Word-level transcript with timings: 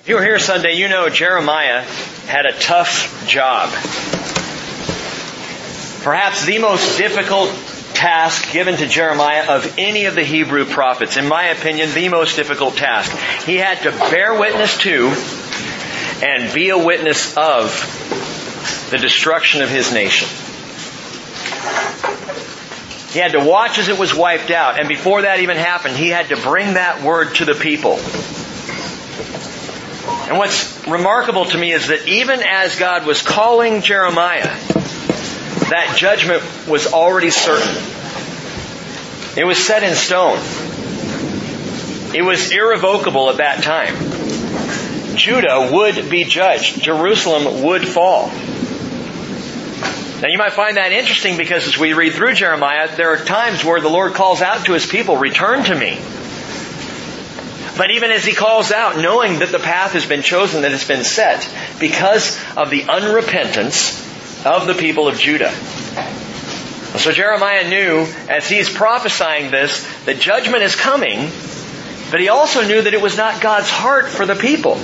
If 0.00 0.08
you 0.08 0.14
were 0.14 0.22
here 0.22 0.38
Sunday, 0.38 0.76
you 0.76 0.88
know 0.88 1.10
Jeremiah 1.10 1.82
had 2.26 2.46
a 2.46 2.58
tough 2.58 3.28
job. 3.28 3.68
Perhaps 6.02 6.46
the 6.46 6.56
most 6.58 6.96
difficult 6.96 7.50
task 7.92 8.50
given 8.50 8.78
to 8.78 8.86
Jeremiah 8.86 9.54
of 9.54 9.74
any 9.76 10.06
of 10.06 10.14
the 10.14 10.24
Hebrew 10.24 10.64
prophets. 10.64 11.18
In 11.18 11.28
my 11.28 11.48
opinion, 11.48 11.92
the 11.92 12.08
most 12.08 12.36
difficult 12.36 12.76
task. 12.76 13.14
He 13.44 13.56
had 13.56 13.82
to 13.82 13.90
bear 13.90 14.40
witness 14.40 14.78
to 14.78 15.08
and 16.24 16.54
be 16.54 16.70
a 16.70 16.78
witness 16.78 17.36
of 17.36 17.68
the 18.90 18.96
destruction 18.96 19.60
of 19.60 19.68
his 19.68 19.92
nation. 19.92 20.28
He 23.12 23.18
had 23.18 23.32
to 23.32 23.44
watch 23.44 23.78
as 23.78 23.88
it 23.90 23.98
was 23.98 24.14
wiped 24.14 24.50
out. 24.50 24.80
And 24.80 24.88
before 24.88 25.20
that 25.22 25.40
even 25.40 25.58
happened, 25.58 25.94
he 25.94 26.08
had 26.08 26.30
to 26.30 26.36
bring 26.36 26.72
that 26.74 27.02
word 27.02 27.34
to 27.34 27.44
the 27.44 27.54
people. 27.54 27.98
And 30.30 30.38
what's 30.38 30.86
remarkable 30.86 31.44
to 31.46 31.58
me 31.58 31.72
is 31.72 31.88
that 31.88 32.06
even 32.06 32.40
as 32.40 32.76
God 32.76 33.04
was 33.04 33.20
calling 33.20 33.82
Jeremiah, 33.82 34.46
that 35.70 35.94
judgment 35.96 36.44
was 36.68 36.92
already 36.92 37.30
certain. 37.30 37.74
It 39.36 39.44
was 39.44 39.58
set 39.58 39.82
in 39.82 39.96
stone. 39.96 40.38
It 42.14 42.22
was 42.22 42.52
irrevocable 42.52 43.28
at 43.30 43.38
that 43.38 43.64
time. 43.64 45.16
Judah 45.16 45.68
would 45.72 46.08
be 46.08 46.22
judged. 46.22 46.80
Jerusalem 46.80 47.64
would 47.64 47.88
fall. 47.88 48.28
Now 50.20 50.28
you 50.28 50.38
might 50.38 50.52
find 50.52 50.76
that 50.76 50.92
interesting 50.92 51.38
because 51.38 51.66
as 51.66 51.76
we 51.76 51.92
read 51.92 52.12
through 52.12 52.34
Jeremiah, 52.34 52.94
there 52.94 53.10
are 53.14 53.24
times 53.24 53.64
where 53.64 53.80
the 53.80 53.90
Lord 53.90 54.14
calls 54.14 54.42
out 54.42 54.66
to 54.66 54.74
His 54.74 54.86
people, 54.86 55.16
return 55.16 55.64
to 55.64 55.74
me. 55.74 55.98
But 57.80 57.92
even 57.92 58.10
as 58.10 58.26
He 58.26 58.34
calls 58.34 58.72
out, 58.72 58.98
knowing 58.98 59.38
that 59.38 59.48
the 59.48 59.58
path 59.58 59.92
has 59.92 60.04
been 60.04 60.20
chosen, 60.20 60.60
that 60.60 60.72
it's 60.72 60.86
been 60.86 61.02
set, 61.02 61.48
because 61.80 62.38
of 62.54 62.68
the 62.68 62.82
unrepentance 62.82 64.44
of 64.44 64.66
the 64.66 64.74
people 64.74 65.08
of 65.08 65.16
Judah. 65.16 65.50
So 66.98 67.10
Jeremiah 67.10 67.66
knew, 67.70 68.06
as 68.28 68.46
he's 68.46 68.68
prophesying 68.68 69.50
this, 69.50 69.88
that 70.04 70.20
judgment 70.20 70.62
is 70.62 70.76
coming, 70.76 71.30
but 72.10 72.20
he 72.20 72.28
also 72.28 72.66
knew 72.68 72.82
that 72.82 72.92
it 72.92 73.00
was 73.00 73.16
not 73.16 73.40
God's 73.40 73.70
heart 73.70 74.08
for 74.10 74.26
the 74.26 74.34
people. 74.34 74.74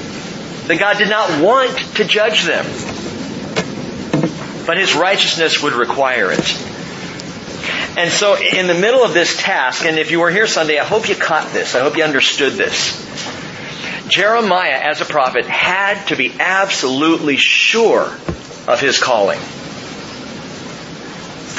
That 0.69 0.79
God 0.79 0.97
did 0.97 1.11
not 1.11 1.43
want 1.43 1.77
to 1.97 2.05
judge 2.05 2.45
them 2.45 2.65
but 4.67 4.79
his 4.79 4.95
righteousness 4.95 5.63
would 5.63 5.75
require 5.75 6.33
it. 6.33 6.76
And 7.97 8.11
so 8.11 8.37
in 8.37 8.67
the 8.67 8.75
middle 8.75 9.03
of 9.03 9.15
this 9.15 9.37
task, 9.41 9.85
and 9.85 9.99
if 9.99 10.11
you 10.11 10.21
were 10.21 10.31
here 10.31 10.47
Sunday, 10.47 10.79
I 10.79 10.85
hope 10.85 11.09
you 11.09 11.15
caught 11.15 11.53
this. 11.53 11.75
I 11.75 11.81
hope 11.81 11.97
you 11.97 12.05
understood 12.05 12.53
this. 12.53 13.03
Jeremiah, 14.09 14.79
as 14.83 15.01
a 15.01 15.05
prophet, 15.05 15.47
had 15.47 16.07
to 16.09 16.17
be 16.17 16.33
absolutely 16.39 17.37
sure 17.37 18.05
of 18.69 18.81
his 18.81 19.01
calling. 19.03 19.41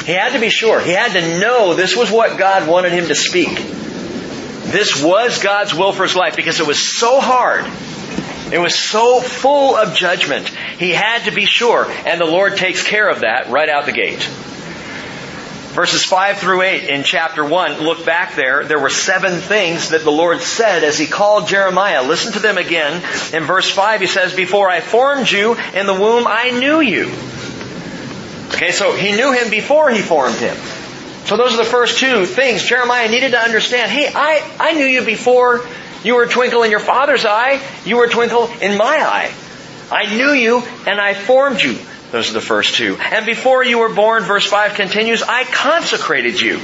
He 0.06 0.12
had 0.12 0.32
to 0.32 0.40
be 0.40 0.48
sure. 0.48 0.80
He 0.80 0.92
had 0.92 1.12
to 1.12 1.40
know 1.40 1.74
this 1.74 1.96
was 1.96 2.10
what 2.10 2.38
God 2.38 2.68
wanted 2.68 2.92
him 2.92 3.08
to 3.08 3.14
speak. 3.14 3.54
This 3.54 5.02
was 5.02 5.42
God's 5.42 5.74
will 5.74 5.92
for 5.92 6.04
his 6.04 6.14
life 6.14 6.36
because 6.36 6.60
it 6.60 6.66
was 6.66 6.98
so 6.98 7.20
hard 7.20 7.66
it 8.50 8.58
was 8.58 8.74
so 8.74 9.20
full 9.20 9.76
of 9.76 9.94
judgment. 9.94 10.48
He 10.48 10.92
had 10.92 11.24
to 11.24 11.32
be 11.32 11.44
sure, 11.44 11.86
and 12.06 12.18
the 12.18 12.24
Lord 12.24 12.56
takes 12.56 12.82
care 12.82 13.08
of 13.08 13.20
that 13.20 13.50
right 13.50 13.68
out 13.68 13.84
the 13.84 13.92
gate. 13.92 14.26
Verses 15.78 16.02
5 16.02 16.38
through 16.38 16.62
8 16.62 16.88
in 16.90 17.04
chapter 17.04 17.44
1, 17.44 17.82
look 17.82 18.04
back 18.04 18.34
there. 18.34 18.64
There 18.64 18.80
were 18.80 18.90
seven 18.90 19.38
things 19.40 19.90
that 19.90 20.02
the 20.02 20.10
Lord 20.10 20.40
said 20.40 20.82
as 20.82 20.98
He 20.98 21.06
called 21.06 21.46
Jeremiah. 21.46 22.02
Listen 22.02 22.32
to 22.32 22.40
them 22.40 22.58
again. 22.58 22.94
In 23.32 23.44
verse 23.44 23.70
5, 23.70 24.00
He 24.00 24.08
says, 24.08 24.34
Before 24.34 24.68
I 24.68 24.80
formed 24.80 25.30
you 25.30 25.54
in 25.74 25.86
the 25.86 25.94
womb, 25.94 26.24
I 26.26 26.50
knew 26.50 26.80
you. 26.80 27.04
Okay, 28.48 28.72
so 28.72 28.96
He 28.96 29.12
knew 29.12 29.30
him 29.30 29.50
before 29.50 29.88
He 29.88 30.00
formed 30.00 30.38
him. 30.38 30.56
So 31.26 31.36
those 31.36 31.54
are 31.54 31.58
the 31.58 31.70
first 31.70 32.00
two 32.00 32.26
things 32.26 32.64
Jeremiah 32.64 33.08
needed 33.08 33.30
to 33.30 33.38
understand. 33.38 33.88
Hey, 33.88 34.10
I, 34.12 34.56
I 34.58 34.72
knew 34.72 34.84
you 34.84 35.04
before 35.04 35.64
you 36.02 36.16
were 36.16 36.24
a 36.24 36.28
twinkle 36.28 36.64
in 36.64 36.72
your 36.72 36.80
father's 36.80 37.24
eye. 37.24 37.64
You 37.84 37.98
were 37.98 38.06
a 38.06 38.10
twinkle 38.10 38.48
in 38.60 38.76
my 38.76 38.84
eye. 38.84 39.32
I 39.92 40.12
knew 40.16 40.32
you 40.32 40.58
and 40.88 41.00
I 41.00 41.14
formed 41.14 41.62
you. 41.62 41.78
Those 42.10 42.30
are 42.30 42.34
the 42.34 42.40
first 42.40 42.76
two. 42.76 42.96
And 42.96 43.26
before 43.26 43.62
you 43.62 43.78
were 43.78 43.94
born, 43.94 44.22
verse 44.22 44.46
5 44.46 44.74
continues, 44.74 45.22
I 45.22 45.44
consecrated 45.44 46.40
you. 46.40 46.58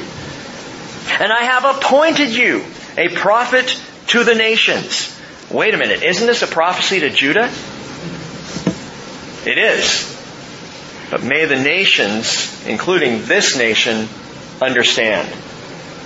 And 1.20 1.32
I 1.32 1.42
have 1.44 1.64
appointed 1.76 2.30
you 2.30 2.64
a 2.96 3.08
prophet 3.08 3.78
to 4.08 4.24
the 4.24 4.34
nations. 4.34 5.10
Wait 5.50 5.74
a 5.74 5.76
minute, 5.76 6.02
isn't 6.02 6.26
this 6.26 6.42
a 6.42 6.46
prophecy 6.46 7.00
to 7.00 7.10
Judah? 7.10 7.50
It 9.46 9.58
is. 9.58 10.10
But 11.10 11.22
may 11.22 11.44
the 11.44 11.60
nations, 11.60 12.66
including 12.66 13.26
this 13.26 13.56
nation, 13.56 14.08
understand 14.62 15.28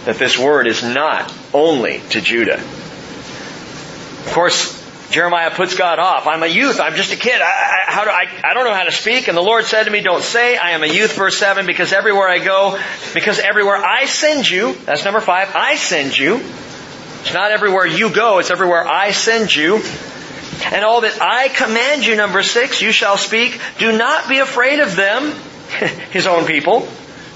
that 0.04 0.16
this 0.16 0.36
word 0.36 0.66
is 0.66 0.82
not 0.82 1.32
only 1.54 2.00
to 2.10 2.20
Judah. 2.20 2.58
Of 2.58 4.30
course, 4.32 4.77
Jeremiah 5.10 5.50
puts 5.50 5.74
God 5.74 5.98
off. 5.98 6.26
I'm 6.26 6.42
a 6.42 6.46
youth. 6.46 6.80
I'm 6.80 6.94
just 6.94 7.12
a 7.12 7.16
kid. 7.16 7.40
I, 7.40 7.84
I, 7.88 8.04
do 8.04 8.10
I, 8.10 8.50
I 8.50 8.54
don't 8.54 8.64
know 8.64 8.74
how 8.74 8.84
to 8.84 8.92
speak. 8.92 9.28
And 9.28 9.36
the 9.36 9.42
Lord 9.42 9.64
said 9.64 9.84
to 9.84 9.90
me, 9.90 10.00
don't 10.00 10.22
say 10.22 10.56
I 10.56 10.72
am 10.72 10.82
a 10.82 10.86
youth, 10.86 11.16
verse 11.16 11.38
7, 11.38 11.66
because 11.66 11.92
everywhere 11.92 12.28
I 12.28 12.38
go, 12.38 12.78
because 13.14 13.38
everywhere 13.38 13.76
I 13.76 14.04
send 14.04 14.48
you, 14.48 14.74
that's 14.84 15.04
number 15.04 15.20
5, 15.20 15.56
I 15.56 15.76
send 15.76 16.16
you. 16.16 16.36
It's 16.36 17.32
not 17.32 17.52
everywhere 17.52 17.86
you 17.86 18.10
go, 18.10 18.38
it's 18.38 18.50
everywhere 18.50 18.86
I 18.86 19.12
send 19.12 19.54
you. 19.54 19.82
And 20.64 20.84
all 20.84 21.00
that 21.02 21.20
I 21.22 21.48
command 21.48 22.04
you, 22.04 22.14
number 22.14 22.42
6, 22.42 22.82
you 22.82 22.92
shall 22.92 23.16
speak. 23.16 23.58
Do 23.78 23.96
not 23.96 24.28
be 24.28 24.38
afraid 24.38 24.80
of 24.80 24.94
them, 24.94 25.32
his 26.10 26.26
own 26.26 26.44
people. 26.44 26.86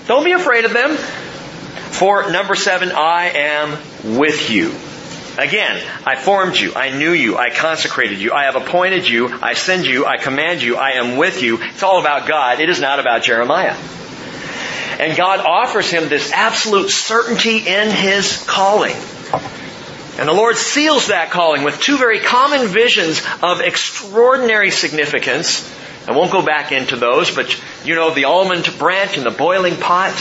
Don't 0.06 0.25
be 0.25 0.32
afraid 0.32 0.66
of 0.66 0.72
them. 0.72 0.97
For 0.97 2.31
number 2.31 2.55
7, 2.55 2.91
I 2.91 3.31
am 3.31 4.16
with 4.19 4.50
you. 4.50 4.75
Again, 5.38 5.82
I 6.04 6.16
formed 6.16 6.59
you, 6.59 6.75
I 6.75 6.91
knew 6.91 7.12
you, 7.12 7.38
I 7.38 7.48
consecrated 7.48 8.20
you, 8.20 8.32
I 8.32 8.44
have 8.44 8.56
appointed 8.56 9.09
you, 9.09 9.28
I 9.41 9.54
send 9.54 9.87
you, 9.87 10.04
I 10.04 10.19
command 10.19 10.62
you, 10.62 10.76
I 10.76 10.93
am 10.93 11.16
with 11.16 11.43
you. 11.43 11.59
It's 11.60 11.82
all 11.82 12.00
about 12.00 12.28
God. 12.28 12.60
It 12.60 12.69
is 12.69 12.81
not 12.81 13.00
about 13.00 13.22
Jeremiah. 13.22 13.75
And 15.00 15.16
God 15.16 15.41
offers 15.41 15.91
him 15.91 16.09
this 16.09 16.31
absolute 16.32 16.91
certainty 16.91 17.66
in 17.66 17.91
his 17.91 18.44
calling. 18.47 18.94
And 20.19 20.28
the 20.28 20.34
Lord 20.34 20.56
seals 20.56 21.06
that 21.06 21.31
calling 21.31 21.62
with 21.62 21.81
two 21.81 21.97
very 21.97 22.20
common 22.20 22.66
visions 22.66 23.22
of 23.43 23.62
extraordinary 23.62 24.70
significance. 24.70 25.66
I 26.06 26.12
won't 26.12 26.31
go 26.31 26.44
back 26.44 26.72
into 26.72 26.97
those, 26.97 27.34
but 27.34 27.59
you 27.87 27.94
know, 27.94 28.12
the 28.12 28.26
almond 28.26 28.70
branch 28.78 29.16
and 29.16 29.25
the 29.25 29.31
boiling 29.31 29.76
pot. 29.76 30.12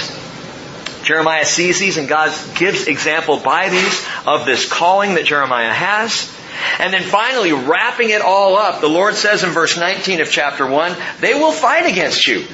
Jeremiah 1.03 1.45
sees 1.45 1.79
these 1.79 1.97
and 1.97 2.07
God 2.07 2.31
gives 2.55 2.87
example 2.87 3.37
by 3.37 3.69
these 3.69 4.07
of 4.25 4.45
this 4.45 4.71
calling 4.71 5.15
that 5.15 5.25
Jeremiah 5.25 5.73
has. 5.73 6.31
And 6.79 6.93
then 6.93 7.03
finally, 7.03 7.51
wrapping 7.51 8.09
it 8.09 8.21
all 8.21 8.55
up, 8.55 8.81
the 8.81 8.89
Lord 8.89 9.15
says 9.15 9.43
in 9.43 9.49
verse 9.49 9.77
19 9.77 10.21
of 10.21 10.29
chapter 10.29 10.65
1, 10.65 10.95
they 11.19 11.33
will 11.33 11.51
fight 11.51 11.89
against 11.89 12.27
you, 12.27 12.45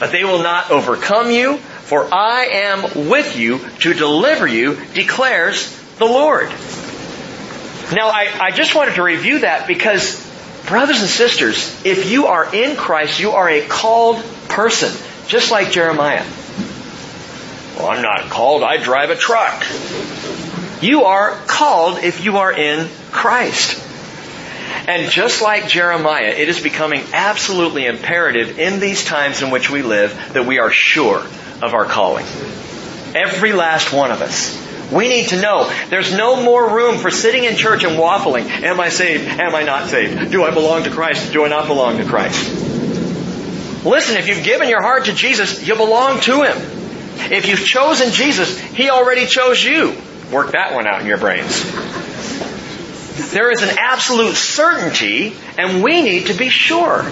but 0.00 0.10
they 0.10 0.24
will 0.24 0.42
not 0.42 0.70
overcome 0.70 1.30
you, 1.30 1.58
for 1.58 2.12
I 2.12 2.46
am 2.46 3.08
with 3.08 3.36
you 3.36 3.60
to 3.80 3.94
deliver 3.94 4.46
you, 4.46 4.76
declares 4.94 5.70
the 5.98 6.06
Lord. 6.06 6.48
Now, 7.92 8.08
I, 8.08 8.30
I 8.40 8.50
just 8.52 8.74
wanted 8.74 8.94
to 8.94 9.02
review 9.02 9.40
that 9.40 9.66
because, 9.66 10.16
brothers 10.66 11.00
and 11.00 11.10
sisters, 11.10 11.84
if 11.84 12.10
you 12.10 12.26
are 12.26 12.52
in 12.54 12.76
Christ, 12.76 13.20
you 13.20 13.32
are 13.32 13.48
a 13.48 13.66
called 13.66 14.24
person, 14.48 14.92
just 15.28 15.50
like 15.50 15.70
Jeremiah. 15.70 16.24
Well, 17.76 17.88
I'm 17.88 18.02
not 18.02 18.30
called, 18.30 18.62
I 18.62 18.76
drive 18.76 19.10
a 19.10 19.16
truck. 19.16 19.64
You 20.82 21.04
are 21.04 21.30
called 21.46 21.98
if 21.98 22.24
you 22.24 22.38
are 22.38 22.52
in 22.52 22.88
Christ. 23.10 23.80
And 24.88 25.10
just 25.10 25.42
like 25.42 25.68
Jeremiah, 25.68 26.34
it 26.36 26.48
is 26.48 26.60
becoming 26.60 27.02
absolutely 27.12 27.86
imperative 27.86 28.58
in 28.58 28.80
these 28.80 29.04
times 29.04 29.42
in 29.42 29.50
which 29.50 29.70
we 29.70 29.82
live 29.82 30.32
that 30.32 30.44
we 30.44 30.58
are 30.58 30.70
sure 30.70 31.20
of 31.62 31.74
our 31.74 31.84
calling. 31.84 32.26
Every 33.14 33.52
last 33.52 33.92
one 33.92 34.10
of 34.10 34.22
us. 34.22 34.60
We 34.90 35.08
need 35.08 35.28
to 35.28 35.40
know 35.40 35.72
there's 35.88 36.12
no 36.12 36.42
more 36.42 36.74
room 36.74 36.98
for 36.98 37.10
sitting 37.10 37.44
in 37.44 37.56
church 37.56 37.84
and 37.84 37.96
waffling. 37.96 38.44
Am 38.44 38.80
I 38.80 38.88
saved? 38.90 39.24
Am 39.24 39.54
I 39.54 39.62
not 39.62 39.88
saved? 39.88 40.32
Do 40.32 40.44
I 40.44 40.52
belong 40.52 40.82
to 40.84 40.90
Christ? 40.90 41.32
Do 41.32 41.44
I 41.44 41.48
not 41.48 41.66
belong 41.66 41.98
to 41.98 42.04
Christ? 42.04 42.52
Listen, 43.84 44.16
if 44.16 44.28
you've 44.28 44.44
given 44.44 44.68
your 44.68 44.82
heart 44.82 45.06
to 45.06 45.14
Jesus, 45.14 45.66
you 45.66 45.76
belong 45.76 46.20
to 46.22 46.42
Him. 46.42 46.81
If 47.16 47.46
you've 47.46 47.64
chosen 47.64 48.12
Jesus, 48.12 48.58
He 48.58 48.90
already 48.90 49.26
chose 49.26 49.62
you. 49.62 49.96
Work 50.30 50.52
that 50.52 50.74
one 50.74 50.86
out 50.86 51.00
in 51.00 51.06
your 51.06 51.18
brains. 51.18 51.62
There 53.32 53.50
is 53.50 53.62
an 53.62 53.76
absolute 53.78 54.36
certainty, 54.36 55.34
and 55.58 55.82
we 55.82 56.02
need 56.02 56.26
to 56.26 56.34
be 56.34 56.48
sure. 56.48 57.04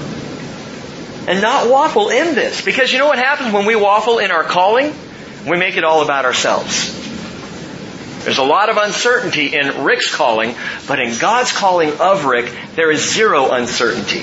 And 1.28 1.42
not 1.42 1.68
waffle 1.70 2.08
in 2.08 2.34
this. 2.34 2.64
Because 2.64 2.92
you 2.92 2.98
know 2.98 3.06
what 3.06 3.18
happens 3.18 3.52
when 3.52 3.66
we 3.66 3.76
waffle 3.76 4.18
in 4.18 4.30
our 4.30 4.44
calling? 4.44 4.94
We 5.46 5.58
make 5.58 5.76
it 5.76 5.84
all 5.84 6.02
about 6.02 6.24
ourselves. 6.24 6.96
There's 8.24 8.38
a 8.38 8.44
lot 8.44 8.68
of 8.68 8.76
uncertainty 8.76 9.54
in 9.56 9.84
Rick's 9.84 10.14
calling, 10.14 10.54
but 10.86 11.00
in 11.00 11.18
God's 11.18 11.52
calling 11.52 11.98
of 12.00 12.26
Rick, 12.26 12.52
there 12.74 12.90
is 12.90 13.14
zero 13.14 13.50
uncertainty. 13.50 14.22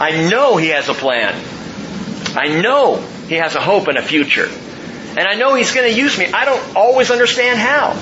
I 0.00 0.28
know 0.28 0.56
he 0.56 0.68
has 0.68 0.88
a 0.88 0.94
plan. 0.94 1.34
I 2.36 2.60
know 2.60 2.96
he 3.28 3.36
has 3.36 3.54
a 3.54 3.60
hope 3.60 3.88
and 3.88 3.96
a 3.96 4.02
future. 4.02 4.48
And 5.10 5.20
I 5.20 5.34
know 5.34 5.54
he's 5.54 5.72
going 5.72 5.90
to 5.90 5.96
use 5.96 6.18
me. 6.18 6.26
I 6.26 6.44
don't 6.44 6.76
always 6.76 7.10
understand 7.10 7.58
how. 7.58 7.92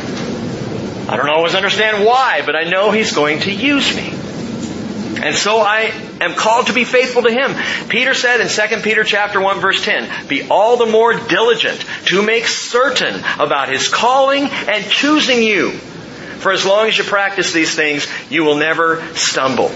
I 1.08 1.16
don't 1.16 1.28
always 1.28 1.54
understand 1.54 2.04
why, 2.04 2.42
but 2.44 2.56
I 2.56 2.64
know 2.64 2.90
he's 2.90 3.12
going 3.12 3.40
to 3.40 3.52
use 3.52 3.94
me. 3.94 4.10
And 5.22 5.34
so 5.34 5.60
I 5.60 5.92
am 6.20 6.34
called 6.34 6.66
to 6.66 6.72
be 6.72 6.84
faithful 6.84 7.22
to 7.22 7.30
him. 7.30 7.54
Peter 7.88 8.12
said 8.12 8.40
in 8.40 8.48
2 8.48 8.82
Peter 8.82 9.02
chapter 9.02 9.40
1 9.40 9.60
verse 9.60 9.82
10, 9.84 10.28
be 10.28 10.48
all 10.48 10.76
the 10.76 10.86
more 10.86 11.14
diligent 11.14 11.84
to 12.06 12.22
make 12.22 12.46
certain 12.46 13.22
about 13.38 13.68
his 13.68 13.88
calling 13.88 14.44
and 14.44 14.84
choosing 14.90 15.42
you. 15.42 15.70
For 15.70 16.52
as 16.52 16.66
long 16.66 16.86
as 16.86 16.98
you 16.98 17.04
practice 17.04 17.52
these 17.52 17.74
things, 17.74 18.06
you 18.30 18.44
will 18.44 18.56
never 18.56 19.02
stumble. 19.14 19.70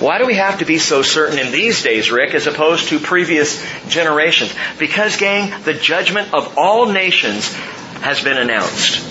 Why 0.00 0.16
do 0.16 0.26
we 0.26 0.34
have 0.34 0.60
to 0.60 0.64
be 0.64 0.78
so 0.78 1.02
certain 1.02 1.38
in 1.38 1.52
these 1.52 1.82
days, 1.82 2.10
Rick, 2.10 2.34
as 2.34 2.46
opposed 2.46 2.88
to 2.88 2.98
previous 2.98 3.62
generations? 3.86 4.54
Because, 4.78 5.18
gang, 5.18 5.52
the 5.64 5.74
judgment 5.74 6.32
of 6.32 6.56
all 6.56 6.86
nations 6.86 7.52
has 8.00 8.22
been 8.24 8.38
announced. 8.38 9.06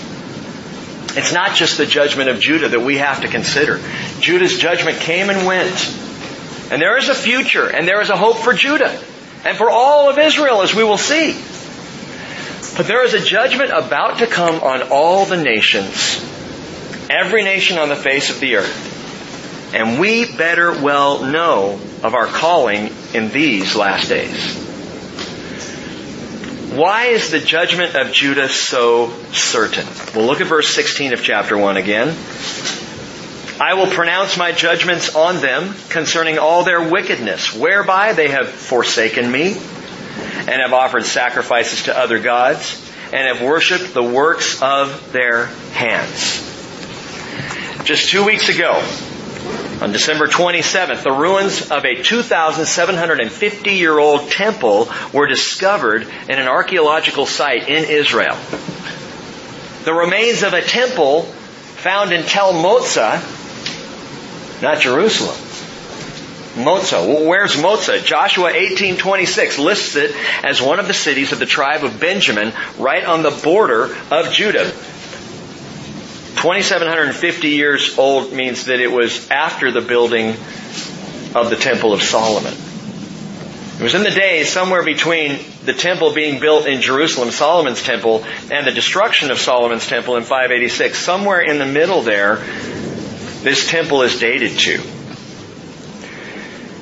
It's 1.16 1.32
not 1.32 1.54
just 1.54 1.78
the 1.78 1.86
judgment 1.86 2.28
of 2.28 2.40
Judah 2.40 2.70
that 2.70 2.80
we 2.80 2.98
have 2.98 3.20
to 3.20 3.28
consider. 3.28 3.80
Judah's 4.18 4.58
judgment 4.58 4.98
came 4.98 5.30
and 5.30 5.46
went. 5.46 5.96
And 6.72 6.82
there 6.82 6.96
is 6.98 7.08
a 7.08 7.14
future 7.14 7.68
and 7.68 7.86
there 7.86 8.00
is 8.00 8.10
a 8.10 8.16
hope 8.16 8.38
for 8.38 8.52
Judah 8.52 8.90
and 9.44 9.56
for 9.56 9.70
all 9.70 10.08
of 10.08 10.18
Israel 10.18 10.62
as 10.62 10.74
we 10.74 10.84
will 10.84 10.98
see. 10.98 11.32
But 12.76 12.86
there 12.86 13.04
is 13.04 13.14
a 13.14 13.20
judgment 13.20 13.70
about 13.70 14.18
to 14.18 14.26
come 14.26 14.60
on 14.60 14.82
all 14.90 15.24
the 15.24 15.36
nations. 15.36 16.24
Every 17.10 17.42
nation 17.42 17.78
on 17.78 17.88
the 17.88 17.96
face 17.96 18.30
of 18.30 18.38
the 18.38 18.56
earth. 18.56 18.99
And 19.72 20.00
we 20.00 20.24
better 20.36 20.72
well 20.72 21.24
know 21.24 21.80
of 22.02 22.14
our 22.14 22.26
calling 22.26 22.92
in 23.14 23.30
these 23.30 23.76
last 23.76 24.08
days. 24.08 24.56
Why 26.72 27.06
is 27.06 27.30
the 27.30 27.40
judgment 27.40 27.96
of 27.96 28.12
Judah 28.12 28.48
so 28.48 29.12
certain? 29.32 29.86
We'll 30.14 30.26
look 30.26 30.40
at 30.40 30.46
verse 30.46 30.68
16 30.68 31.12
of 31.12 31.22
chapter 31.22 31.58
1 31.58 31.76
again. 31.76 32.16
I 33.60 33.74
will 33.74 33.88
pronounce 33.88 34.38
my 34.38 34.52
judgments 34.52 35.14
on 35.14 35.40
them 35.40 35.74
concerning 35.88 36.38
all 36.38 36.64
their 36.64 36.88
wickedness, 36.88 37.54
whereby 37.54 38.12
they 38.12 38.28
have 38.28 38.48
forsaken 38.48 39.30
me, 39.30 39.52
and 39.52 40.62
have 40.62 40.72
offered 40.72 41.04
sacrifices 41.04 41.82
to 41.84 41.96
other 41.98 42.20
gods, 42.20 42.80
and 43.12 43.26
have 43.26 43.42
worshipped 43.46 43.92
the 43.92 44.02
works 44.02 44.62
of 44.62 45.12
their 45.12 45.46
hands. 45.72 46.46
Just 47.84 48.10
two 48.10 48.24
weeks 48.24 48.48
ago, 48.48 48.80
on 49.80 49.92
December 49.92 50.26
27th, 50.26 51.02
the 51.02 51.10
ruins 51.10 51.70
of 51.70 51.84
a 51.84 52.02
2,750 52.02 53.70
year 53.70 53.98
old 53.98 54.30
temple 54.30 54.90
were 55.12 55.26
discovered 55.26 56.02
in 56.02 56.38
an 56.38 56.48
archaeological 56.48 57.24
site 57.24 57.68
in 57.68 57.84
Israel. 57.84 58.36
The 59.84 59.94
remains 59.94 60.42
of 60.42 60.52
a 60.52 60.60
temple 60.60 61.22
found 61.22 62.12
in 62.12 62.24
Tel 62.24 62.52
Moza, 62.52 63.22
not 64.60 64.80
Jerusalem. 64.80 65.36
Moza. 66.56 67.26
Where's 67.26 67.56
Moza? 67.56 68.04
Joshua 68.04 68.52
18:26 68.52 69.58
lists 69.58 69.96
it 69.96 70.14
as 70.42 70.60
one 70.60 70.78
of 70.78 70.88
the 70.88 70.94
cities 70.94 71.32
of 71.32 71.38
the 71.38 71.46
tribe 71.46 71.84
of 71.84 71.98
Benjamin, 71.98 72.52
right 72.76 73.04
on 73.04 73.22
the 73.22 73.30
border 73.30 73.96
of 74.10 74.32
Judah. 74.32 74.70
2750 76.36 77.48
years 77.48 77.98
old 77.98 78.32
means 78.32 78.66
that 78.66 78.80
it 78.80 78.90
was 78.90 79.30
after 79.30 79.70
the 79.70 79.80
building 79.80 80.30
of 81.34 81.50
the 81.50 81.56
Temple 81.56 81.92
of 81.92 82.02
Solomon. 82.02 82.54
It 83.80 83.82
was 83.82 83.94
in 83.94 84.02
the 84.02 84.10
days 84.10 84.52
somewhere 84.52 84.84
between 84.84 85.38
the 85.64 85.72
temple 85.72 86.12
being 86.12 86.38
built 86.38 86.66
in 86.66 86.82
Jerusalem, 86.82 87.30
Solomon's 87.30 87.82
temple, 87.82 88.24
and 88.50 88.66
the 88.66 88.72
destruction 88.72 89.30
of 89.30 89.38
Solomon's 89.38 89.86
temple 89.86 90.16
in 90.16 90.22
586. 90.22 90.98
Somewhere 90.98 91.40
in 91.40 91.58
the 91.58 91.64
middle 91.64 92.02
there, 92.02 92.36
this 93.42 93.70
temple 93.70 94.02
is 94.02 94.20
dated 94.20 94.58
to. 94.58 94.82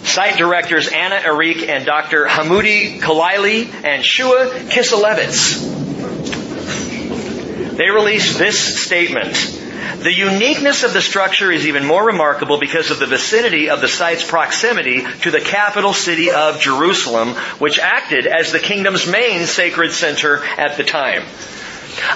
Site 0.05 0.39
directors 0.39 0.89
Anna 0.89 1.17
Eirikh 1.17 1.69
and 1.69 1.87
Dr. 1.87 2.25
Hamoudi 2.27 2.99
Khalaily 2.99 3.73
and 3.85 4.05
Shua 4.05 4.51
Kisilevitz 4.69 5.88
they 7.79 7.91
released 7.91 8.39
this 8.39 8.85
statement. 8.85 9.35
The 10.03 10.13
uniqueness 10.13 10.83
of 10.83 10.93
the 10.93 11.01
structure 11.01 11.53
is 11.53 11.65
even 11.65 11.87
more 11.87 12.05
remarkable 12.05 12.59
because 12.59 12.91
of 12.91 12.99
the 12.99 13.07
vicinity 13.07 13.71
of 13.71 13.81
the 13.81 13.87
site's 13.87 14.29
proximity 14.29 15.05
to 15.23 15.31
the 15.31 15.41
capital 15.41 15.93
city 15.93 16.33
of 16.33 16.61
Jerusalem, 16.61 17.37
which 17.61 17.79
acted 17.79 18.27
as 18.27 18.51
the 18.51 18.59
kingdom's 18.59 19.07
main 19.07 19.47
sacred 19.47 19.93
center 19.93 20.45
at 20.45 20.77
the 20.77 20.83
time. 20.83 21.23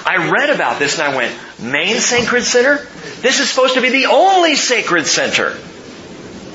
I 0.05 0.29
read 0.29 0.49
about 0.49 0.79
this 0.79 0.99
and 0.99 1.13
I 1.13 1.15
went, 1.15 1.33
main 1.61 2.01
sacred 2.01 2.43
center? 2.43 2.77
This 3.21 3.39
is 3.39 3.49
supposed 3.49 3.75
to 3.75 3.81
be 3.81 3.89
the 3.89 4.07
only 4.07 4.55
sacred 4.55 5.07
center. 5.07 5.57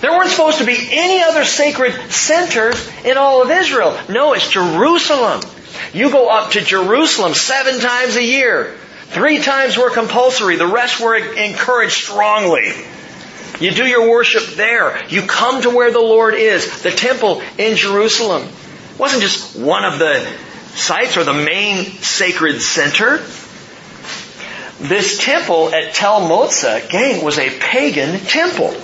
There 0.00 0.12
weren't 0.12 0.30
supposed 0.30 0.58
to 0.58 0.66
be 0.66 0.76
any 0.92 1.22
other 1.22 1.46
sacred 1.46 1.94
centers 2.10 2.86
in 3.06 3.16
all 3.16 3.42
of 3.42 3.50
Israel. 3.50 3.98
No, 4.10 4.34
it's 4.34 4.50
Jerusalem. 4.50 5.40
You 5.94 6.10
go 6.10 6.28
up 6.28 6.52
to 6.52 6.60
Jerusalem 6.60 7.32
seven 7.32 7.80
times 7.80 8.16
a 8.16 8.22
year. 8.22 8.76
Three 9.10 9.38
times 9.38 9.76
were 9.78 9.90
compulsory. 9.90 10.56
The 10.56 10.66
rest 10.66 11.00
were 11.00 11.16
encouraged 11.16 11.94
strongly. 11.94 12.72
You 13.58 13.72
do 13.72 13.86
your 13.86 14.08
worship 14.08 14.54
there. 14.54 15.04
You 15.08 15.22
come 15.22 15.62
to 15.62 15.70
where 15.70 15.90
the 15.90 15.98
Lord 15.98 16.34
is, 16.34 16.82
the 16.82 16.90
temple 16.90 17.42
in 17.56 17.76
Jerusalem. 17.76 18.42
It 18.42 18.98
wasn't 18.98 19.22
just 19.22 19.58
one 19.58 19.84
of 19.84 19.98
the 19.98 20.30
sites 20.74 21.16
or 21.16 21.24
the 21.24 21.34
main 21.34 21.84
sacred 21.84 22.60
center. 22.60 23.18
This 24.78 25.24
temple 25.24 25.74
at 25.74 25.94
Tel 25.94 26.20
Moza, 26.28 26.88
gang, 26.88 27.24
was 27.24 27.38
a 27.38 27.50
pagan 27.58 28.20
temple. 28.20 28.76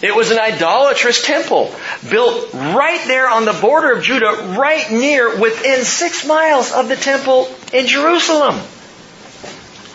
It 0.00 0.14
was 0.14 0.30
an 0.30 0.38
idolatrous 0.38 1.24
temple 1.24 1.74
built 2.10 2.52
right 2.52 3.02
there 3.06 3.28
on 3.28 3.44
the 3.44 3.52
border 3.54 3.92
of 3.92 4.04
Judah, 4.04 4.54
right 4.58 4.90
near, 4.90 5.40
within 5.40 5.84
six 5.84 6.26
miles 6.26 6.70
of 6.72 6.88
the 6.88 6.96
temple 6.96 7.48
in 7.72 7.86
Jerusalem. 7.86 8.60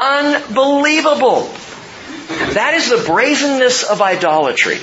Unbelievable. 0.04 1.44
That 2.54 2.74
is 2.74 2.90
the 2.90 3.04
brazenness 3.06 3.84
of 3.84 4.02
idolatry. 4.02 4.80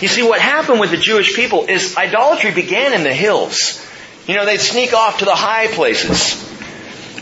You 0.00 0.08
see, 0.08 0.24
what 0.24 0.40
happened 0.40 0.80
with 0.80 0.90
the 0.90 0.96
Jewish 0.96 1.36
people 1.36 1.66
is 1.66 1.96
idolatry 1.96 2.50
began 2.50 2.94
in 2.94 3.04
the 3.04 3.14
hills. 3.14 3.80
You 4.26 4.34
know, 4.34 4.44
they'd 4.44 4.58
sneak 4.58 4.92
off 4.92 5.18
to 5.18 5.24
the 5.24 5.36
high 5.36 5.68
places 5.68 6.42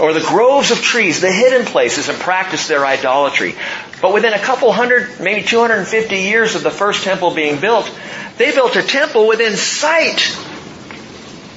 or 0.01 0.15
the 0.15 0.23
groves 0.23 0.71
of 0.71 0.81
trees, 0.81 1.21
the 1.21 1.31
hidden 1.31 1.67
places, 1.67 2.09
and 2.09 2.19
practice 2.19 2.67
their 2.67 2.85
idolatry. 2.87 3.55
But 4.01 4.15
within 4.15 4.33
a 4.33 4.39
couple 4.39 4.73
hundred, 4.73 5.21
maybe 5.21 5.47
250 5.47 6.17
years 6.17 6.55
of 6.55 6.63
the 6.63 6.71
first 6.71 7.05
temple 7.05 7.35
being 7.35 7.61
built, 7.61 7.95
they 8.39 8.53
built 8.53 8.75
a 8.77 8.83
temple 8.83 9.29
within 9.29 9.55
sight 9.55 10.35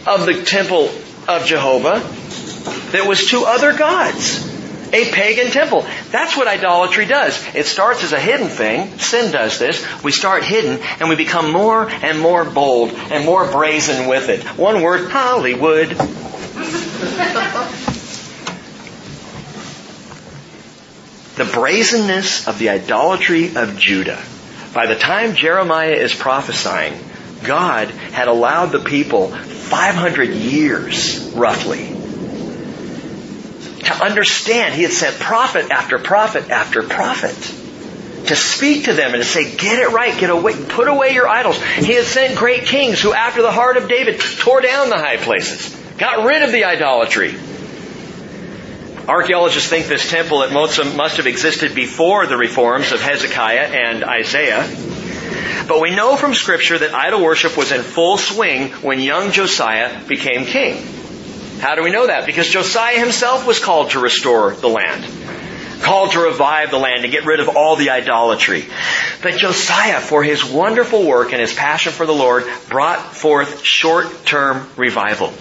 of 0.05 0.25
the 0.25 0.43
temple 0.43 0.91
of 1.29 1.45
Jehovah 1.45 1.99
that 2.91 3.07
was 3.07 3.29
to 3.29 3.45
other 3.45 3.75
gods 3.75 4.56
a 4.94 5.12
pagan 5.12 5.51
temple. 5.51 5.86
That's 6.12 6.38
what 6.38 6.48
idolatry 6.48 7.06
does. 7.06 7.44
It 7.56 7.65
starts 7.65 8.03
as 8.03 8.13
a 8.13 8.20
hidden 8.20 8.48
thing. 8.48 8.98
Sin 9.00 9.32
does 9.32 9.60
this. 9.60 9.86
We 10.03 10.12
start 10.12 10.44
hidden 10.44 10.79
and 11.00 11.10
we 11.10 11.15
become 11.15 11.51
more 11.51 11.89
and 11.89 12.20
more 12.20 12.46
bold 12.46 12.91
and 12.91 13.25
more 13.25 13.50
brazen 13.51 14.08
with 14.08 14.29
it. 14.29 14.44
One 14.58 14.82
word, 14.82 15.10
Hollywood. 15.12 15.89
the 21.38 21.46
brazenness 21.46 22.48
of 22.48 22.58
the 22.58 22.70
idolatry 22.70 23.56
of 23.56 23.77
Judah. 23.77 24.20
By 24.74 24.88
the 24.88 24.96
time 24.96 25.36
Jeremiah 25.36 25.94
is 25.94 26.13
prophesying, 26.13 27.00
God 27.44 27.89
had 27.89 28.27
allowed 28.27 28.67
the 28.67 28.79
people 28.79 29.27
500 29.27 30.29
years, 30.29 31.32
roughly, 31.36 31.96
to 33.88 34.03
understand. 34.03 34.74
He 34.74 34.84
had 34.84 34.91
sent 34.91 35.17
prophet 35.17 35.72
after 35.72 35.98
prophet 35.98 36.50
after 36.50 36.84
prophet 36.84 37.36
to 38.27 38.36
speak 38.36 38.86
to 38.86 38.94
them 38.94 39.13
and 39.13 39.24
to 39.24 39.27
say, 39.27 39.56
get 39.56 39.79
it 39.79 39.89
right, 39.91 40.17
get 40.20 40.29
away, 40.29 40.53
put 40.67 40.88
away 40.88 41.13
your 41.13 41.27
idols. 41.27 41.62
He 41.62 41.94
had 41.94 42.06
sent 42.06 42.38
great 42.38 42.65
kings 42.65 43.01
who, 43.01 43.13
after 43.13 43.41
the 43.41 43.51
heart 43.51 43.77
of 43.77 43.88
David, 43.88 44.20
tore 44.20 44.62
down 44.62 44.89
the 44.89 44.98
high 44.98 45.17
places, 45.17 45.74
got 45.98 46.25
rid 46.25 46.44
of 46.44 46.51
the 46.51 46.65
idolatry. 46.65 47.36
Archaeologists 49.08 49.70
think 49.70 49.88
this 49.88 50.10
temple 50.10 50.44
at 50.44 50.50
Moza 50.50 50.96
must 50.98 51.15
have 51.17 51.27
existed 51.27 51.74
before 51.74 52.27
the 52.27 52.36
reforms 52.36 52.91
of 52.91 53.01
Hezekiah 53.01 53.70
and 53.72 54.03
Isaiah. 54.03 54.67
But 55.65 55.79
we 55.82 55.96
know 55.96 56.17
from 56.17 56.34
scripture 56.34 56.77
that 56.77 56.94
idol 56.94 57.24
worship 57.24 57.58
was 57.58 57.72
in 57.72 57.82
full 57.84 58.17
swing 58.17 58.70
when 58.82 59.00
young 59.00 59.32
Josiah 59.32 60.06
became 60.06 60.46
king. 60.46 60.84
How 61.59 61.75
do 61.75 61.83
we 61.83 61.91
know 61.91 62.07
that? 62.07 62.25
Because 62.25 62.47
Josiah 62.47 62.99
himself 62.99 63.47
was 63.47 63.59
called 63.59 63.91
to 63.91 63.99
restore 63.99 64.53
the 64.53 64.69
land. 64.69 65.05
Called 65.81 66.11
to 66.11 66.19
revive 66.19 66.71
the 66.71 66.77
land 66.77 67.03
and 67.03 67.11
get 67.11 67.25
rid 67.25 67.39
of 67.39 67.55
all 67.55 67.75
the 67.75 67.89
idolatry. 67.89 68.65
But 69.21 69.37
Josiah, 69.37 69.99
for 69.99 70.23
his 70.23 70.43
wonderful 70.43 71.05
work 71.05 71.31
and 71.31 71.41
his 71.41 71.53
passion 71.53 71.91
for 71.91 72.05
the 72.05 72.13
Lord, 72.13 72.45
brought 72.69 73.15
forth 73.15 73.63
short-term 73.63 74.69
revival. 74.75 75.33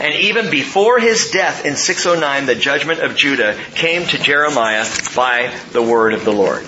And 0.00 0.14
even 0.14 0.50
before 0.50 0.98
his 0.98 1.30
death 1.30 1.64
in 1.64 1.76
609, 1.76 2.46
the 2.46 2.54
judgment 2.56 3.00
of 3.00 3.14
Judah 3.14 3.56
came 3.74 4.06
to 4.08 4.18
Jeremiah 4.18 4.84
by 5.14 5.56
the 5.72 5.82
word 5.82 6.14
of 6.14 6.24
the 6.24 6.32
Lord. 6.32 6.64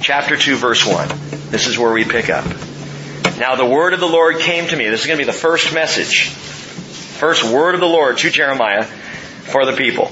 Chapter 0.00 0.36
2 0.36 0.56
verse 0.56 0.86
1. 0.86 1.08
This 1.50 1.66
is 1.66 1.78
where 1.78 1.92
we 1.92 2.04
pick 2.04 2.30
up. 2.30 2.46
Now 3.38 3.56
the 3.56 3.66
word 3.66 3.92
of 3.92 4.00
the 4.00 4.08
Lord 4.08 4.38
came 4.38 4.66
to 4.68 4.76
me. 4.76 4.88
This 4.88 5.02
is 5.02 5.06
going 5.06 5.18
to 5.18 5.24
be 5.24 5.30
the 5.30 5.36
first 5.36 5.74
message. 5.74 6.32
First 7.16 7.44
word 7.44 7.74
of 7.74 7.80
the 7.80 7.86
Lord 7.86 8.18
to 8.18 8.30
Jeremiah 8.30 8.84
for 8.84 9.64
the 9.64 9.76
people. 9.76 10.10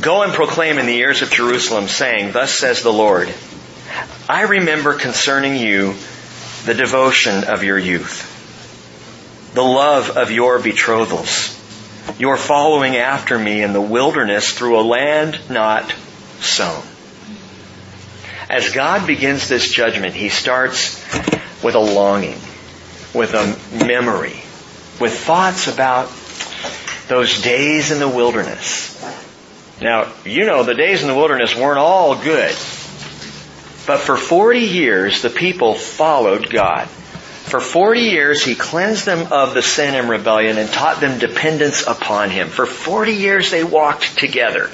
Go 0.00 0.22
and 0.22 0.32
proclaim 0.32 0.78
in 0.78 0.86
the 0.86 0.96
ears 0.96 1.22
of 1.22 1.30
Jerusalem 1.30 1.88
saying, 1.88 2.32
Thus 2.32 2.52
says 2.52 2.82
the 2.82 2.92
Lord, 2.92 3.32
I 4.28 4.42
remember 4.42 4.94
concerning 4.94 5.56
you 5.56 5.94
the 6.64 6.74
devotion 6.74 7.44
of 7.44 7.62
your 7.62 7.78
youth 7.78 8.34
the 9.56 9.62
love 9.62 10.18
of 10.18 10.30
your 10.30 10.58
betrothals, 10.58 11.58
your 12.18 12.36
following 12.36 12.98
after 12.98 13.38
me 13.38 13.62
in 13.62 13.72
the 13.72 13.80
wilderness 13.80 14.52
through 14.52 14.78
a 14.78 14.82
land 14.82 15.40
not 15.48 15.90
sown. 16.40 16.82
As 18.50 18.74
God 18.74 19.06
begins 19.06 19.48
this 19.48 19.70
judgment, 19.70 20.14
He 20.14 20.28
starts 20.28 21.02
with 21.64 21.74
a 21.74 21.80
longing, 21.80 22.38
with 23.14 23.32
a 23.32 23.58
memory, 23.86 24.42
with 25.00 25.18
thoughts 25.18 25.68
about 25.68 26.10
those 27.08 27.42
days 27.42 27.90
in 27.90 27.98
the 27.98 28.08
wilderness. 28.08 28.92
Now, 29.80 30.12
you 30.24 30.46
know 30.46 30.62
the 30.62 30.74
days 30.74 31.02
in 31.02 31.08
the 31.08 31.14
wilderness 31.14 31.54
weren't 31.54 31.78
all 31.78 32.16
good. 32.16 32.54
But 33.86 33.98
for 34.00 34.16
40 34.16 34.60
years, 34.60 35.22
the 35.22 35.30
people 35.30 35.74
followed 35.74 36.50
God. 36.50 36.88
For 36.88 37.60
40 37.60 38.00
years, 38.00 38.44
he 38.44 38.56
cleansed 38.56 39.06
them 39.06 39.32
of 39.32 39.54
the 39.54 39.62
sin 39.62 39.94
and 39.94 40.08
rebellion 40.08 40.58
and 40.58 40.68
taught 40.68 41.00
them 41.00 41.20
dependence 41.20 41.86
upon 41.86 42.30
him. 42.30 42.48
For 42.48 42.66
40 42.66 43.12
years, 43.12 43.52
they 43.52 43.62
walked 43.62 44.18
together. 44.18 44.70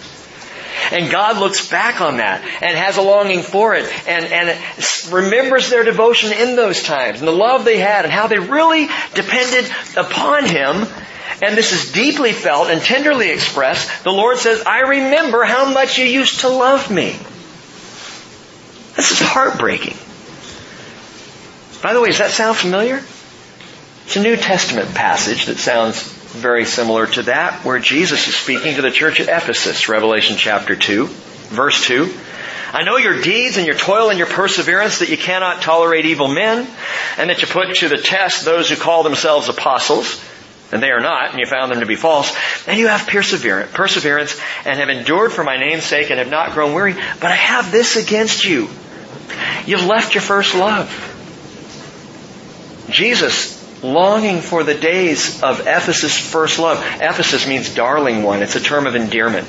And 0.90 1.10
God 1.10 1.38
looks 1.38 1.68
back 1.68 2.00
on 2.00 2.18
that 2.18 2.42
and 2.62 2.76
has 2.76 2.96
a 2.96 3.02
longing 3.02 3.42
for 3.42 3.74
it 3.74 3.90
and, 4.06 4.24
and 4.26 5.12
remembers 5.12 5.70
their 5.70 5.84
devotion 5.84 6.32
in 6.32 6.56
those 6.56 6.82
times 6.82 7.18
and 7.18 7.28
the 7.28 7.32
love 7.32 7.64
they 7.64 7.78
had 7.78 8.04
and 8.04 8.12
how 8.12 8.26
they 8.26 8.38
really 8.38 8.88
depended 9.14 9.70
upon 9.96 10.46
Him. 10.46 10.86
And 11.42 11.56
this 11.56 11.72
is 11.72 11.92
deeply 11.92 12.32
felt 12.32 12.68
and 12.70 12.80
tenderly 12.80 13.30
expressed. 13.30 14.04
The 14.04 14.12
Lord 14.12 14.38
says, 14.38 14.62
I 14.64 14.80
remember 14.80 15.44
how 15.44 15.72
much 15.72 15.98
you 15.98 16.04
used 16.04 16.40
to 16.40 16.48
love 16.48 16.90
me. 16.90 17.16
This 18.96 19.10
is 19.12 19.20
heartbreaking. 19.20 19.96
By 21.82 21.94
the 21.94 22.00
way, 22.00 22.08
does 22.08 22.18
that 22.18 22.30
sound 22.30 22.56
familiar? 22.56 23.02
It's 24.04 24.16
a 24.16 24.22
New 24.22 24.36
Testament 24.36 24.94
passage 24.94 25.46
that 25.46 25.58
sounds 25.58 26.21
very 26.32 26.64
similar 26.64 27.06
to 27.06 27.22
that 27.24 27.64
where 27.64 27.78
Jesus 27.78 28.26
is 28.26 28.34
speaking 28.34 28.76
to 28.76 28.82
the 28.82 28.90
church 28.90 29.20
at 29.20 29.28
Ephesus, 29.28 29.88
Revelation 29.88 30.36
chapter 30.36 30.74
2, 30.74 31.06
verse 31.06 31.84
2. 31.84 32.12
I 32.72 32.84
know 32.84 32.96
your 32.96 33.20
deeds 33.20 33.58
and 33.58 33.66
your 33.66 33.76
toil 33.76 34.08
and 34.08 34.18
your 34.18 34.26
perseverance 34.26 35.00
that 35.00 35.10
you 35.10 35.18
cannot 35.18 35.60
tolerate 35.60 36.06
evil 36.06 36.28
men 36.28 36.66
and 37.18 37.28
that 37.28 37.42
you 37.42 37.48
put 37.48 37.74
to 37.76 37.88
the 37.88 37.98
test 37.98 38.46
those 38.46 38.70
who 38.70 38.76
call 38.76 39.02
themselves 39.02 39.50
apostles 39.50 40.24
and 40.72 40.82
they 40.82 40.90
are 40.90 41.00
not, 41.00 41.32
and 41.32 41.38
you 41.38 41.44
found 41.44 41.70
them 41.70 41.80
to 41.80 41.86
be 41.86 41.96
false, 41.96 42.34
and 42.66 42.78
you 42.78 42.88
have 42.88 43.06
perseverance, 43.06 43.70
perseverance 43.74 44.40
and 44.64 44.78
have 44.78 44.88
endured 44.88 45.30
for 45.30 45.44
my 45.44 45.58
name's 45.58 45.84
sake 45.84 46.08
and 46.08 46.18
have 46.18 46.30
not 46.30 46.52
grown 46.52 46.72
weary, 46.72 46.94
but 46.94 47.30
I 47.30 47.34
have 47.34 47.70
this 47.70 47.96
against 47.96 48.46
you. 48.46 48.70
You've 49.66 49.84
left 49.84 50.14
your 50.14 50.22
first 50.22 50.54
love. 50.54 50.88
Jesus 52.88 53.61
longing 53.82 54.40
for 54.40 54.62
the 54.62 54.74
days 54.74 55.42
of 55.42 55.60
Ephesus' 55.60 56.16
first 56.16 56.58
love. 56.58 56.78
Ephesus 57.00 57.46
means 57.46 57.74
darling 57.74 58.22
one. 58.22 58.42
It's 58.42 58.56
a 58.56 58.60
term 58.60 58.86
of 58.86 58.94
endearment. 58.94 59.48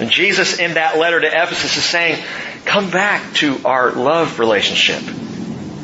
And 0.00 0.10
Jesus 0.10 0.58
in 0.58 0.74
that 0.74 0.98
letter 0.98 1.20
to 1.20 1.26
Ephesus 1.26 1.76
is 1.76 1.84
saying, 1.84 2.22
come 2.64 2.90
back 2.90 3.34
to 3.34 3.60
our 3.64 3.92
love 3.92 4.38
relationship. 4.40 5.02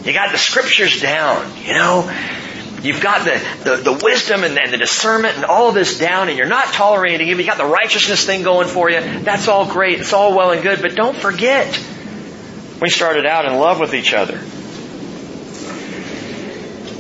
You 0.05 0.13
got 0.13 0.33
the 0.33 0.39
scriptures 0.39 1.01
down, 1.01 1.47
you 1.59 1.75
know. 1.75 2.11
You've 2.83 3.03
got 3.03 3.27
the, 3.27 3.43
the, 3.63 3.77
the 3.77 3.93
wisdom 4.03 4.43
and, 4.43 4.59
and 4.59 4.73
the 4.73 4.79
discernment 4.79 5.37
and 5.37 5.45
all 5.45 5.71
this 5.71 5.99
down 5.99 6.31
and 6.31 6.39
you're 6.39 6.49
not 6.49 6.73
tolerating 6.73 7.29
it. 7.29 7.37
You've 7.37 7.47
got 7.47 7.59
the 7.59 7.67
righteousness 7.67 8.25
thing 8.25 8.43
going 8.43 8.69
for 8.69 8.91
you. 8.91 9.01
That's 9.21 9.49
all 9.49 9.71
great. 9.71 10.01
It's 10.01 10.15
all 10.15 10.35
well 10.35 10.51
and 10.51 10.63
good. 10.63 10.81
But 10.81 10.97
don't 10.97 11.17
forget, 11.17 11.79
we 12.81 12.89
started 12.89 13.27
out 13.27 13.45
in 13.45 13.59
love 13.59 13.79
with 13.79 13.95
each 13.95 14.15
other. 14.15 14.41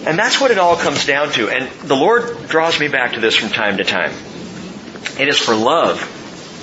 And 0.07 0.19
that's 0.19 0.41
what 0.41 0.51
it 0.51 0.59
all 0.59 0.77
comes 0.77 1.07
down 1.07 1.31
to. 1.33 1.51
And 1.51 1.71
the 1.87 1.97
Lord 1.97 2.49
draws 2.49 2.81
me 2.81 2.89
back 2.89 3.13
to 3.13 3.21
this 3.21 3.37
from 3.37 3.51
time 3.51 3.77
to 3.77 3.85
time. 3.85 4.13
It 5.19 5.29
is 5.29 5.39
for 5.39 5.55
love 5.55 6.01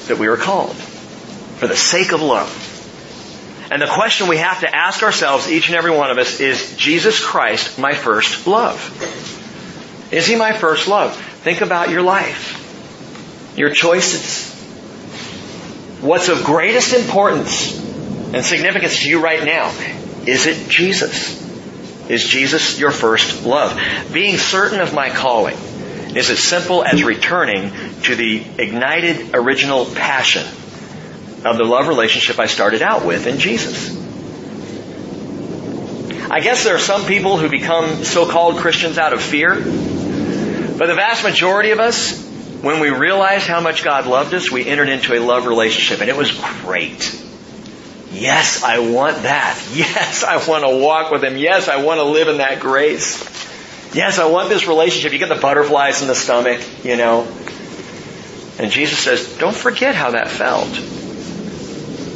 that 0.07 0.17
we 0.17 0.27
are 0.27 0.37
called. 0.37 0.75
For 0.75 1.67
the 1.67 1.75
sake 1.75 2.11
of 2.11 2.21
love. 2.21 2.63
And 3.69 3.81
the 3.81 3.87
question 3.87 4.27
we 4.27 4.37
have 4.37 4.61
to 4.61 4.75
ask 4.75 5.03
ourselves, 5.03 5.49
each 5.49 5.67
and 5.67 5.75
every 5.75 5.91
one 5.91 6.09
of 6.09 6.17
us, 6.17 6.39
is 6.39 6.75
Jesus 6.77 7.23
Christ 7.23 7.77
my 7.77 7.93
first 7.93 8.47
love? 8.47 8.79
Is 10.11 10.25
He 10.25 10.35
my 10.35 10.53
first 10.53 10.87
love? 10.87 11.15
Think 11.15 11.61
about 11.61 11.89
your 11.89 12.01
life. 12.01 12.63
Your 13.57 13.71
choices. 13.71 14.53
What's 16.01 16.29
of 16.29 16.43
greatest 16.43 16.93
importance 16.93 17.77
and 18.33 18.45
significance 18.45 19.01
to 19.01 19.09
you 19.09 19.21
right 19.21 19.43
now? 19.43 19.69
Is 20.25 20.47
it 20.47 20.69
Jesus? 20.69 21.46
Is 22.09 22.23
Jesus 22.23 22.79
your 22.79 22.91
first 22.91 23.45
love? 23.45 23.79
Being 24.13 24.37
certain 24.37 24.79
of 24.79 24.93
my 24.93 25.09
calling 25.09 25.57
is 26.15 26.29
as 26.29 26.39
simple 26.39 26.83
as 26.83 27.03
returning 27.03 27.71
to 28.03 28.15
the 28.15 28.43
ignited 28.57 29.35
original 29.35 29.85
passion 29.85 30.45
of 31.45 31.57
the 31.57 31.63
love 31.63 31.87
relationship 31.87 32.39
I 32.39 32.47
started 32.47 32.81
out 32.81 33.05
with 33.05 33.27
in 33.27 33.39
Jesus. 33.39 33.95
I 36.29 36.39
guess 36.39 36.63
there 36.63 36.75
are 36.75 36.79
some 36.79 37.05
people 37.05 37.37
who 37.37 37.49
become 37.49 38.03
so-called 38.03 38.57
Christians 38.57 38.97
out 38.97 39.13
of 39.13 39.21
fear, 39.21 39.53
but 39.55 40.87
the 40.87 40.95
vast 40.95 41.23
majority 41.23 41.71
of 41.71 41.79
us, 41.79 42.21
when 42.61 42.79
we 42.79 42.89
realized 42.89 43.47
how 43.47 43.61
much 43.61 43.83
God 43.83 44.07
loved 44.07 44.33
us, 44.33 44.51
we 44.51 44.65
entered 44.65 44.89
into 44.89 45.13
a 45.13 45.19
love 45.19 45.45
relationship 45.45 46.01
and 46.01 46.09
it 46.09 46.17
was 46.17 46.31
great. 46.61 47.23
Yes, 48.19 48.63
I 48.63 48.79
want 48.79 49.23
that. 49.23 49.61
Yes, 49.73 50.23
I 50.23 50.37
want 50.47 50.63
to 50.63 50.77
walk 50.77 51.11
with 51.11 51.23
Him. 51.23 51.37
Yes, 51.37 51.67
I 51.67 51.83
want 51.83 51.99
to 51.99 52.03
live 52.03 52.27
in 52.27 52.37
that 52.37 52.59
grace. 52.59 53.23
Yes, 53.93 54.17
I 54.19 54.25
want 54.25 54.49
this 54.49 54.67
relationship. 54.67 55.13
You 55.13 55.19
get 55.19 55.29
the 55.29 55.35
butterflies 55.35 56.01
in 56.01 56.07
the 56.07 56.15
stomach, 56.15 56.61
you 56.83 56.97
know. 56.97 57.27
And 58.59 58.71
Jesus 58.71 58.99
says, 58.99 59.37
don't 59.37 59.55
forget 59.55 59.93
how 59.93 60.11
that 60.11 60.29
felt. 60.29 60.67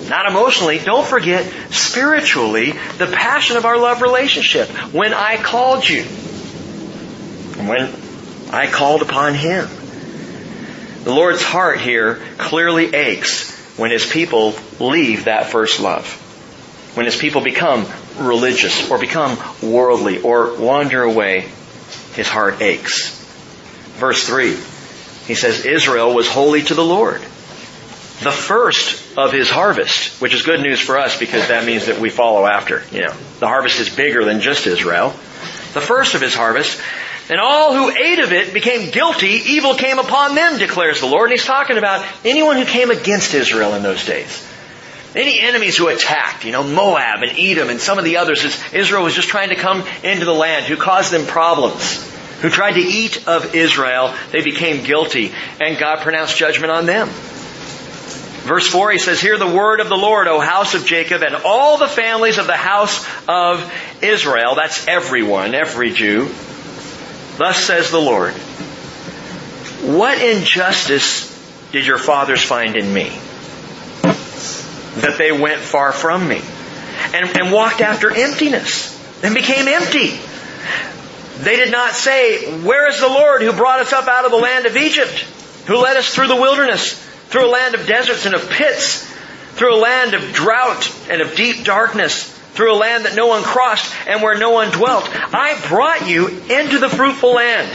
Not 0.09 0.25
emotionally, 0.25 0.79
don't 0.79 1.05
forget 1.05 1.45
spiritually 1.71 2.71
the 2.97 3.07
passion 3.07 3.57
of 3.57 3.65
our 3.65 3.77
love 3.77 4.01
relationship. 4.01 4.69
When 4.93 5.13
I 5.13 5.37
called 5.37 5.87
you. 5.87 6.03
When 7.63 7.93
I 8.51 8.67
called 8.67 9.03
upon 9.03 9.35
Him. 9.35 9.69
The 11.03 11.13
Lord's 11.13 11.43
heart 11.43 11.79
here 11.79 12.21
clearly 12.37 12.93
aches 12.93 13.50
when 13.77 13.91
His 13.91 14.05
people 14.05 14.53
leave 14.79 15.25
that 15.25 15.47
first 15.47 15.79
love. 15.79 16.05
When 16.95 17.05
His 17.05 17.15
people 17.15 17.41
become 17.41 17.85
religious 18.17 18.89
or 18.91 18.99
become 18.99 19.37
worldly 19.61 20.21
or 20.21 20.59
wander 20.59 21.03
away, 21.03 21.47
His 22.13 22.27
heart 22.27 22.61
aches. 22.61 23.17
Verse 23.97 24.25
3, 24.25 24.57
He 25.25 25.35
says, 25.35 25.65
Israel 25.65 26.13
was 26.13 26.27
holy 26.27 26.63
to 26.63 26.73
the 26.73 26.83
Lord. 26.83 27.21
The 27.21 28.31
first 28.31 29.17
of 29.17 29.31
His 29.31 29.49
harvest, 29.49 30.21
which 30.21 30.33
is 30.33 30.43
good 30.43 30.61
news 30.61 30.79
for 30.79 30.97
us 30.97 31.17
because 31.17 31.47
that 31.47 31.65
means 31.65 31.87
that 31.87 31.99
we 31.99 32.09
follow 32.09 32.45
after. 32.45 32.83
You 32.91 33.05
know, 33.05 33.13
the 33.39 33.47
harvest 33.47 33.79
is 33.79 33.89
bigger 33.89 34.25
than 34.25 34.41
just 34.41 34.67
Israel. 34.67 35.09
The 35.73 35.81
first 35.81 36.13
of 36.13 36.21
His 36.21 36.35
harvest 36.35 36.79
and 37.31 37.39
all 37.39 37.73
who 37.73 37.89
ate 37.89 38.19
of 38.19 38.33
it 38.33 38.53
became 38.53 38.91
guilty. 38.91 39.29
Evil 39.29 39.75
came 39.75 39.99
upon 39.99 40.35
them, 40.35 40.59
declares 40.59 40.99
the 40.99 41.07
Lord. 41.07 41.31
And 41.31 41.39
he's 41.39 41.47
talking 41.47 41.77
about 41.77 42.05
anyone 42.25 42.57
who 42.57 42.65
came 42.65 42.91
against 42.91 43.33
Israel 43.33 43.73
in 43.73 43.83
those 43.83 44.05
days. 44.05 44.45
Any 45.15 45.39
enemies 45.39 45.77
who 45.77 45.87
attacked, 45.87 46.43
you 46.43 46.51
know, 46.51 46.63
Moab 46.63 47.23
and 47.23 47.31
Edom 47.39 47.69
and 47.69 47.79
some 47.79 47.97
of 47.97 48.03
the 48.03 48.17
others 48.17 48.43
as 48.43 48.73
Israel 48.73 49.03
was 49.03 49.15
just 49.15 49.29
trying 49.29 49.47
to 49.49 49.55
come 49.55 49.85
into 50.03 50.25
the 50.25 50.33
land, 50.33 50.65
who 50.65 50.75
caused 50.75 51.13
them 51.13 51.25
problems, 51.25 52.03
who 52.41 52.49
tried 52.49 52.73
to 52.73 52.81
eat 52.81 53.25
of 53.29 53.55
Israel, 53.55 54.13
they 54.31 54.41
became 54.41 54.83
guilty, 54.83 55.31
and 55.61 55.77
God 55.77 55.99
pronounced 55.99 56.37
judgment 56.37 56.71
on 56.71 56.85
them. 56.85 57.07
Verse 58.43 58.67
4, 58.67 58.91
he 58.91 58.99
says, 58.99 59.21
Hear 59.21 59.37
the 59.37 59.47
word 59.47 59.79
of 59.79 59.87
the 59.87 59.95
Lord, 59.95 60.27
O 60.27 60.39
house 60.41 60.73
of 60.73 60.85
Jacob, 60.85 61.21
and 61.21 61.35
all 61.45 61.77
the 61.77 61.87
families 61.87 62.39
of 62.39 62.47
the 62.47 62.57
house 62.57 63.05
of 63.27 63.71
Israel. 64.01 64.55
That's 64.55 64.85
everyone, 64.87 65.55
every 65.55 65.91
Jew. 65.91 66.29
Thus 67.41 67.57
says 67.57 67.89
the 67.89 67.99
Lord, 67.99 68.33
what 69.83 70.21
injustice 70.21 71.27
did 71.71 71.87
your 71.87 71.97
fathers 71.97 72.43
find 72.43 72.75
in 72.75 72.93
me? 72.93 73.09
That 75.01 75.15
they 75.17 75.31
went 75.31 75.59
far 75.59 75.91
from 75.91 76.27
me 76.27 76.39
and, 77.15 77.35
and 77.35 77.51
walked 77.51 77.81
after 77.81 78.15
emptiness 78.15 78.95
and 79.23 79.33
became 79.33 79.67
empty. 79.67 80.19
They 81.39 81.55
did 81.55 81.71
not 81.71 81.93
say, 81.93 82.61
Where 82.61 82.87
is 82.87 82.99
the 82.99 83.07
Lord 83.07 83.41
who 83.41 83.53
brought 83.53 83.79
us 83.79 83.91
up 83.91 84.07
out 84.07 84.25
of 84.25 84.29
the 84.29 84.37
land 84.37 84.67
of 84.67 84.77
Egypt, 84.77 85.25
who 85.65 85.77
led 85.77 85.97
us 85.97 86.13
through 86.13 86.27
the 86.27 86.35
wilderness, 86.35 86.93
through 87.29 87.47
a 87.47 87.49
land 87.49 87.73
of 87.73 87.87
deserts 87.87 88.27
and 88.27 88.35
of 88.35 88.51
pits, 88.51 89.03
through 89.53 89.75
a 89.75 89.81
land 89.81 90.13
of 90.13 90.31
drought 90.31 90.95
and 91.09 91.23
of 91.23 91.35
deep 91.35 91.63
darkness, 91.65 92.39
through 92.53 92.73
a 92.73 92.75
land 92.75 93.05
that 93.05 93.15
no 93.15 93.27
one 93.27 93.43
crossed 93.43 93.93
and 94.07 94.21
where 94.21 94.37
no 94.37 94.51
one 94.51 94.71
dwelt. 94.71 95.09
I 95.11 95.59
brought 95.67 96.07
you 96.07 96.27
into 96.27 96.79
the 96.79 96.89
fruitful 96.89 97.33
land 97.33 97.69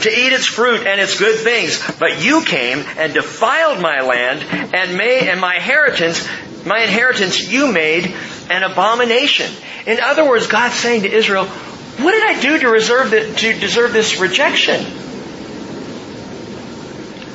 to 0.00 0.10
eat 0.10 0.32
its 0.32 0.46
fruit 0.46 0.86
and 0.86 1.00
its 1.00 1.18
good 1.18 1.38
things. 1.40 1.82
But 1.98 2.24
you 2.24 2.42
came 2.42 2.78
and 2.98 3.12
defiled 3.12 3.80
my 3.80 4.00
land 4.00 4.42
and 4.74 5.00
and 5.00 5.40
my 5.40 5.56
inheritance, 5.56 6.26
my 6.64 6.80
inheritance 6.80 7.50
you 7.50 7.72
made 7.72 8.14
an 8.50 8.62
abomination. 8.62 9.50
In 9.86 10.00
other 10.00 10.26
words, 10.28 10.46
God's 10.46 10.74
saying 10.74 11.02
to 11.02 11.12
Israel, 11.12 11.46
what 11.46 12.12
did 12.12 12.22
I 12.22 12.40
do 12.40 12.58
to, 12.60 12.68
reserve 12.68 13.10
the, 13.10 13.32
to 13.34 13.58
deserve 13.58 13.92
this 13.92 14.20
rejection? 14.20 14.84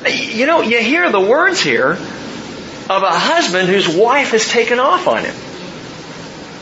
You 0.08 0.46
know, 0.46 0.62
you 0.62 0.80
hear 0.80 1.10
the 1.10 1.20
words 1.20 1.60
here 1.60 1.92
of 1.92 3.02
a 3.02 3.10
husband 3.10 3.68
whose 3.68 3.88
wife 3.88 4.30
has 4.32 4.48
taken 4.48 4.78
off 4.78 5.06
on 5.06 5.24
him. 5.24 5.34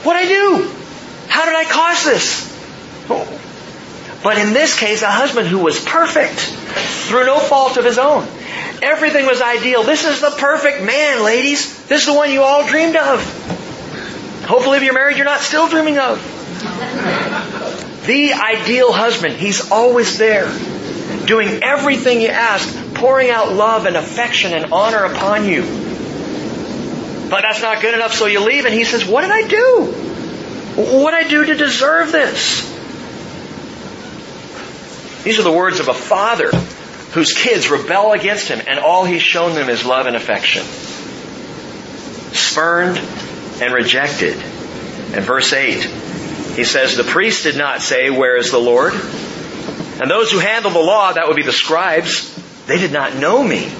What 0.02 0.14
did 0.14 0.26
I 0.26 0.28
do? 0.28 0.70
How 1.28 1.44
did 1.44 1.54
I 1.54 1.64
cause 1.64 2.04
this? 2.04 2.50
But 4.22 4.38
in 4.38 4.52
this 4.52 4.78
case, 4.78 5.02
a 5.02 5.10
husband 5.10 5.48
who 5.48 5.58
was 5.58 5.82
perfect 5.82 6.38
through 6.40 7.26
no 7.26 7.38
fault 7.38 7.76
of 7.76 7.84
his 7.84 7.98
own. 7.98 8.26
Everything 8.82 9.26
was 9.26 9.40
ideal. 9.42 9.82
This 9.82 10.04
is 10.04 10.20
the 10.20 10.30
perfect 10.30 10.82
man, 10.82 11.22
ladies. 11.24 11.86
This 11.86 12.02
is 12.02 12.06
the 12.06 12.14
one 12.14 12.30
you 12.32 12.42
all 12.42 12.66
dreamed 12.66 12.96
of. 12.96 13.20
Hopefully, 14.46 14.78
if 14.78 14.82
you're 14.82 14.94
married, 14.94 15.16
you're 15.16 15.26
not 15.26 15.40
still 15.40 15.68
dreaming 15.68 15.98
of. 15.98 16.18
The 18.06 18.32
ideal 18.32 18.92
husband. 18.92 19.34
He's 19.34 19.70
always 19.70 20.18
there, 20.18 20.50
doing 21.26 21.62
everything 21.62 22.20
you 22.20 22.28
ask, 22.28 22.94
pouring 22.94 23.30
out 23.30 23.52
love 23.52 23.86
and 23.86 23.96
affection 23.96 24.52
and 24.52 24.72
honor 24.72 25.04
upon 25.04 25.46
you. 25.46 25.89
But 27.30 27.42
that's 27.42 27.62
not 27.62 27.80
good 27.80 27.94
enough, 27.94 28.12
so 28.12 28.26
you 28.26 28.40
leave, 28.40 28.64
and 28.64 28.74
he 28.74 28.84
says, 28.84 29.06
What 29.06 29.22
did 29.22 29.30
I 29.30 29.46
do? 29.46 29.84
What 30.74 31.12
did 31.12 31.26
I 31.26 31.28
do 31.28 31.44
to 31.46 31.54
deserve 31.54 32.10
this? 32.10 32.68
These 35.22 35.38
are 35.38 35.42
the 35.42 35.52
words 35.52 35.78
of 35.78 35.88
a 35.88 35.94
father 35.94 36.50
whose 37.12 37.32
kids 37.32 37.70
rebel 37.70 38.12
against 38.12 38.48
him, 38.48 38.60
and 38.66 38.80
all 38.80 39.04
he's 39.04 39.22
shown 39.22 39.54
them 39.54 39.68
is 39.68 39.84
love 39.84 40.06
and 40.06 40.16
affection. 40.16 40.64
Spurned 42.34 42.98
and 43.62 43.74
rejected. 43.74 44.34
And 44.34 45.24
verse 45.24 45.52
8, 45.52 45.84
he 46.56 46.64
says, 46.64 46.96
The 46.96 47.04
priest 47.04 47.44
did 47.44 47.56
not 47.56 47.80
say, 47.80 48.10
Where 48.10 48.36
is 48.36 48.50
the 48.50 48.58
Lord? 48.58 48.92
And 48.92 50.10
those 50.10 50.32
who 50.32 50.38
handle 50.38 50.70
the 50.72 50.80
law, 50.80 51.12
that 51.12 51.28
would 51.28 51.36
be 51.36 51.42
the 51.42 51.52
scribes, 51.52 52.34
they 52.66 52.78
did 52.78 52.92
not 52.92 53.14
know 53.14 53.42
me. 53.42 53.70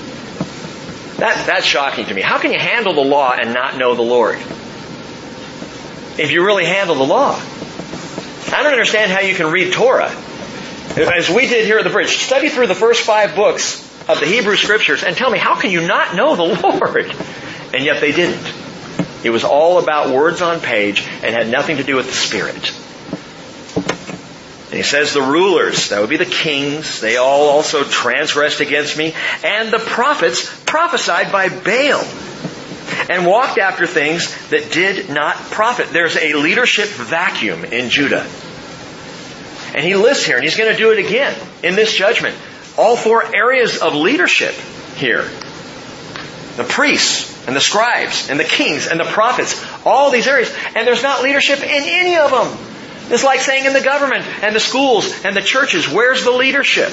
That, 1.21 1.47
that's 1.47 1.67
shocking 1.67 2.07
to 2.07 2.15
me. 2.15 2.23
How 2.23 2.39
can 2.39 2.53
you 2.53 2.59
handle 2.59 2.95
the 2.95 3.05
law 3.05 3.33
and 3.33 3.55
not 3.55 3.77
know 3.77 3.95
the 3.95 4.03
Lord? 4.03 4.37
If 6.19 6.31
you 6.31 6.45
really 6.45 6.65
handle 6.65 6.97
the 6.97 7.05
law. 7.05 7.41
I 8.53 8.62
don't 8.62 8.73
understand 8.73 9.12
how 9.12 9.21
you 9.21 9.35
can 9.35 9.53
read 9.53 9.73
Torah 9.73 10.11
as 10.97 11.31
we 11.31 11.47
did 11.47 11.67
here 11.67 11.79
at 11.79 11.85
the 11.85 11.91
bridge, 11.91 12.19
study 12.19 12.49
through 12.49 12.67
the 12.67 12.75
first 12.75 13.03
five 13.03 13.37
books 13.37 13.81
of 14.09 14.19
the 14.19 14.27
Hebrew 14.27 14.57
Scriptures 14.57 15.05
and 15.05 15.17
tell 15.17 15.31
me, 15.31 15.39
how 15.39 15.55
can 15.55 15.71
you 15.71 15.87
not 15.87 16.17
know 16.17 16.37
the 16.37 16.43
Lord? 16.62 17.15
And 17.73 17.85
yet 17.85 18.00
they 18.00 18.12
didn't. 18.12 18.55
It 19.23 19.30
was 19.30 19.45
all 19.45 19.78
about 19.78 20.11
words 20.11 20.43
on 20.43 20.61
page 20.61 21.06
and 21.23 21.35
had 21.35 21.49
nothing 21.49 21.76
to 21.76 21.85
do 21.85 21.97
with 21.97 22.06
the 22.06 22.13
Spirit. 22.13 22.75
And 24.71 24.76
he 24.76 24.85
says 24.85 25.13
the 25.13 25.21
rulers, 25.21 25.89
that 25.89 26.00
would 26.00 26.11
be 26.11 26.17
the 26.17 26.25
kings, 26.25 27.00
they 27.00 27.17
all 27.17 27.49
also 27.49 27.83
transgressed 27.83 28.61
against 28.61 28.97
me, 28.97 29.15
and 29.43 29.73
the 29.73 29.80
prophets 29.80 30.49
prophesied 30.65 31.33
by 31.33 31.49
Baal 31.49 32.04
and 33.11 33.26
walked 33.26 33.59
after 33.59 33.89
things 33.89 34.33
that 34.50 34.71
did 34.71 35.11
not 35.11 35.35
profit. 35.35 35.89
There's 35.89 36.17
a 36.17 36.35
leadership 36.35 36.87
vacuum 36.89 37.65
in 37.65 37.91
Judah. 37.91 38.25
And 39.75 39.85
he 39.85 39.97
lists 39.97 40.25
here, 40.25 40.37
and 40.37 40.45
he's 40.45 40.56
going 40.56 40.71
to 40.71 40.78
do 40.78 40.93
it 40.93 41.04
again 41.04 41.37
in 41.65 41.75
this 41.75 41.93
judgment. 41.93 42.37
All 42.78 42.97
four 42.97 43.25
areas 43.35 43.78
of 43.78 43.97
leadership 43.97 44.54
here. 44.95 45.25
The 46.56 46.65
priests, 46.65 47.47
and 47.49 47.56
the 47.56 47.61
scribes, 47.61 48.30
and 48.30 48.39
the 48.39 48.45
kings, 48.45 48.87
and 48.87 49.00
the 49.00 49.04
prophets. 49.04 49.65
All 49.85 50.13
these 50.13 50.28
areas. 50.28 50.54
And 50.76 50.87
there's 50.87 51.02
not 51.02 51.25
leadership 51.25 51.59
in 51.59 51.69
any 51.69 52.17
of 52.17 52.30
them. 52.30 52.70
It's 53.11 53.25
like 53.25 53.41
saying 53.41 53.65
in 53.65 53.73
the 53.73 53.81
government, 53.81 54.25
and 54.43 54.55
the 54.55 54.61
schools, 54.61 55.25
and 55.25 55.37
the 55.37 55.43
churches, 55.43 55.89
where's 55.89 56.23
the 56.23 56.31
leadership? 56.31 56.91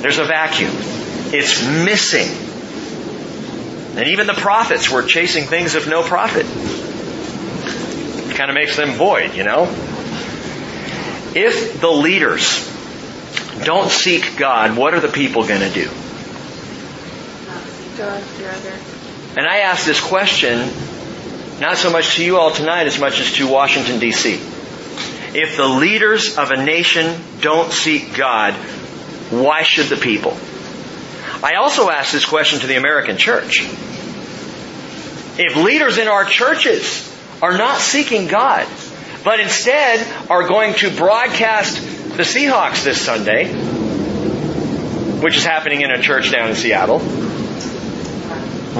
There's 0.00 0.18
a 0.18 0.24
vacuum. 0.24 0.72
It's 1.34 1.62
missing. 1.66 2.28
And 3.98 4.08
even 4.08 4.26
the 4.26 4.32
prophets 4.32 4.90
were 4.90 5.02
chasing 5.02 5.44
things 5.44 5.74
of 5.74 5.86
no 5.86 6.02
profit. 6.02 6.46
It 8.30 8.36
kind 8.36 8.50
of 8.50 8.54
makes 8.54 8.74
them 8.76 8.92
void, 8.92 9.34
you 9.34 9.44
know? 9.44 9.64
If 11.34 11.80
the 11.80 11.90
leaders 11.90 12.64
don't 13.64 13.90
seek 13.90 14.36
God, 14.38 14.78
what 14.78 14.94
are 14.94 15.00
the 15.00 15.08
people 15.08 15.46
going 15.46 15.60
to 15.60 15.70
do? 15.70 15.90
And 19.36 19.46
I 19.46 19.58
ask 19.58 19.84
this 19.84 20.00
question 20.00 20.70
not 21.60 21.76
so 21.76 21.90
much 21.90 22.16
to 22.16 22.24
you 22.24 22.36
all 22.36 22.52
tonight 22.52 22.86
as 22.86 23.00
much 23.00 23.20
as 23.20 23.32
to 23.34 23.48
Washington, 23.48 23.98
D.C. 23.98 24.34
If 25.34 25.56
the 25.56 25.66
leaders 25.66 26.38
of 26.38 26.50
a 26.50 26.62
nation 26.62 27.20
don't 27.40 27.72
seek 27.72 28.14
God, 28.14 28.54
why 29.30 29.62
should 29.62 29.86
the 29.86 29.96
people? 29.96 30.36
I 31.42 31.54
also 31.54 31.90
ask 31.90 32.12
this 32.12 32.24
question 32.24 32.60
to 32.60 32.66
the 32.66 32.76
American 32.76 33.16
church. 33.16 33.68
If 35.40 35.56
leaders 35.56 35.98
in 35.98 36.08
our 36.08 36.24
churches 36.24 37.04
are 37.42 37.56
not 37.56 37.80
seeking 37.80 38.26
God, 38.26 38.66
but 39.24 39.40
instead 39.40 40.06
are 40.30 40.48
going 40.48 40.74
to 40.74 40.90
broadcast 40.96 41.80
the 42.16 42.22
Seahawks 42.22 42.84
this 42.84 43.00
Sunday, 43.00 43.46
which 45.20 45.36
is 45.36 45.44
happening 45.44 45.82
in 45.82 45.90
a 45.90 46.00
church 46.00 46.30
down 46.32 46.50
in 46.50 46.56
Seattle. 46.56 47.00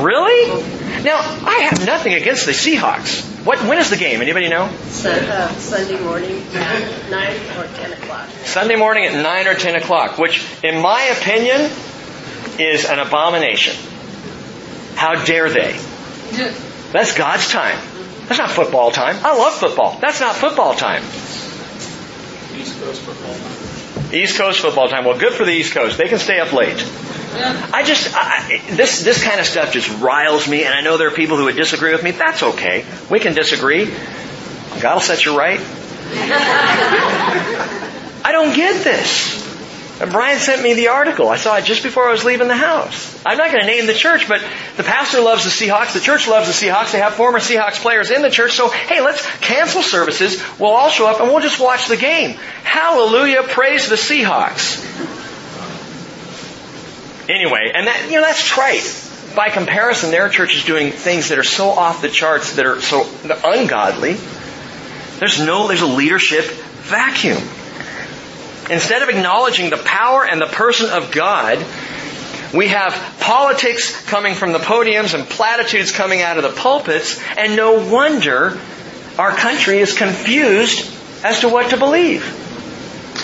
Really? 0.00 0.77
Now, 1.04 1.18
I 1.18 1.68
have 1.70 1.86
nothing 1.86 2.14
against 2.14 2.46
the 2.46 2.52
Seahawks. 2.52 3.24
What, 3.44 3.60
when 3.64 3.78
is 3.78 3.90
the 3.90 3.96
game? 3.96 4.20
Anybody 4.20 4.48
know? 4.48 4.64
uh, 4.64 5.48
Sunday 5.54 6.02
morning, 6.02 6.42
at 6.54 7.10
9 7.10 7.58
or 7.58 7.66
10 7.66 7.92
o'clock. 7.92 8.28
Sunday 8.44 8.76
morning 8.76 9.04
at 9.06 9.14
9 9.22 9.46
or 9.46 9.54
10 9.54 9.76
o'clock, 9.76 10.18
which, 10.18 10.44
in 10.62 10.80
my 10.82 11.02
opinion, 11.18 11.70
is 12.58 12.84
an 12.84 12.98
abomination. 12.98 13.76
How 14.96 15.24
dare 15.24 15.48
they? 15.50 15.78
That's 16.92 17.16
God's 17.16 17.48
time. 17.48 17.78
That's 18.26 18.38
not 18.38 18.50
football 18.50 18.90
time. 18.90 19.16
I 19.24 19.36
love 19.36 19.54
football. 19.54 19.98
That's 20.00 20.20
not 20.20 20.36
football 20.36 20.74
time. 20.74 21.02
East 22.58 22.78
Coast 22.80 23.00
football 23.02 23.34
time. 23.34 24.14
East 24.14 24.38
Coast 24.38 24.60
football 24.60 24.88
time. 24.88 25.04
Well, 25.04 25.18
good 25.18 25.32
for 25.32 25.44
the 25.44 25.52
East 25.52 25.72
Coast. 25.72 25.96
They 25.96 26.08
can 26.08 26.18
stay 26.18 26.40
up 26.40 26.52
late. 26.52 26.76
I 27.38 27.82
just 27.84 28.14
I, 28.14 28.60
this 28.70 29.02
this 29.02 29.22
kind 29.22 29.40
of 29.40 29.46
stuff 29.46 29.72
just 29.72 29.88
riles 30.00 30.48
me, 30.48 30.64
and 30.64 30.74
I 30.74 30.80
know 30.80 30.96
there 30.96 31.08
are 31.08 31.12
people 31.12 31.36
who 31.36 31.44
would 31.44 31.56
disagree 31.56 31.92
with 31.92 32.02
me. 32.02 32.10
That's 32.12 32.42
okay. 32.42 32.84
We 33.10 33.20
can 33.20 33.34
disagree. 33.34 33.86
God 34.80 34.94
will 34.94 35.00
set 35.00 35.24
you 35.24 35.36
right. 35.36 35.60
I 38.24 38.32
don't 38.32 38.54
get 38.54 38.84
this. 38.84 39.46
And 40.00 40.12
Brian 40.12 40.38
sent 40.38 40.62
me 40.62 40.74
the 40.74 40.88
article. 40.88 41.28
I 41.28 41.36
saw 41.36 41.56
it 41.56 41.64
just 41.64 41.82
before 41.82 42.08
I 42.08 42.12
was 42.12 42.24
leaving 42.24 42.46
the 42.46 42.56
house. 42.56 43.20
I'm 43.26 43.36
not 43.36 43.50
going 43.50 43.62
to 43.62 43.66
name 43.66 43.86
the 43.86 43.94
church, 43.94 44.28
but 44.28 44.40
the 44.76 44.84
pastor 44.84 45.20
loves 45.20 45.42
the 45.42 45.50
Seahawks. 45.50 45.92
The 45.92 46.00
church 46.00 46.28
loves 46.28 46.46
the 46.46 46.52
Seahawks. 46.52 46.92
They 46.92 47.00
have 47.00 47.14
former 47.14 47.40
Seahawks 47.40 47.80
players 47.80 48.12
in 48.12 48.22
the 48.22 48.30
church. 48.30 48.52
So, 48.52 48.68
hey, 48.68 49.00
let's 49.00 49.26
cancel 49.40 49.82
services. 49.82 50.40
We'll 50.58 50.70
all 50.70 50.90
show 50.90 51.08
up 51.08 51.20
and 51.20 51.28
we'll 51.30 51.40
just 51.40 51.58
watch 51.58 51.88
the 51.88 51.96
game. 51.96 52.36
Hallelujah. 52.62 53.42
Praise 53.42 53.88
the 53.88 53.96
Seahawks. 53.96 54.84
Anyway, 57.28 57.70
and 57.74 57.86
that, 57.86 58.06
you 58.06 58.16
know, 58.16 58.22
that's 58.22 58.46
trite. 58.46 59.04
By 59.36 59.50
comparison, 59.50 60.10
their 60.10 60.28
church 60.28 60.56
is 60.56 60.64
doing 60.64 60.92
things 60.92 61.28
that 61.28 61.38
are 61.38 61.44
so 61.44 61.68
off 61.68 62.00
the 62.00 62.08
charts, 62.08 62.56
that 62.56 62.66
are 62.66 62.80
so 62.80 63.06
ungodly. 63.44 64.16
There's 65.18 65.38
no, 65.38 65.68
there's 65.68 65.82
a 65.82 65.86
leadership 65.86 66.44
vacuum. 66.44 67.38
Instead 68.70 69.02
of 69.02 69.08
acknowledging 69.08 69.70
the 69.70 69.76
power 69.76 70.24
and 70.24 70.40
the 70.40 70.46
person 70.46 70.90
of 70.90 71.12
God, 71.12 71.58
we 72.54 72.68
have 72.68 72.94
politics 73.20 74.06
coming 74.06 74.34
from 74.34 74.52
the 74.52 74.58
podiums 74.58 75.12
and 75.12 75.28
platitudes 75.28 75.92
coming 75.92 76.22
out 76.22 76.38
of 76.38 76.42
the 76.42 76.60
pulpits, 76.60 77.20
and 77.36 77.56
no 77.56 77.90
wonder 77.90 78.58
our 79.18 79.32
country 79.32 79.78
is 79.78 79.96
confused 79.96 80.90
as 81.24 81.40
to 81.40 81.48
what 81.48 81.70
to 81.70 81.76
believe. 81.76 82.47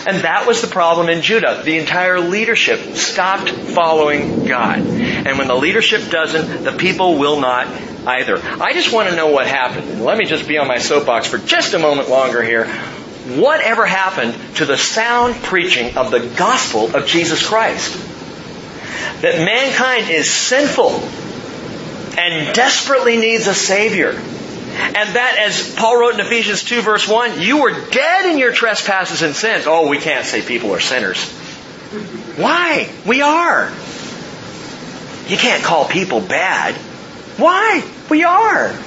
And 0.06 0.18
that 0.18 0.46
was 0.46 0.60
the 0.60 0.66
problem 0.66 1.08
in 1.08 1.22
Judah. 1.22 1.62
The 1.64 1.78
entire 1.78 2.20
leadership 2.20 2.78
stopped 2.96 3.48
following 3.48 4.44
God. 4.44 4.80
And 4.80 5.38
when 5.38 5.48
the 5.48 5.54
leadership 5.54 6.10
doesn't, 6.10 6.64
the 6.64 6.72
people 6.72 7.18
will 7.18 7.40
not 7.40 7.66
either. 8.06 8.38
I 8.38 8.74
just 8.74 8.92
want 8.92 9.08
to 9.08 9.16
know 9.16 9.28
what 9.28 9.46
happened. 9.46 10.04
Let 10.04 10.18
me 10.18 10.26
just 10.26 10.46
be 10.46 10.58
on 10.58 10.68
my 10.68 10.78
soapbox 10.78 11.26
for 11.26 11.38
just 11.38 11.72
a 11.72 11.78
moment 11.78 12.10
longer 12.10 12.42
here. 12.42 12.66
Whatever 12.66 13.86
happened 13.86 14.34
to 14.56 14.66
the 14.66 14.76
sound 14.76 15.36
preaching 15.36 15.96
of 15.96 16.10
the 16.10 16.20
gospel 16.36 16.94
of 16.94 17.06
Jesus 17.06 17.46
Christ? 17.46 17.94
That 19.22 19.38
mankind 19.38 20.10
is 20.10 20.30
sinful 20.30 20.90
and 22.18 22.54
desperately 22.54 23.16
needs 23.16 23.46
a 23.46 23.54
Savior. 23.54 24.20
And 24.74 25.16
that, 25.16 25.36
as 25.38 25.74
Paul 25.74 25.98
wrote 25.98 26.14
in 26.14 26.20
Ephesians 26.20 26.64
2 26.64 26.82
verse 26.82 27.08
1, 27.08 27.40
you 27.40 27.62
were 27.62 27.72
dead 27.90 28.26
in 28.26 28.38
your 28.38 28.52
trespasses 28.52 29.22
and 29.22 29.34
sins. 29.34 29.64
Oh, 29.66 29.88
we 29.88 29.98
can't 29.98 30.26
say 30.26 30.42
people 30.42 30.72
are 30.72 30.80
sinners. 30.80 31.30
Why? 32.36 32.90
We 33.06 33.22
are. 33.22 33.72
You 35.28 35.36
can't 35.36 35.62
call 35.62 35.86
people 35.86 36.20
bad. 36.20 36.74
Why? 37.38 37.82
We 38.10 38.24
are. 38.24 38.78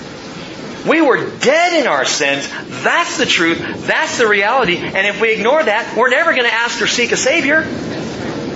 We 0.87 1.01
were 1.01 1.29
dead 1.39 1.81
in 1.81 1.87
our 1.87 2.05
sins. 2.05 2.47
That's 2.83 3.17
the 3.17 3.25
truth. 3.25 3.87
That's 3.87 4.17
the 4.17 4.27
reality. 4.27 4.77
And 4.77 5.07
if 5.07 5.19
we 5.19 5.33
ignore 5.33 5.61
that, 5.61 5.97
we're 5.97 6.09
never 6.09 6.31
going 6.31 6.45
to 6.45 6.53
ask 6.53 6.81
or 6.81 6.87
seek 6.87 7.11
a 7.11 7.17
Savior. 7.17 7.59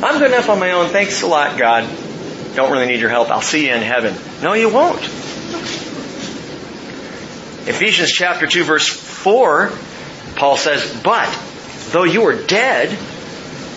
I'm 0.03 0.19
good 0.19 0.31
enough 0.31 0.49
on 0.49 0.59
my 0.59 0.71
own. 0.71 0.89
Thanks 0.89 1.21
a 1.23 1.27
lot, 1.27 1.57
God. 1.57 1.83
Don't 2.55 2.71
really 2.71 2.87
need 2.87 2.99
your 2.99 3.09
help. 3.09 3.29
I'll 3.29 3.41
see 3.41 3.67
you 3.67 3.73
in 3.73 3.81
heaven. 3.81 4.15
No, 4.41 4.53
you 4.53 4.69
won't. 4.69 5.01
Ephesians 7.67 8.11
chapter 8.11 8.47
2 8.47 8.63
verse 8.63 8.87
4, 8.87 9.71
Paul 10.35 10.57
says, 10.57 11.01
But, 11.03 11.29
though 11.91 12.03
you 12.03 12.21
were 12.21 12.35
dead, 12.35 12.97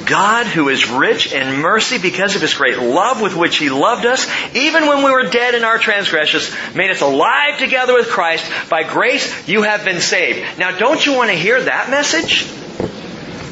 God, 0.06 0.46
who 0.46 0.68
is 0.68 0.90
rich 0.90 1.32
in 1.32 1.60
mercy 1.60 1.98
because 1.98 2.34
of 2.34 2.42
His 2.42 2.54
great 2.54 2.78
love 2.78 3.20
with 3.20 3.36
which 3.36 3.56
He 3.56 3.70
loved 3.70 4.06
us, 4.06 4.28
even 4.54 4.86
when 4.86 5.04
we 5.04 5.10
were 5.10 5.30
dead 5.30 5.54
in 5.54 5.64
our 5.64 5.78
transgressions, 5.78 6.54
made 6.74 6.90
us 6.90 7.00
alive 7.00 7.58
together 7.58 7.94
with 7.94 8.08
Christ. 8.08 8.50
By 8.68 8.84
grace, 8.84 9.48
you 9.48 9.62
have 9.62 9.84
been 9.84 10.00
saved. 10.00 10.58
Now, 10.58 10.76
don't 10.76 11.04
you 11.04 11.14
want 11.14 11.30
to 11.30 11.36
hear 11.36 11.62
that 11.62 11.90
message? 11.90 12.42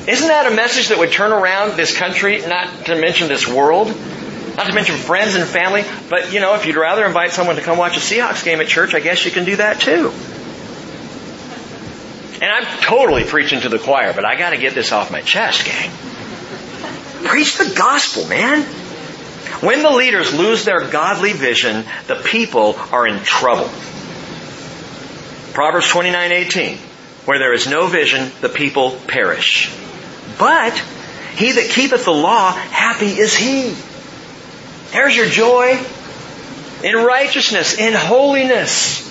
Isn't 0.08 0.28
that 0.28 0.50
a 0.50 0.54
message 0.54 0.88
that 0.88 0.98
would 0.98 1.12
turn 1.12 1.32
around 1.32 1.76
this 1.76 1.96
country, 1.96 2.44
not 2.46 2.86
to 2.86 2.96
mention 2.96 3.28
this 3.28 3.46
world? 3.46 3.88
Not 4.62 4.68
to 4.68 4.74
mention 4.76 4.94
friends 4.94 5.34
and 5.34 5.44
family, 5.44 5.84
but 6.08 6.32
you 6.32 6.38
know, 6.38 6.54
if 6.54 6.66
you'd 6.66 6.76
rather 6.76 7.04
invite 7.04 7.32
someone 7.32 7.56
to 7.56 7.62
come 7.62 7.78
watch 7.78 7.96
a 7.96 8.00
Seahawks 8.00 8.44
game 8.44 8.60
at 8.60 8.68
church, 8.68 8.94
I 8.94 9.00
guess 9.00 9.24
you 9.24 9.32
can 9.32 9.44
do 9.44 9.56
that 9.56 9.80
too. 9.80 10.12
And 12.40 12.44
I'm 12.44 12.64
totally 12.80 13.24
preaching 13.24 13.62
to 13.62 13.68
the 13.68 13.80
choir, 13.80 14.12
but 14.12 14.24
I 14.24 14.36
gotta 14.36 14.58
get 14.58 14.72
this 14.72 14.92
off 14.92 15.10
my 15.10 15.20
chest, 15.20 15.64
gang. 15.64 15.90
Preach 17.24 17.58
the 17.58 17.74
gospel, 17.76 18.28
man. 18.28 18.62
When 19.62 19.82
the 19.82 19.90
leaders 19.90 20.32
lose 20.32 20.64
their 20.64 20.86
godly 20.86 21.32
vision, 21.32 21.84
the 22.06 22.14
people 22.14 22.78
are 22.92 23.04
in 23.04 23.18
trouble. 23.24 23.68
Proverbs 25.54 25.88
29:18, 25.88 26.78
where 27.24 27.40
there 27.40 27.52
is 27.52 27.66
no 27.66 27.88
vision, 27.88 28.30
the 28.40 28.48
people 28.48 28.92
perish. 29.08 29.72
But 30.38 30.80
he 31.34 31.50
that 31.50 31.68
keepeth 31.70 32.04
the 32.04 32.14
law, 32.14 32.52
happy 32.52 33.18
is 33.18 33.34
he. 33.34 33.74
There's 34.92 35.16
your 35.16 35.26
joy. 35.26 35.78
In 36.84 36.96
righteousness, 36.96 37.78
in 37.78 37.94
holiness. 37.94 39.08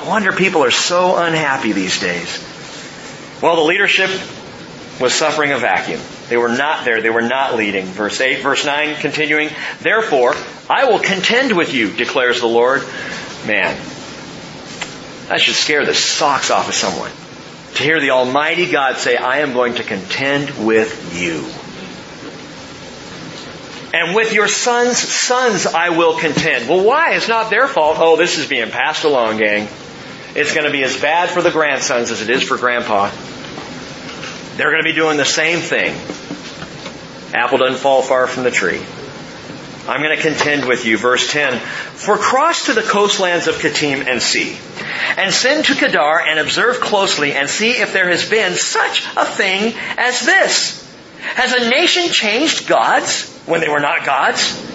I 0.00 0.08
wonder 0.08 0.32
people 0.32 0.64
are 0.64 0.70
so 0.70 1.16
unhappy 1.16 1.72
these 1.72 2.00
days. 2.00 2.42
Well, 3.42 3.56
the 3.56 3.62
leadership 3.62 4.10
was 5.00 5.14
suffering 5.14 5.52
a 5.52 5.58
vacuum. 5.58 6.00
They 6.28 6.36
were 6.36 6.48
not 6.48 6.84
there. 6.84 7.02
They 7.02 7.10
were 7.10 7.22
not 7.22 7.56
leading. 7.56 7.86
Verse 7.86 8.20
8, 8.20 8.42
verse 8.42 8.64
9 8.64 8.96
continuing, 8.96 9.50
Therefore, 9.80 10.34
I 10.68 10.84
will 10.84 11.00
contend 11.00 11.56
with 11.56 11.74
you, 11.74 11.90
declares 11.90 12.40
the 12.40 12.46
Lord. 12.46 12.82
Man, 13.46 13.76
that 15.28 15.40
should 15.40 15.54
scare 15.54 15.84
the 15.84 15.94
socks 15.94 16.50
off 16.50 16.68
of 16.68 16.74
someone. 16.74 17.10
To 17.76 17.82
hear 17.82 18.00
the 18.00 18.10
Almighty 18.10 18.70
God 18.70 18.96
say, 18.96 19.16
I 19.16 19.38
am 19.38 19.52
going 19.52 19.74
to 19.74 19.82
contend 19.82 20.66
with 20.66 21.18
you. 21.18 21.44
And 23.92 24.14
with 24.14 24.32
your 24.32 24.48
sons' 24.48 24.98
sons 24.98 25.66
I 25.66 25.90
will 25.90 26.18
contend. 26.18 26.68
Well, 26.68 26.84
why? 26.84 27.14
It's 27.14 27.28
not 27.28 27.50
their 27.50 27.66
fault. 27.66 27.96
Oh, 27.98 28.16
this 28.16 28.38
is 28.38 28.46
being 28.46 28.70
passed 28.70 29.04
along, 29.04 29.38
gang. 29.38 29.68
It's 30.34 30.54
going 30.54 30.66
to 30.66 30.72
be 30.72 30.84
as 30.84 31.00
bad 31.00 31.28
for 31.28 31.42
the 31.42 31.50
grandsons 31.50 32.10
as 32.10 32.22
it 32.22 32.30
is 32.30 32.42
for 32.42 32.56
grandpa. 32.56 33.10
They're 34.56 34.70
going 34.70 34.82
to 34.82 34.88
be 34.88 34.94
doing 34.94 35.16
the 35.16 35.24
same 35.24 35.58
thing. 35.58 35.94
Apple 37.34 37.58
doesn't 37.58 37.78
fall 37.78 38.02
far 38.02 38.26
from 38.26 38.44
the 38.44 38.50
tree. 38.50 38.80
I'm 39.88 40.02
going 40.02 40.16
to 40.16 40.22
contend 40.22 40.66
with 40.66 40.84
you. 40.84 40.96
Verse 40.98 41.30
10. 41.32 41.58
For 41.58 42.16
cross 42.16 42.66
to 42.66 42.74
the 42.74 42.82
coastlands 42.82 43.48
of 43.48 43.56
Kittim 43.56 44.06
and 44.06 44.22
see, 44.22 44.56
and 45.16 45.32
send 45.32 45.64
to 45.64 45.74
Kedar 45.74 46.20
and 46.20 46.38
observe 46.38 46.80
closely 46.80 47.32
and 47.32 47.48
see 47.48 47.72
if 47.72 47.92
there 47.92 48.08
has 48.08 48.28
been 48.28 48.54
such 48.54 49.04
a 49.16 49.24
thing 49.24 49.74
as 49.96 50.20
this. 50.20 50.79
Has 51.20 51.52
a 51.52 51.68
nation 51.68 52.10
changed 52.10 52.68
gods 52.68 53.28
when 53.46 53.60
they 53.60 53.68
were 53.68 53.80
not 53.80 54.04
gods? 54.04 54.66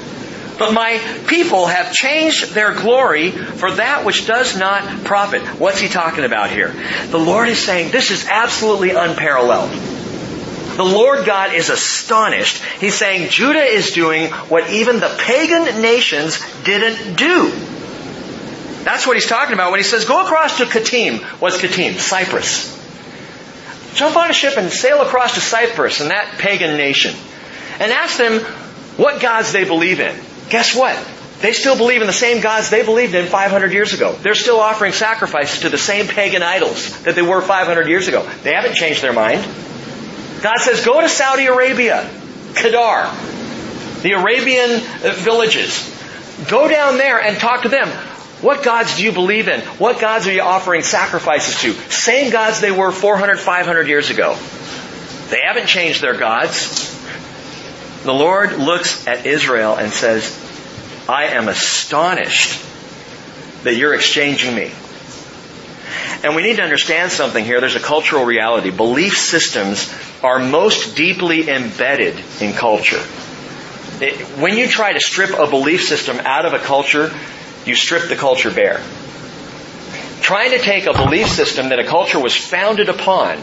But 0.58 0.74
my 0.74 1.00
people 1.28 1.66
have 1.66 1.92
changed 1.92 2.54
their 2.54 2.74
glory 2.74 3.32
for 3.32 3.72
that 3.72 4.06
which 4.06 4.26
does 4.26 4.58
not 4.58 5.04
profit. 5.04 5.42
What's 5.60 5.80
he 5.80 5.90
talking 5.90 6.24
about 6.24 6.50
here? 6.50 6.74
The 7.08 7.20
Lord 7.20 7.50
is 7.50 7.60
saying 7.60 7.92
this 7.92 8.12
is 8.12 8.26
absolutely 8.28 8.92
unparalleled. 8.92 9.72
The 9.72 10.84
Lord 10.84 11.26
God 11.26 11.54
is 11.54 11.70
astonished. 11.70 12.62
He's 12.80 12.96
saying 12.96 13.30
Judah 13.30 13.64
is 13.64 13.92
doing 13.92 14.30
what 14.32 14.70
even 14.72 15.00
the 15.00 15.16
pagan 15.20 15.82
nations 15.82 16.40
didn't 16.64 17.16
do. 17.16 17.50
That's 18.84 19.08
what 19.08 19.16
he's 19.16 19.26
talking 19.26 19.54
about 19.54 19.72
when 19.72 19.80
he 19.80 19.84
says, 19.84 20.06
go 20.06 20.24
across 20.24 20.58
to 20.58 20.66
Kittim. 20.66 21.22
What's 21.42 21.58
Kittim? 21.58 21.98
Cyprus. 21.98 22.75
Jump 23.96 24.16
on 24.18 24.30
a 24.30 24.34
ship 24.34 24.58
and 24.58 24.72
sail 24.72 25.02
across 25.02 25.36
to 25.36 25.42
Cyprus 25.42 26.02
and 26.02 26.12
that 26.12 26.38
pagan 26.38 26.78
nation. 26.78 27.16
And 27.80 27.92
ask 27.92 28.18
them 28.18 28.42
what 28.98 29.22
gods 29.22 29.52
they 29.52 29.64
believe 29.64 30.00
in. 30.00 30.16
Guess 30.50 30.76
what? 30.76 30.98
They 31.40 31.54
still 31.54 31.78
believe 31.78 32.02
in 32.02 32.08
the 32.08 32.14
same 32.14 32.42
gods 32.42 32.70
they 32.70 32.84
believed 32.84 33.14
in 33.14 33.26
500 33.28 33.74
years 33.74 33.94
ago. 33.94 34.14
They're 34.14 34.36
still 34.36 34.60
offering 34.60 34.94
sacrifices 34.94 35.62
to 35.62 35.70
the 35.70 35.78
same 35.78 36.08
pagan 36.08 36.44
idols 36.44 37.02
that 37.04 37.16
they 37.16 37.22
were 37.22 37.42
500 37.42 37.88
years 37.88 38.08
ago. 38.08 38.30
They 38.44 38.54
haven't 38.54 38.76
changed 38.76 39.02
their 39.02 39.14
mind. 39.14 39.44
God 40.42 40.58
says, 40.60 40.86
go 40.86 41.02
to 41.02 41.10
Saudi 41.10 41.46
Arabia, 41.46 42.10
Kedar, 42.56 43.12
the 44.02 44.12
Arabian 44.12 44.80
villages. 45.16 45.92
Go 46.50 46.68
down 46.68 46.98
there 46.98 47.20
and 47.20 47.38
talk 47.38 47.64
to 47.64 47.70
them. 47.70 47.90
What 48.42 48.64
gods 48.64 48.98
do 48.98 49.04
you 49.04 49.12
believe 49.12 49.48
in? 49.48 49.62
What 49.62 50.00
gods 50.00 50.28
are 50.28 50.34
you 50.34 50.42
offering 50.42 50.84
sacrifices 50.84 51.62
to? 51.62 51.74
Same 51.92 52.32
gods 52.32 52.60
they 52.60 52.72
were 52.72 52.92
400, 52.92 53.40
500 53.40 53.88
years 53.88 54.10
ago. 54.10 54.38
They 55.30 55.42
haven't 55.42 55.68
changed 55.68 56.02
their 56.02 56.18
gods. 56.18 56.94
The 58.04 58.14
Lord 58.14 58.58
looks 58.58 59.08
at 59.08 59.26
Israel 59.26 59.76
and 59.76 59.92
says, 59.92 60.42
I 61.08 61.30
am 61.30 61.48
astonished 61.48 62.62
that 63.64 63.76
you're 63.76 63.96
exchanging 63.96 64.54
me. 64.54 64.72
And 66.24 66.36
we 66.36 66.44
need 66.44 66.58
to 66.58 66.64
understand 66.64 67.12
something 67.12 67.44
here. 67.44 67.60
There's 67.60 67.76
a 67.76 67.80
cultural 67.80 68.26
reality. 68.26 68.72
Belief 68.72 69.18
systems 69.18 69.94
are 70.24 70.40
most 70.40 70.96
deeply 70.96 71.50
embedded 71.50 72.20
in 72.42 72.54
culture. 72.54 73.04
It, 74.02 74.22
when 74.40 74.58
you 74.58 74.68
try 74.68 74.94
to 74.94 75.00
strip 75.00 75.32
a 75.32 75.48
belief 75.48 75.84
system 75.84 76.20
out 76.20 76.46
of 76.46 76.54
a 76.54 76.60
culture, 76.60 77.12
you 77.66 77.76
strip 77.76 78.10
the 78.10 78.16
culture 78.16 78.52
bare. 78.52 78.82
Trying 80.22 80.52
to 80.52 80.60
take 80.60 80.86
a 80.86 80.94
belief 80.94 81.28
system 81.30 81.70
that 81.70 81.80
a 81.80 81.84
culture 81.84 82.20
was 82.20 82.36
founded 82.36 82.90
upon 82.90 83.40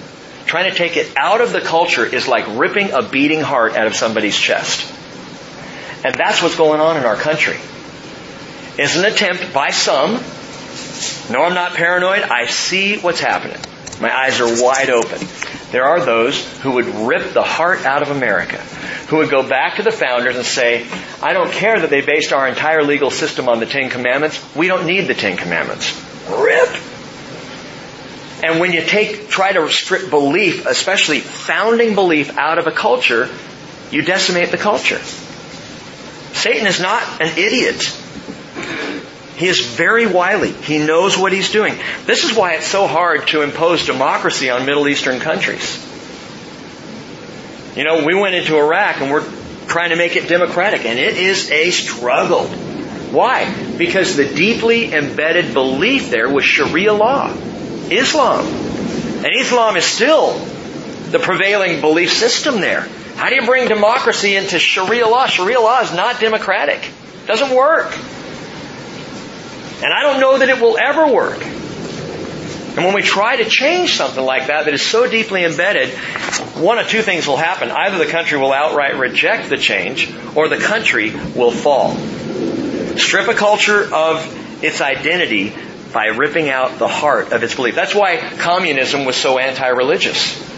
Trying 0.46 0.70
to 0.70 0.76
take 0.76 0.96
it 0.96 1.12
out 1.16 1.40
of 1.40 1.52
the 1.52 1.60
culture 1.60 2.04
is 2.04 2.26
like 2.28 2.44
ripping 2.58 2.90
a 2.92 3.02
beating 3.02 3.40
heart 3.40 3.74
out 3.74 3.86
of 3.86 3.94
somebody's 3.94 4.36
chest. 4.36 4.90
And 6.04 6.14
that's 6.14 6.42
what's 6.42 6.56
going 6.56 6.80
on 6.80 6.96
in 6.96 7.04
our 7.04 7.16
country. 7.16 7.56
It's 8.76 8.96
an 8.96 9.04
attempt 9.04 9.54
by 9.54 9.70
some. 9.70 10.14
No, 11.32 11.44
I'm 11.44 11.54
not 11.54 11.74
paranoid. 11.74 12.22
I 12.22 12.46
see 12.46 12.98
what's 12.98 13.20
happening. 13.20 13.58
My 14.00 14.14
eyes 14.14 14.40
are 14.40 14.62
wide 14.62 14.90
open. 14.90 15.26
There 15.72 15.84
are 15.84 16.04
those 16.04 16.46
who 16.60 16.72
would 16.72 16.86
rip 16.86 17.32
the 17.32 17.42
heart 17.42 17.84
out 17.84 18.02
of 18.02 18.10
America, 18.10 18.58
who 19.08 19.16
would 19.16 19.30
go 19.30 19.46
back 19.46 19.76
to 19.76 19.82
the 19.82 19.90
founders 19.90 20.36
and 20.36 20.44
say, 20.44 20.86
I 21.22 21.32
don't 21.32 21.50
care 21.50 21.80
that 21.80 21.90
they 21.90 22.02
based 22.02 22.32
our 22.32 22.46
entire 22.46 22.84
legal 22.84 23.10
system 23.10 23.48
on 23.48 23.58
the 23.58 23.66
Ten 23.66 23.90
Commandments. 23.90 24.40
We 24.54 24.68
don't 24.68 24.86
need 24.86 25.08
the 25.08 25.14
Ten 25.14 25.36
Commandments. 25.36 26.00
Rip 26.28 26.68
and 28.42 28.58
when 28.58 28.72
you 28.72 28.82
take, 28.82 29.28
try 29.28 29.52
to 29.52 29.68
strip 29.70 30.10
belief, 30.10 30.66
especially 30.66 31.20
founding 31.20 31.94
belief 31.94 32.36
out 32.36 32.58
of 32.58 32.66
a 32.66 32.72
culture, 32.72 33.30
you 33.92 34.02
decimate 34.02 34.50
the 34.50 34.58
culture. 34.58 34.98
Satan 36.32 36.66
is 36.66 36.80
not 36.80 37.02
an 37.20 37.38
idiot. 37.38 37.96
He 39.36 39.48
is 39.48 39.60
very 39.60 40.06
wily. 40.06 40.52
He 40.52 40.78
knows 40.78 41.16
what 41.16 41.32
he's 41.32 41.50
doing. 41.50 41.74
This 42.06 42.24
is 42.24 42.36
why 42.36 42.54
it's 42.54 42.66
so 42.66 42.86
hard 42.86 43.28
to 43.28 43.42
impose 43.42 43.86
democracy 43.86 44.50
on 44.50 44.66
Middle 44.66 44.88
Eastern 44.88 45.20
countries. 45.20 45.88
You 47.74 47.84
know, 47.84 48.04
we 48.04 48.14
went 48.14 48.34
into 48.34 48.58
Iraq 48.58 49.00
and 49.00 49.10
we're 49.10 49.26
trying 49.66 49.90
to 49.90 49.96
make 49.96 50.16
it 50.16 50.28
democratic, 50.28 50.84
and 50.84 50.98
it 50.98 51.16
is 51.16 51.50
a 51.50 51.70
struggle. 51.70 52.46
Why? 52.46 53.52
Because 53.78 54.16
the 54.16 54.26
deeply 54.26 54.92
embedded 54.92 55.54
belief 55.54 56.10
there 56.10 56.28
was 56.28 56.44
Sharia 56.44 56.92
law, 56.92 57.32
Islam. 57.90 58.44
And 58.44 59.28
Islam 59.38 59.76
is 59.76 59.84
still 59.84 60.38
the 61.10 61.18
prevailing 61.18 61.80
belief 61.80 62.12
system 62.12 62.60
there. 62.60 62.88
How 63.16 63.28
do 63.28 63.36
you 63.36 63.46
bring 63.46 63.68
democracy 63.68 64.36
into 64.36 64.58
Sharia 64.58 65.06
law? 65.06 65.26
Sharia 65.26 65.60
law 65.60 65.80
is 65.80 65.94
not 65.94 66.20
democratic. 66.20 66.84
It 66.84 67.26
doesn't 67.26 67.54
work. 67.54 67.92
And 69.82 69.92
I 69.92 70.02
don't 70.02 70.20
know 70.20 70.38
that 70.38 70.48
it 70.48 70.60
will 70.60 70.78
ever 70.78 71.12
work. 71.12 71.42
And 71.42 72.86
when 72.86 72.94
we 72.94 73.02
try 73.02 73.36
to 73.36 73.44
change 73.44 73.96
something 73.96 74.24
like 74.24 74.46
that 74.46 74.64
that 74.64 74.72
is 74.72 74.80
so 74.80 75.10
deeply 75.10 75.44
embedded, 75.44 75.90
one 76.56 76.78
of 76.78 76.88
two 76.88 77.02
things 77.02 77.26
will 77.26 77.36
happen. 77.36 77.70
Either 77.70 77.98
the 77.98 78.10
country 78.10 78.38
will 78.38 78.52
outright 78.52 78.96
reject 78.96 79.50
the 79.50 79.58
change, 79.58 80.10
or 80.34 80.48
the 80.48 80.56
country 80.56 81.10
will 81.10 81.50
fall. 81.50 81.94
Strip 82.96 83.28
a 83.28 83.34
culture 83.34 83.92
of 83.92 84.64
its 84.64 84.80
identity 84.80 85.52
by 85.92 86.06
ripping 86.06 86.48
out 86.48 86.78
the 86.78 86.88
heart 86.88 87.32
of 87.32 87.42
its 87.42 87.54
belief. 87.54 87.74
That's 87.74 87.94
why 87.94 88.16
communism 88.16 89.04
was 89.04 89.16
so 89.16 89.38
anti-religious. 89.38 90.51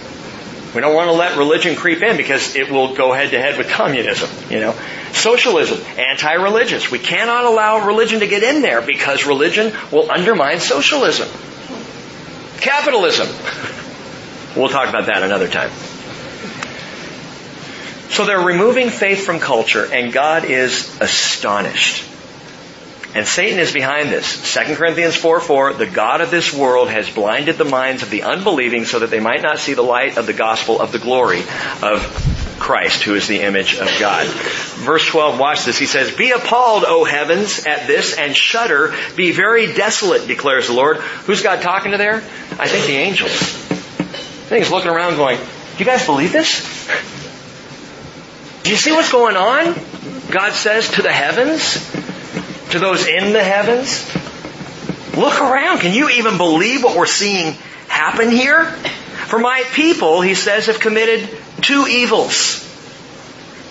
We 0.75 0.81
don't 0.81 0.95
want 0.95 1.09
to 1.09 1.13
let 1.13 1.39
religion 1.39 1.77
creep 1.77 2.03
in 2.03 2.17
because 2.17 2.57
it 2.57 2.71
will 2.71 2.95
go 2.95 3.13
head 3.13 3.31
to 3.31 3.41
head 3.41 3.59
with 3.59 3.69
communism, 3.69 4.29
you 4.51 4.61
know. 4.61 4.75
Socialism, 5.13 5.81
anti-religious. 5.97 6.91
We 6.91 6.99
cannot 6.99 7.45
allow 7.45 7.87
religion 7.87 8.21
to 8.21 8.27
get 8.27 8.43
in 8.43 8.61
there 8.61 8.83
because 8.83 9.25
religion 9.25 9.73
will 9.93 10.11
undermine 10.11 10.59
socialism. 10.59 11.29
Capitalism. 12.61 13.29
We'll 14.57 14.69
talk 14.69 14.89
about 14.89 15.07
that 15.07 15.23
another 15.23 15.49
time. 15.49 15.71
So 18.11 18.25
they're 18.25 18.41
removing 18.41 18.91
faith 18.91 19.25
from 19.25 19.41
culture 19.41 19.93
and 19.93 20.13
God 20.13 20.45
is 20.45 21.01
astonished. 21.01 22.05
And 23.15 23.29
Satan 23.29 23.61
is 23.61 23.73
behind 23.73 24.11
this. 24.11 24.53
2 24.55 24.75
Corinthians 24.75 25.15
4 25.15 25.39
4, 25.39 25.75
the 25.75 25.87
God 25.87 26.21
of 26.21 26.33
this 26.33 26.53
world 26.53 26.89
has 26.89 27.09
blinded 27.09 27.57
the 27.57 27.65
minds 27.65 28.03
of 28.03 28.11
the 28.11 28.25
unbelieving 28.25 28.85
so 28.85 28.99
that 28.99 29.11
they 29.11 29.21
might 29.21 29.41
not 29.41 29.61
see 29.61 29.75
the 29.75 29.83
light 29.83 30.19
of 30.19 30.27
the 30.27 30.33
gospel 30.33 30.81
of 30.81 30.91
the 30.91 30.99
glory 30.99 31.39
of 31.81 32.57
Christ, 32.59 33.05
who 33.05 33.15
is 33.15 33.29
the 33.29 33.41
image 33.41 33.77
of 33.77 33.89
God. 34.01 34.27
Verse 34.27 35.07
12, 35.07 35.39
watch 35.39 35.65
this. 35.65 35.79
He 35.79 35.87
says, 35.87 36.17
Be 36.17 36.33
appalled, 36.33 36.85
O 36.85 37.05
heavens, 37.05 37.65
at 37.67 37.87
this, 37.87 38.19
and 38.19 38.35
shudder. 38.35 38.93
Be 39.15 39.31
very 39.31 39.73
desolate, 39.73 40.27
declares 40.27 40.67
the 40.67 40.73
Lord. 40.73 40.97
Who's 40.97 41.41
God 41.41 41.63
talking 41.63 41.93
to 41.93 41.99
there? 41.99 42.17
I 42.17 42.67
think 42.67 42.87
the 42.87 42.97
angels. 42.97 43.31
I 43.31 44.47
think 44.47 44.65
he's 44.65 44.73
looking 44.73 44.91
around 44.91 45.17
going, 45.17 45.39
Do 45.39 45.79
you 45.79 45.85
guys 45.85 46.05
believe 46.05 46.33
this? 46.33 46.63
Do 48.65 48.71
you 48.71 48.77
see 48.77 48.91
what's 48.91 49.13
going 49.13 49.37
on? 49.37 49.75
God 50.33 50.53
says 50.53 50.89
to 50.93 51.03
the 51.03 51.13
heavens 51.13 51.94
to 52.75 52.81
those 52.81 53.07
in 53.07 53.33
the 53.33 53.43
heavens? 53.43 54.05
Look 55.17 55.41
around. 55.41 55.79
Can 55.79 55.95
you 55.95 56.11
even 56.11 56.37
believe 56.37 56.83
what 56.83 56.97
we're 56.97 57.07
seeing 57.07 57.53
happen 57.87 58.31
here? 58.31 58.65
For 58.65 59.39
my 59.39 59.63
people, 59.73 60.21
he 60.21 60.35
says, 60.35 60.67
have 60.67 60.81
committed 60.81 61.29
two 61.63 61.87
evils. 61.87 62.61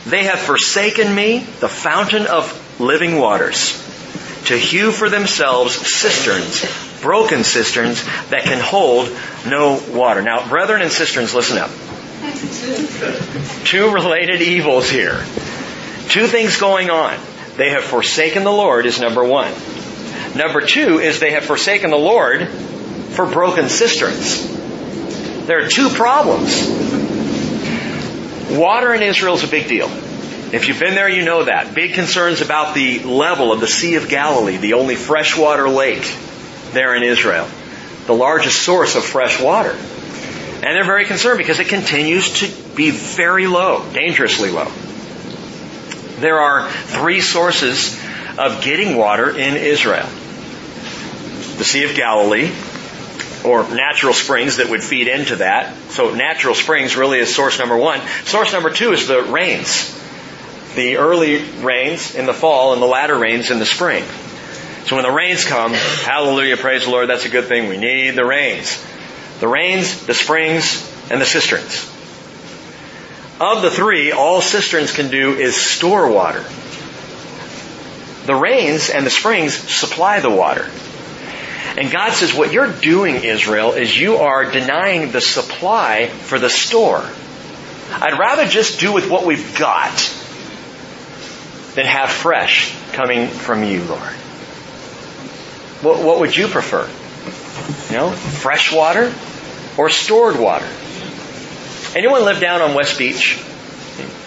They 0.06 0.24
have 0.24 0.40
forsaken 0.40 1.14
me, 1.14 1.40
the 1.40 1.68
fountain 1.68 2.28
of 2.28 2.80
living 2.80 3.18
waters, 3.18 3.74
to 4.46 4.58
hew 4.58 4.92
for 4.92 5.10
themselves 5.10 5.76
cisterns, 5.76 6.66
broken 7.02 7.44
cisterns 7.44 8.04
that 8.30 8.44
can 8.44 8.62
hold 8.62 9.10
no 9.46 9.82
water. 9.92 10.22
Now, 10.22 10.48
brethren 10.48 10.82
and 10.82 10.92
cisterns, 10.92 11.34
listen 11.34 11.58
up. 11.58 11.72
Two 13.66 13.94
related 13.94 14.42
evils 14.42 14.90
here. 14.90 15.26
Two 16.08 16.28
things 16.28 16.58
going 16.58 16.90
on. 16.90 17.18
They 17.56 17.70
have 17.70 17.84
forsaken 17.84 18.44
the 18.44 18.52
Lord 18.52 18.86
is 18.86 19.00
number 19.00 19.24
one. 19.24 19.52
Number 20.36 20.62
two 20.62 21.00
is 21.00 21.20
they 21.20 21.32
have 21.32 21.46
forsaken 21.46 21.92
the 21.92 21.98
Lord 21.98 22.48
for 22.48 23.28
broken 23.28 23.70
cisterns. 23.70 24.48
There 25.46 25.64
are 25.64 25.68
two 25.68 25.90
problems. 25.90 26.68
Water 28.50 28.94
in 28.94 29.04
Israel 29.04 29.36
is 29.36 29.44
a 29.44 29.48
big 29.48 29.68
deal. 29.68 29.88
If 30.54 30.68
you've 30.68 30.80
been 30.80 30.96
there, 30.96 31.10
you 31.10 31.26
know 31.26 31.46
that. 31.46 31.76
Big 31.76 31.94
concerns 31.94 32.42
about 32.42 32.76
the 32.76 33.00
level 33.00 33.52
of 33.52 33.60
the 33.60 33.68
Sea 33.68 33.96
of 33.96 34.10
Galilee, 34.10 34.58
the 34.58 34.74
only 34.74 34.96
freshwater 34.96 35.68
lake 35.70 36.12
there 36.72 36.96
in 36.96 37.04
Israel. 37.04 37.48
The 38.06 38.14
largest 38.14 38.62
source 38.62 38.96
of 38.96 39.04
fresh 39.04 39.42
water. 39.42 39.72
And 39.72 40.64
they're 40.64 40.86
very 40.86 41.06
concerned 41.06 41.38
because 41.38 41.60
it 41.60 41.68
continues 41.68 42.40
to 42.40 42.76
be 42.76 42.92
very 42.92 43.48
low, 43.48 43.86
dangerously 43.94 44.50
low. 44.50 44.72
There 46.24 46.40
are 46.40 46.72
three 46.72 47.20
sources 47.20 48.02
of 48.38 48.64
getting 48.64 48.96
water 48.96 49.38
in 49.38 49.58
Israel. 49.58 50.08
The 51.58 51.66
Sea 51.66 51.84
of 51.84 51.96
Galilee, 51.98 52.50
or 53.44 53.68
natural 53.68 54.14
springs 54.14 54.56
that 54.56 54.70
would 54.70 54.82
feed 54.82 55.10
into 55.10 55.36
that. 55.36 55.76
So 55.90 56.16
natural 56.16 56.56
springs 56.56 56.96
really 56.96 57.20
is 57.20 57.36
source 57.36 57.60
number 57.60 57.76
one. 57.76 58.00
Source 58.24 58.54
number 58.54 58.70
two 58.70 58.94
is 58.94 59.06
the 59.06 59.22
rains. 59.22 59.94
The 60.76 60.96
early 60.96 61.44
rains 61.60 62.16
in 62.16 62.26
the 62.26 62.34
fall 62.34 62.72
and 62.72 62.82
the 62.82 62.86
latter 62.88 63.18
rains 63.18 63.52
in 63.52 63.60
the 63.60 63.66
spring. 63.66 64.06
So 64.86 64.96
when 64.96 65.04
the 65.04 65.12
rains 65.12 65.44
come, 65.44 65.74
hallelujah, 65.74 66.56
praise 66.56 66.86
the 66.86 66.92
Lord, 66.92 67.10
that's 67.10 67.26
a 67.26 67.30
good 67.30 67.50
thing. 67.50 67.68
We 67.68 67.76
need 67.76 68.12
the 68.12 68.24
rains. 68.24 68.82
The 69.42 69.50
rains, 69.50 70.06
the 70.06 70.14
springs, 70.14 70.90
and 71.12 71.20
the 71.20 71.26
cisterns. 71.26 71.93
Of 73.44 73.62
the 73.62 73.70
three, 73.70 74.14
all 74.14 74.40
cisterns 74.40 74.94
can 74.94 75.10
do 75.10 75.34
is 75.34 75.58
store 75.58 76.10
water. 76.10 76.46
The 78.26 78.36
rains 78.36 78.90
and 78.90 79.06
the 79.06 79.10
springs 79.10 79.54
supply 79.54 80.22
the 80.22 80.30
water. 80.30 80.72
And 81.76 81.92
God 81.92 82.14
says, 82.14 82.34
what 82.34 82.54
you're 82.54 82.72
doing, 82.72 83.16
Israel, 83.16 83.74
is 83.74 84.00
you 84.00 84.16
are 84.16 84.50
denying 84.50 85.12
the 85.12 85.20
supply 85.20 86.08
for 86.08 86.40
the 86.40 86.50
store. 86.50 87.04
I'd 87.92 88.18
rather 88.18 88.46
just 88.46 88.80
do 88.80 88.94
with 88.94 89.10
what 89.10 89.26
we've 89.26 89.58
got 89.60 89.92
than 91.76 91.86
have 91.86 92.12
fresh 92.12 92.74
coming 92.94 93.28
from 93.28 93.66
you, 93.66 93.84
Lord. 93.84 94.14
What, 95.82 96.02
what 96.02 96.22
would 96.22 96.34
you 96.34 96.48
prefer? 96.48 96.88
You 97.92 97.98
know, 97.98 98.12
fresh 98.12 98.72
water 98.72 99.14
or 99.78 99.90
stored 99.90 100.40
water? 100.40 100.70
Anyone 101.96 102.26
live 102.26 102.40
down 102.40 102.62
on 102.62 102.74
West 102.74 102.98
Beach? 102.98 103.40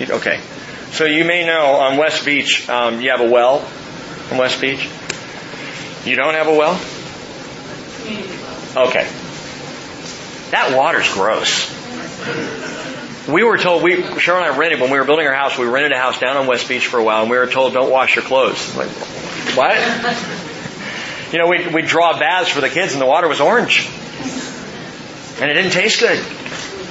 Okay. 0.01 0.41
So 0.93 1.05
you 1.05 1.25
may 1.25 1.45
know 1.45 1.75
on 1.75 1.97
West 1.97 2.25
Beach, 2.25 2.69
um, 2.69 3.01
you 3.01 3.11
have 3.11 3.21
a 3.21 3.29
well 3.29 3.69
on 4.31 4.39
West 4.39 4.61
Beach. 4.61 4.89
You 6.05 6.15
don't 6.15 6.35
have 6.35 6.47
a 6.47 6.55
well? 6.55 6.81
Okay. 8.87 9.09
That 10.53 10.77
water's 10.77 11.13
gross. 11.13 11.69
We 13.29 13.43
were 13.43 13.59
told, 13.59 13.83
we, 13.83 13.97
Cheryl 13.97 14.37
and 14.37 14.55
I 14.55 14.57
rented, 14.57 14.81
when 14.81 14.93
we 14.93 14.99
were 14.99 15.05
building 15.05 15.27
our 15.27 15.35
house, 15.35 15.59
we 15.59 15.67
rented 15.67 15.91
a 15.91 15.99
house 15.99 16.21
down 16.21 16.37
on 16.37 16.47
West 16.47 16.69
Beach 16.69 16.87
for 16.87 16.99
a 17.01 17.05
while, 17.05 17.23
and 17.23 17.31
we 17.31 17.37
were 17.37 17.49
told, 17.49 17.73
don't 17.73 17.91
wash 17.91 18.15
your 18.15 18.25
clothes. 18.25 18.77
Like, 18.77 18.91
what? 19.57 19.77
You 21.33 21.41
know, 21.41 21.49
we 21.49 21.67
we 21.67 21.83
draw 21.83 22.17
baths 22.17 22.51
for 22.51 22.61
the 22.61 22.69
kids, 22.69 22.93
and 22.93 23.03
the 23.03 23.07
water 23.07 23.27
was 23.27 23.41
orange. 23.41 23.89
And 25.41 25.51
it 25.51 25.55
didn't 25.55 25.73
taste 25.73 25.99
good. 25.99 26.25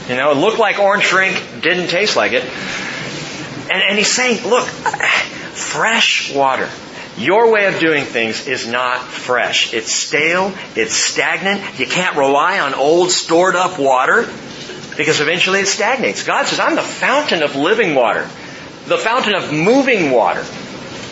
You 0.08 0.16
know, 0.16 0.32
it 0.32 0.38
looked 0.38 0.60
like 0.60 0.80
orange 0.80 1.10
drink, 1.10 1.36
didn't 1.62 1.90
taste 1.90 2.16
like 2.16 2.34
it. 2.34 2.44
And, 2.44 3.82
and 3.82 3.98
he's 3.98 4.12
saying, 4.12 4.48
look, 4.48 4.66
fresh 4.66 6.34
water. 6.34 6.70
Your 7.18 7.52
way 7.52 7.66
of 7.66 7.80
doing 7.80 8.04
things 8.04 8.46
is 8.46 8.68
not 8.68 9.00
fresh. 9.02 9.74
It's 9.74 9.92
stale, 9.92 10.54
it's 10.76 10.94
stagnant. 10.94 11.80
You 11.80 11.88
can't 11.88 12.18
rely 12.18 12.60
on 12.60 12.74
old 12.74 13.10
stored 13.10 13.56
up 13.56 13.80
water 13.80 14.30
because 14.98 15.22
eventually 15.22 15.62
it 15.62 15.68
stagnates. 15.68 16.24
God 16.24 16.46
says, 16.46 16.60
I'm 16.60 16.76
the 16.76 16.82
fountain 16.82 17.42
of 17.42 17.56
living 17.56 17.96
water, 17.96 18.24
the 18.86 18.98
fountain 18.98 19.34
of 19.34 19.54
moving 19.54 20.12
water. 20.12 20.46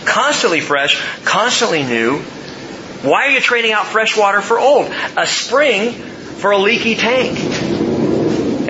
Constantly 0.06 0.60
fresh, 0.60 1.02
constantly 1.24 1.84
new. 1.84 2.20
Why 2.20 3.28
are 3.28 3.32
you 3.32 3.40
trading 3.40 3.72
out 3.72 3.86
fresh 3.88 4.18
water 4.18 4.42
for 4.42 4.60
old? 4.60 4.92
A 5.18 5.26
spring 5.26 5.94
for 5.94 6.52
a 6.52 6.58
leaky 6.58 6.96
tank. 6.96 7.38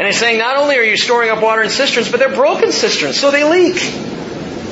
And 0.03 0.11
he's 0.11 0.19
saying 0.19 0.37
not 0.37 0.57
only 0.57 0.75
are 0.75 0.83
you 0.83 0.97
storing 0.97 1.29
up 1.29 1.41
water 1.41 1.63
in 1.63 1.69
cisterns, 1.69 2.11
but 2.11 2.19
they're 2.19 2.35
broken 2.35 2.73
cisterns, 2.73 3.17
so 3.17 3.31
they 3.31 3.45
leak. 3.45 3.75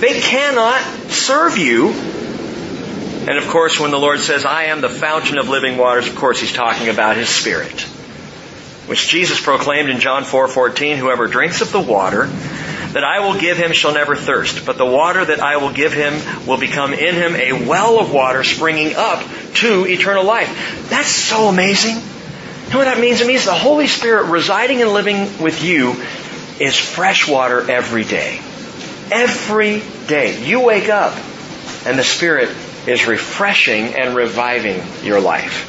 They 0.01 0.19
cannot 0.19 0.81
serve 1.09 1.57
you. 1.57 1.91
And 1.91 3.37
of 3.37 3.47
course, 3.47 3.79
when 3.79 3.91
the 3.91 3.97
Lord 3.97 4.19
says, 4.19 4.43
I 4.43 4.65
am 4.65 4.81
the 4.81 4.89
fountain 4.89 5.37
of 5.37 5.47
living 5.47 5.77
waters, 5.77 6.09
of 6.09 6.17
course 6.17 6.41
he's 6.41 6.51
talking 6.51 6.89
about 6.89 7.15
his 7.15 7.29
spirit. 7.29 7.79
Which 8.89 9.07
Jesus 9.07 9.39
proclaimed 9.39 9.89
in 9.89 10.01
John 10.01 10.25
4:14, 10.25 10.97
whoever 10.97 11.27
drinks 11.27 11.61
of 11.61 11.71
the 11.71 11.79
water 11.79 12.25
that 12.25 13.05
I 13.05 13.21
will 13.21 13.39
give 13.39 13.55
him 13.55 13.71
shall 13.71 13.93
never 13.93 14.17
thirst, 14.17 14.65
but 14.65 14.77
the 14.77 14.85
water 14.85 15.23
that 15.23 15.39
I 15.39 15.55
will 15.55 15.71
give 15.71 15.93
him 15.93 16.45
will 16.45 16.57
become 16.57 16.91
in 16.93 17.15
him 17.15 17.37
a 17.37 17.65
well 17.65 18.01
of 18.01 18.11
water 18.11 18.43
springing 18.43 18.95
up 18.97 19.23
to 19.53 19.87
eternal 19.87 20.25
life. 20.25 20.89
That's 20.89 21.07
so 21.07 21.47
amazing. 21.47 22.01
You 22.71 22.77
know 22.77 22.85
what 22.85 22.95
that 22.95 23.01
means? 23.01 23.19
It 23.19 23.27
means 23.27 23.43
the 23.43 23.53
Holy 23.53 23.87
Spirit 23.87 24.29
residing 24.29 24.81
and 24.81 24.91
living 24.91 25.43
with 25.43 25.61
you 25.61 26.01
is 26.57 26.77
fresh 26.77 27.27
water 27.27 27.69
every 27.69 28.05
day. 28.05 28.39
Every 29.11 29.83
day. 30.07 30.41
You 30.41 30.61
wake 30.61 30.87
up 30.87 31.13
and 31.85 31.99
the 31.99 32.03
Spirit 32.05 32.47
is 32.87 33.07
refreshing 33.07 33.95
and 33.95 34.15
reviving 34.15 34.81
your 35.03 35.19
life. 35.19 35.67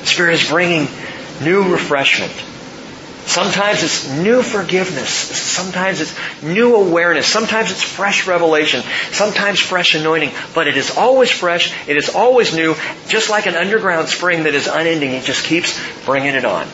The 0.00 0.06
Spirit 0.06 0.40
is 0.40 0.48
bringing 0.48 0.88
new 1.42 1.70
refreshment. 1.70 2.32
Sometimes 3.26 3.82
it's 3.82 4.08
new 4.08 4.42
forgiveness. 4.42 5.10
Sometimes 5.10 6.00
it's 6.00 6.14
new 6.42 6.76
awareness. 6.76 7.26
Sometimes 7.26 7.70
it's 7.70 7.82
fresh 7.82 8.26
revelation. 8.26 8.82
Sometimes 9.12 9.60
fresh 9.60 9.94
anointing. 9.94 10.32
But 10.54 10.66
it 10.66 10.76
is 10.76 10.96
always 10.96 11.30
fresh. 11.30 11.72
It 11.88 11.96
is 11.96 12.10
always 12.14 12.54
new. 12.54 12.74
Just 13.08 13.30
like 13.30 13.46
an 13.46 13.54
underground 13.54 14.08
spring 14.08 14.42
that 14.44 14.54
is 14.54 14.66
unending. 14.66 15.12
It 15.12 15.24
just 15.24 15.44
keeps 15.44 15.80
bringing 16.04 16.34
it 16.34 16.44
on. 16.44 16.66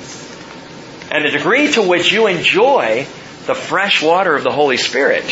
And 1.10 1.24
the 1.24 1.30
degree 1.30 1.70
to 1.72 1.82
which 1.82 2.12
you 2.12 2.26
enjoy 2.26 3.06
the 3.46 3.54
fresh 3.54 4.02
water 4.02 4.34
of 4.34 4.44
the 4.44 4.52
Holy 4.52 4.76
Spirit 4.76 5.24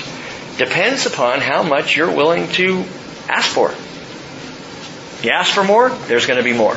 depends 0.57 1.07
upon 1.07 1.41
how 1.41 1.63
much 1.63 1.97
you're 1.97 2.15
willing 2.15 2.49
to 2.53 2.85
ask 3.29 3.51
for. 3.51 3.71
You 5.23 5.33
ask 5.33 5.53
for 5.53 5.65
more, 5.65 5.91
there's 5.91 6.27
going 6.27 6.39
to 6.39 6.45
be 6.45 6.53
more. 6.53 6.77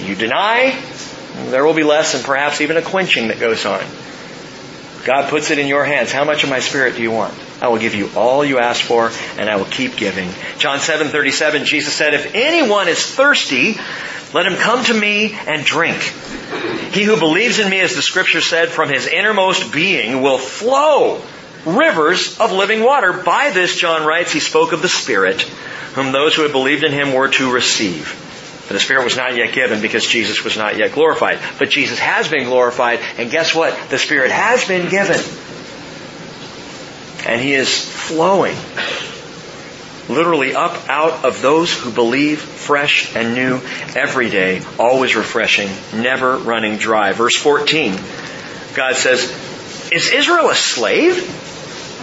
You 0.00 0.14
deny, 0.14 0.78
there 1.50 1.64
will 1.64 1.74
be 1.74 1.84
less 1.84 2.14
and 2.14 2.24
perhaps 2.24 2.60
even 2.60 2.76
a 2.76 2.82
quenching 2.82 3.28
that 3.28 3.38
goes 3.38 3.64
on. 3.64 3.84
God 5.04 5.30
puts 5.30 5.50
it 5.50 5.58
in 5.58 5.68
your 5.68 5.84
hands. 5.84 6.10
How 6.10 6.24
much 6.24 6.42
of 6.42 6.50
my 6.50 6.60
spirit 6.60 6.96
do 6.96 7.02
you 7.02 7.12
want? 7.12 7.34
I 7.60 7.68
will 7.68 7.78
give 7.78 7.94
you 7.94 8.10
all 8.16 8.44
you 8.44 8.58
ask 8.58 8.82
for 8.82 9.10
and 9.38 9.48
I 9.48 9.56
will 9.56 9.64
keep 9.66 9.96
giving. 9.96 10.28
John 10.58 10.78
7:37 10.78 11.64
Jesus 11.64 11.94
said, 11.94 12.12
"If 12.12 12.34
anyone 12.34 12.88
is 12.88 13.04
thirsty, 13.04 13.78
let 14.32 14.46
him 14.46 14.56
come 14.56 14.84
to 14.84 14.94
me 14.94 15.38
and 15.46 15.64
drink. 15.64 16.00
He 16.92 17.02
who 17.04 17.16
believes 17.16 17.58
in 17.58 17.70
me 17.70 17.80
as 17.80 17.94
the 17.94 18.02
scripture 18.02 18.40
said 18.40 18.70
from 18.70 18.88
his 18.88 19.06
innermost 19.06 19.72
being 19.72 20.22
will 20.22 20.38
flow 20.38 21.22
rivers 21.64 22.38
of 22.38 22.52
living 22.52 22.82
water. 22.82 23.12
By 23.12 23.50
this 23.50 23.76
John 23.76 24.06
writes, 24.06 24.32
he 24.32 24.40
spoke 24.40 24.72
of 24.72 24.82
the 24.82 24.88
Spirit, 24.88 25.42
whom 25.94 26.12
those 26.12 26.34
who 26.34 26.42
had 26.42 26.52
believed 26.52 26.84
in 26.84 26.92
him 26.92 27.12
were 27.12 27.28
to 27.28 27.52
receive. 27.52 28.25
The 28.68 28.80
Spirit 28.80 29.04
was 29.04 29.16
not 29.16 29.36
yet 29.36 29.52
given 29.54 29.80
because 29.80 30.06
Jesus 30.06 30.42
was 30.42 30.56
not 30.56 30.76
yet 30.76 30.92
glorified. 30.92 31.38
But 31.58 31.70
Jesus 31.70 31.98
has 31.98 32.28
been 32.28 32.44
glorified, 32.44 33.00
and 33.16 33.30
guess 33.30 33.54
what? 33.54 33.90
The 33.90 33.98
Spirit 33.98 34.30
has 34.30 34.66
been 34.66 34.88
given. 34.88 35.20
And 37.26 37.40
He 37.40 37.54
is 37.54 37.88
flowing 37.88 38.56
literally 40.08 40.54
up 40.54 40.88
out 40.88 41.24
of 41.24 41.42
those 41.42 41.72
who 41.72 41.90
believe 41.90 42.40
fresh 42.40 43.14
and 43.16 43.34
new 43.34 43.60
every 43.94 44.30
day, 44.30 44.62
always 44.78 45.16
refreshing, 45.16 45.68
never 46.00 46.36
running 46.36 46.76
dry. 46.76 47.12
Verse 47.12 47.36
14, 47.36 47.96
God 48.74 48.94
says, 48.96 49.24
Is 49.90 50.12
Israel 50.12 50.50
a 50.50 50.54
slave? 50.54 51.44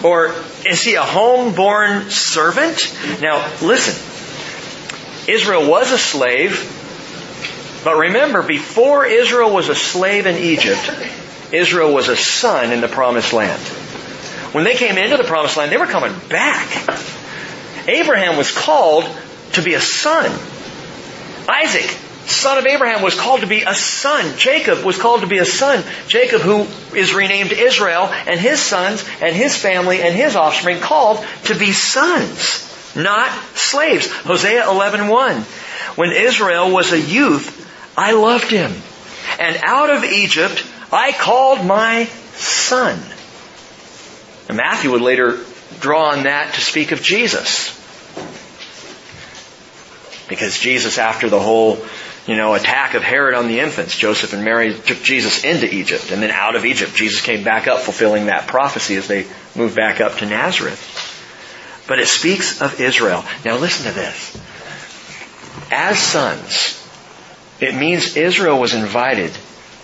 Or 0.04 0.36
is 0.66 0.82
he 0.82 0.96
a 0.96 1.02
homeborn 1.02 2.12
servant? 2.12 2.94
Now, 3.22 3.50
listen. 3.62 4.13
Israel 5.28 5.70
was 5.70 5.92
a 5.92 5.98
slave, 5.98 6.82
but 7.84 7.96
remember, 7.96 8.42
before 8.42 9.06
Israel 9.06 9.54
was 9.54 9.70
a 9.70 9.76
slave 9.76 10.26
in 10.26 10.38
Egypt, 10.38 10.90
Israel 11.52 11.94
was 11.94 12.10
a 12.10 12.16
son 12.16 12.72
in 12.72 12.82
the 12.82 12.88
promised 12.88 13.34
land. 13.34 13.62
When 14.54 14.64
they 14.64 14.76
came 14.76 14.98
into 14.98 15.18
the 15.18 15.24
promised 15.24 15.58
land, 15.58 15.72
they 15.72 15.78
were 15.78 15.88
coming 15.88 16.14
back. 16.30 16.68
Abraham 17.88 18.38
was 18.38 18.52
called 18.52 19.06
to 19.54 19.62
be 19.62 19.74
a 19.74 19.82
son. 19.82 20.32
Isaac, 21.50 21.90
son 22.26 22.58
of 22.58 22.66
Abraham, 22.66 23.02
was 23.02 23.20
called 23.20 23.42
to 23.42 23.48
be 23.48 23.64
a 23.64 23.76
son. 23.76 24.38
Jacob 24.38 24.84
was 24.84 24.98
called 24.98 25.22
to 25.22 25.28
be 25.28 25.40
a 25.40 25.46
son. 25.46 25.84
Jacob, 26.08 26.42
who 26.42 26.68
is 26.96 27.14
renamed 27.14 27.52
Israel, 27.52 28.04
and 28.28 28.40
his 28.40 28.60
sons, 28.60 29.04
and 29.22 29.36
his 29.36 29.58
family, 29.58 30.02
and 30.02 30.16
his 30.16 30.36
offspring 30.36 30.80
called 30.80 31.26
to 31.46 31.56
be 31.56 31.72
sons 31.72 32.73
not 32.96 33.32
slaves. 33.56 34.10
Hosea 34.12 34.64
11:1. 34.64 35.44
When 35.96 36.12
Israel 36.12 36.72
was 36.72 36.92
a 36.92 37.00
youth, 37.00 37.60
I 37.98 38.12
loved 38.14 38.50
him. 38.50 38.74
And 39.40 39.58
out 39.64 39.90
of 39.90 40.04
Egypt 40.04 40.64
I 40.92 41.12
called 41.12 41.66
my 41.66 42.06
son. 42.36 43.00
And 44.48 44.58
Matthew 44.58 44.92
would 44.92 45.02
later 45.02 45.40
draw 45.80 46.12
on 46.12 46.24
that 46.24 46.54
to 46.54 46.62
speak 46.62 46.92
of 46.92 47.02
Jesus. 47.02 47.80
Because 50.30 50.60
Jesus, 50.60 50.98
after 50.98 51.30
the 51.30 51.40
whole, 51.40 51.84
you 52.28 52.36
know, 52.36 52.54
attack 52.54 52.94
of 52.94 53.04
Herod 53.04 53.36
on 53.36 53.48
the 53.48 53.60
infants, 53.60 53.98
Joseph 53.98 54.34
and 54.34 54.46
Mary 54.46 54.74
took 54.74 55.02
Jesus 55.02 55.44
into 55.44 55.72
Egypt. 55.74 56.12
And 56.12 56.22
then 56.22 56.32
out 56.32 56.56
of 56.56 56.66
Egypt, 56.66 56.96
Jesus 56.96 57.22
came 57.22 57.44
back 57.44 57.68
up 57.68 57.82
fulfilling 57.82 58.28
that 58.28 58.48
prophecy 58.48 58.96
as 58.96 59.08
they 59.08 59.26
moved 59.56 59.76
back 59.76 60.00
up 60.00 60.18
to 60.18 60.26
Nazareth. 60.26 61.03
But 61.88 62.00
it 62.00 62.08
speaks 62.08 62.62
of 62.62 62.80
Israel. 62.80 63.26
Now 63.44 63.58
listen 63.58 63.92
to 63.92 63.98
this. 63.98 64.40
As 65.72 66.00
sons, 66.00 66.80
it 67.60 67.76
means 67.76 68.16
Israel 68.16 68.60
was 68.60 68.74
invited 68.74 69.32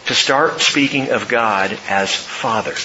to 0.06 0.14
start 0.14 0.62
speaking 0.62 1.12
of 1.12 1.28
God 1.28 1.78
as 1.88 2.14
Father. 2.16 2.76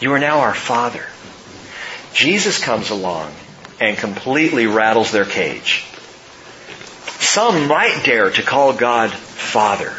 You 0.00 0.12
are 0.12 0.18
now 0.18 0.40
our 0.40 0.54
Father. 0.54 1.04
Jesus 2.14 2.62
comes 2.62 2.90
along 2.90 3.32
and 3.80 3.96
completely 3.96 4.66
rattles 4.66 5.12
their 5.12 5.24
cage. 5.24 5.84
Some 7.20 7.68
might 7.68 8.02
dare 8.04 8.30
to 8.30 8.42
call 8.42 8.72
God 8.72 9.12
Father, 9.12 9.92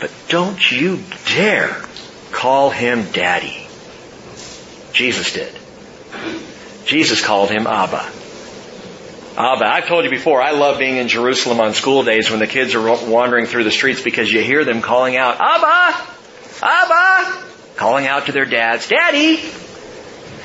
but 0.00 0.10
don't 0.28 0.70
you 0.70 1.02
dare 1.34 1.82
call 2.32 2.70
Him 2.70 3.10
Daddy. 3.12 3.66
Jesus 4.92 5.32
did. 5.32 5.61
Jesus 6.84 7.24
called 7.24 7.50
him 7.50 7.66
Abba. 7.66 8.10
Abba. 9.36 9.66
I've 9.66 9.86
told 9.86 10.04
you 10.04 10.10
before, 10.10 10.42
I 10.42 10.50
love 10.50 10.78
being 10.78 10.96
in 10.96 11.08
Jerusalem 11.08 11.60
on 11.60 11.72
school 11.72 12.02
days 12.02 12.30
when 12.30 12.38
the 12.38 12.46
kids 12.46 12.74
are 12.74 12.82
wandering 13.08 13.46
through 13.46 13.64
the 13.64 13.70
streets 13.70 14.02
because 14.02 14.30
you 14.30 14.42
hear 14.42 14.64
them 14.64 14.82
calling 14.82 15.16
out, 15.16 15.40
Abba! 15.40 16.06
Abba! 16.62 17.42
Calling 17.76 18.06
out 18.06 18.26
to 18.26 18.32
their 18.32 18.44
dads, 18.44 18.88
Daddy! 18.88 19.40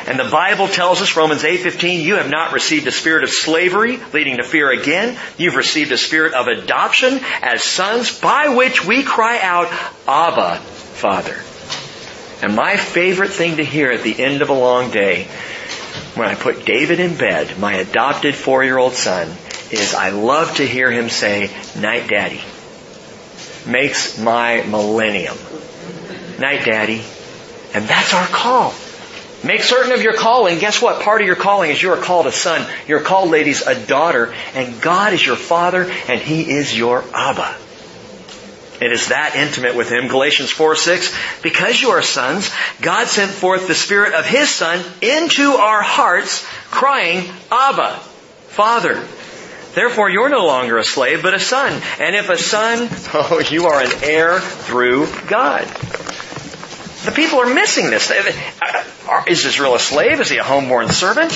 And 0.08 0.18
the 0.18 0.30
Bible 0.32 0.70
tells 0.70 1.02
us, 1.02 1.18
Romans 1.18 1.44
8:15, 1.44 2.02
you 2.02 2.16
have 2.16 2.30
not 2.30 2.54
received 2.54 2.88
a 2.88 2.94
spirit 2.94 3.26
of 3.26 3.30
slavery, 3.30 4.00
leading 4.14 4.38
to 4.38 4.44
fear 4.44 4.72
again. 4.72 5.18
You've 5.38 5.58
received 5.58 5.92
a 5.92 5.98
spirit 5.98 6.34
of 6.34 6.48
adoption 6.48 7.20
as 7.42 7.62
sons, 7.62 8.18
by 8.18 8.48
which 8.48 8.86
we 8.86 9.04
cry 9.04 9.40
out, 9.42 9.70
Abba, 10.08 10.56
Father. 10.56 11.36
And 12.42 12.56
my 12.56 12.78
favorite 12.78 13.32
thing 13.32 13.58
to 13.58 13.66
hear 13.66 13.92
at 13.92 14.04
the 14.04 14.18
end 14.18 14.42
of 14.42 14.50
a 14.50 14.54
long 14.54 14.92
day 14.92 15.28
when 16.18 16.28
I 16.28 16.36
put 16.36 16.66
David 16.66 17.00
in 17.00 17.16
bed, 17.16 17.58
my 17.60 17.76
adopted 17.76 18.36
four-year-old 18.36 18.94
son, 18.94 19.28
is 19.72 19.94
I 19.94 20.10
love 20.10 20.56
to 20.58 20.66
hear 20.66 20.92
him 20.92 21.10
say, 21.10 21.52
night 21.80 22.08
daddy. 22.10 22.42
Makes 23.66 24.18
my 24.20 24.64
millennium. 24.64 25.38
Night 26.40 26.66
daddy. 26.66 27.04
And 27.74 27.88
that's 27.88 28.14
our 28.14 28.28
call. 28.28 28.74
Make 29.44 29.62
certain 29.62 29.92
of 29.92 30.02
your 30.02 30.14
calling. 30.14 30.58
Guess 30.60 30.82
what? 30.82 31.02
Part 31.02 31.22
of 31.22 31.28
your 31.28 31.36
calling 31.36 31.70
is 31.70 31.82
you 31.82 31.92
are 31.92 32.02
called 32.02 32.28
a 32.28 32.32
son. 32.32 32.66
You're 32.88 33.02
called, 33.02 33.30
ladies, 33.30 33.62
a 33.62 33.76
daughter. 33.86 34.34
And 34.56 34.82
God 34.82 35.14
is 35.14 35.26
your 35.26 35.36
father 35.36 35.84
and 36.08 36.20
He 36.20 36.50
is 36.50 36.76
your 36.78 37.04
Abba. 37.14 37.56
It 38.80 38.92
is 38.92 39.08
that 39.08 39.36
intimate 39.36 39.76
with 39.76 39.92
Him. 39.92 40.08
Galatians 40.08 40.52
4, 40.52 40.76
6. 40.76 41.42
Because 41.42 41.82
you 41.82 41.90
are 41.90 42.02
sons, 42.02 42.52
God 42.82 43.08
sent 43.08 43.32
forth 43.32 43.68
the 43.68 43.76
Spirit 43.76 44.14
of 44.14 44.26
His 44.26 44.50
Son 44.50 44.84
into 45.02 45.54
our 45.54 45.82
hearts, 45.82 46.46
crying, 46.70 47.30
Abba, 47.52 47.96
Father. 48.50 49.04
Therefore 49.78 50.10
you're 50.10 50.30
no 50.30 50.46
longer 50.46 50.78
a 50.80 50.84
slave, 50.84 51.22
but 51.22 51.36
a 51.36 51.40
son. 51.40 51.82
And 52.00 52.16
if 52.16 52.30
a 52.30 52.38
son, 52.38 52.90
oh, 53.14 53.44
you 53.48 53.68
are 53.68 53.80
an 53.80 53.92
heir 54.02 54.40
through 54.40 55.08
God. 55.28 55.66
The 57.06 57.12
people 57.12 57.40
are 57.40 57.54
missing 57.54 57.92
this. 57.92 58.10
Uh, 58.10 58.32
uh, 59.08 59.24
is 59.28 59.46
Israel 59.46 59.76
a 59.76 59.80
slave? 59.80 60.20
Is 60.20 60.30
he 60.30 60.38
a 60.38 60.44
homeborn 60.44 60.92
servant? 60.92 61.32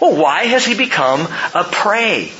Well, 0.00 0.14
why 0.14 0.44
has 0.44 0.66
he 0.66 0.76
become 0.76 1.22
a 1.54 1.64
prey? 1.64 2.30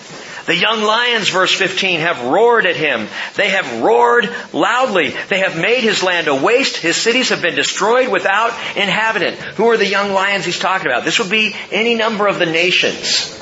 The 0.48 0.56
young 0.56 0.80
lions, 0.80 1.28
verse 1.28 1.52
15, 1.52 2.00
have 2.00 2.24
roared 2.24 2.64
at 2.64 2.74
him. 2.74 3.06
They 3.34 3.50
have 3.50 3.82
roared 3.82 4.34
loudly. 4.54 5.14
They 5.28 5.40
have 5.40 5.60
made 5.60 5.82
his 5.82 6.02
land 6.02 6.26
a 6.26 6.34
waste. 6.34 6.78
His 6.78 6.96
cities 6.96 7.28
have 7.28 7.42
been 7.42 7.54
destroyed 7.54 8.08
without 8.08 8.54
inhabitant. 8.74 9.36
Who 9.36 9.68
are 9.68 9.76
the 9.76 9.86
young 9.86 10.14
lions 10.14 10.46
he's 10.46 10.58
talking 10.58 10.86
about? 10.86 11.04
This 11.04 11.18
would 11.18 11.28
be 11.28 11.54
any 11.70 11.96
number 11.96 12.26
of 12.26 12.38
the 12.38 12.46
nations. 12.46 13.38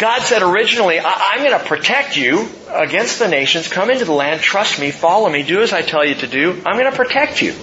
God 0.00 0.22
said 0.22 0.42
originally, 0.42 0.98
I'm 0.98 1.44
going 1.44 1.56
to 1.56 1.64
protect 1.64 2.16
you 2.16 2.48
against 2.68 3.20
the 3.20 3.28
nations. 3.28 3.68
Come 3.68 3.88
into 3.88 4.06
the 4.06 4.12
land, 4.12 4.40
trust 4.40 4.80
me, 4.80 4.90
follow 4.90 5.30
me, 5.30 5.44
do 5.44 5.62
as 5.62 5.72
I 5.72 5.82
tell 5.82 6.04
you 6.04 6.16
to 6.16 6.26
do. 6.26 6.60
I'm 6.66 6.76
going 6.76 6.90
to 6.90 6.96
protect 6.96 7.40
you. 7.40 7.54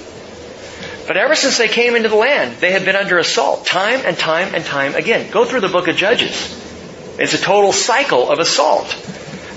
But 1.05 1.17
ever 1.17 1.35
since 1.35 1.57
they 1.57 1.67
came 1.67 1.97
into 1.97 2.07
the 2.07 2.15
land, 2.15 2.61
they 2.61 2.71
have 2.71 2.85
been 2.85 2.95
under 2.95 3.17
assault, 3.17 3.65
time 3.65 3.99
and 4.05 4.17
time 4.17 4.55
and 4.55 4.63
time 4.63 4.95
again. 4.95 5.29
Go 5.31 5.43
through 5.43 5.59
the 5.59 5.67
book 5.67 5.89
of 5.89 5.97
Judges. 5.97 6.63
It's 7.17 7.33
a 7.33 7.41
total 7.41 7.73
cycle 7.73 8.29
of 8.29 8.39
assault. 8.39 8.95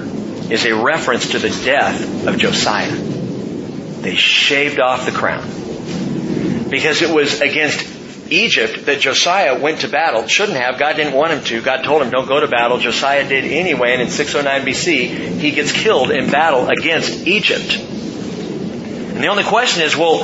is 0.50 0.66
a 0.66 0.76
reference 0.76 1.32
to 1.32 1.40
the 1.40 1.50
death 1.50 2.28
of 2.28 2.38
Josiah. 2.38 2.96
They 2.96 4.16
shaved 4.16 4.80
off 4.80 5.06
the 5.06 5.12
crown 5.12 6.70
because 6.70 7.02
it 7.02 7.14
was 7.14 7.42
against 7.42 7.96
Egypt 8.32 8.86
that 8.86 9.00
Josiah 9.00 9.60
went 9.60 9.82
to 9.82 9.88
battle. 9.88 10.28
Shouldn't 10.28 10.58
have. 10.58 10.80
God 10.80 10.96
didn't 10.96 11.14
want 11.14 11.32
him 11.32 11.44
to. 11.46 11.62
God 11.62 11.84
told 11.84 12.02
him, 12.02 12.10
don't 12.10 12.28
go 12.28 12.40
to 12.40 12.48
battle. 12.48 12.78
Josiah 12.78 13.28
did 13.28 13.46
anyway, 13.46 13.94
and 13.94 14.02
in 14.02 14.10
609 14.10 14.68
BC, 14.68 15.40
he 15.40 15.52
gets 15.52 15.72
killed 15.72 16.12
in 16.12 16.30
battle 16.32 16.68
against 16.70 17.28
Egypt. 17.28 17.78
And 17.78 19.24
the 19.24 19.28
only 19.28 19.44
question 19.44 19.84
is, 19.84 19.96
well, 19.96 20.24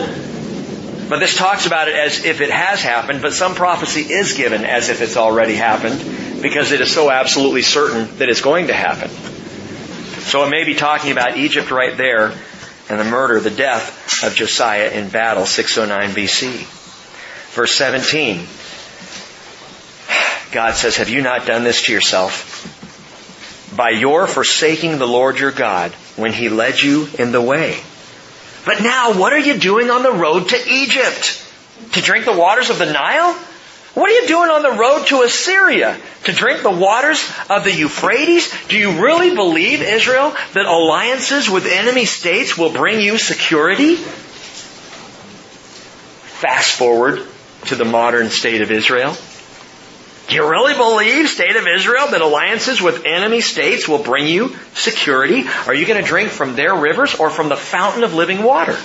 but 1.09 1.19
this 1.19 1.35
talks 1.37 1.65
about 1.65 1.87
it 1.87 1.95
as 1.95 2.23
if 2.23 2.41
it 2.41 2.49
has 2.49 2.81
happened, 2.81 3.21
but 3.21 3.33
some 3.33 3.53
prophecy 3.53 4.01
is 4.01 4.33
given 4.33 4.65
as 4.65 4.89
if 4.89 5.01
it's 5.01 5.17
already 5.17 5.55
happened, 5.55 5.99
because 6.41 6.71
it 6.71 6.81
is 6.81 6.91
so 6.91 7.09
absolutely 7.09 7.61
certain 7.61 8.17
that 8.17 8.29
it's 8.29 8.41
going 8.41 8.67
to 8.67 8.73
happen. 8.73 9.09
So 10.21 10.45
it 10.45 10.49
may 10.49 10.63
be 10.63 10.75
talking 10.75 11.11
about 11.11 11.37
Egypt 11.37 11.71
right 11.71 11.95
there, 11.97 12.33
and 12.89 12.99
the 12.99 13.03
murder, 13.03 13.39
the 13.39 13.49
death 13.49 14.23
of 14.23 14.35
Josiah 14.35 14.91
in 14.91 15.09
battle, 15.09 15.45
609 15.45 16.15
BC. 16.15 16.65
Verse 17.53 17.75
17. 17.75 18.45
God 20.51 20.75
says, 20.75 20.97
Have 20.97 21.09
you 21.09 21.21
not 21.21 21.45
done 21.45 21.63
this 21.63 21.83
to 21.83 21.93
yourself? 21.93 22.67
By 23.75 23.91
your 23.91 24.27
forsaking 24.27 24.97
the 24.97 25.07
Lord 25.07 25.39
your 25.39 25.51
God 25.51 25.91
when 26.17 26.33
he 26.33 26.49
led 26.49 26.81
you 26.81 27.07
in 27.17 27.31
the 27.31 27.41
way. 27.41 27.79
But 28.65 28.81
now, 28.81 29.17
what 29.17 29.33
are 29.33 29.39
you 29.39 29.57
doing 29.57 29.89
on 29.89 30.03
the 30.03 30.11
road 30.11 30.49
to 30.49 30.69
Egypt? 30.69 31.47
To 31.93 32.01
drink 32.01 32.25
the 32.25 32.37
waters 32.37 32.69
of 32.69 32.77
the 32.77 32.91
Nile? 32.91 33.37
What 33.93 34.09
are 34.09 34.13
you 34.13 34.27
doing 34.27 34.49
on 34.49 34.61
the 34.61 34.71
road 34.71 35.05
to 35.07 35.23
Assyria? 35.23 35.99
To 36.23 36.31
drink 36.31 36.63
the 36.63 36.71
waters 36.71 37.29
of 37.49 37.65
the 37.65 37.73
Euphrates? 37.73 38.49
Do 38.69 38.77
you 38.77 39.03
really 39.03 39.35
believe, 39.35 39.81
Israel, 39.81 40.33
that 40.53 40.65
alliances 40.65 41.49
with 41.49 41.65
enemy 41.65 42.05
states 42.05 42.57
will 42.57 42.71
bring 42.71 43.01
you 43.01 43.17
security? 43.17 43.95
Fast 46.39 46.77
forward 46.77 47.27
to 47.65 47.75
the 47.75 47.83
modern 47.83 48.29
state 48.29 48.61
of 48.61 48.71
Israel? 48.71 49.17
Do 50.29 50.35
you 50.35 50.49
really 50.49 50.73
believe, 50.73 51.27
state 51.27 51.57
of 51.57 51.67
Israel, 51.67 52.07
that 52.11 52.21
alliances 52.21 52.81
with 52.81 53.05
enemy 53.05 53.41
states 53.41 53.89
will 53.89 54.01
bring 54.01 54.25
you 54.25 54.55
security? 54.73 55.43
Are 55.67 55.73
you 55.73 55.85
going 55.85 56.01
to 56.01 56.07
drink 56.07 56.29
from 56.29 56.55
their 56.55 56.73
rivers 56.73 57.15
or 57.15 57.29
from 57.29 57.49
the 57.49 57.57
fountain 57.57 58.05
of 58.05 58.13
living 58.13 58.41
water? 58.41 58.77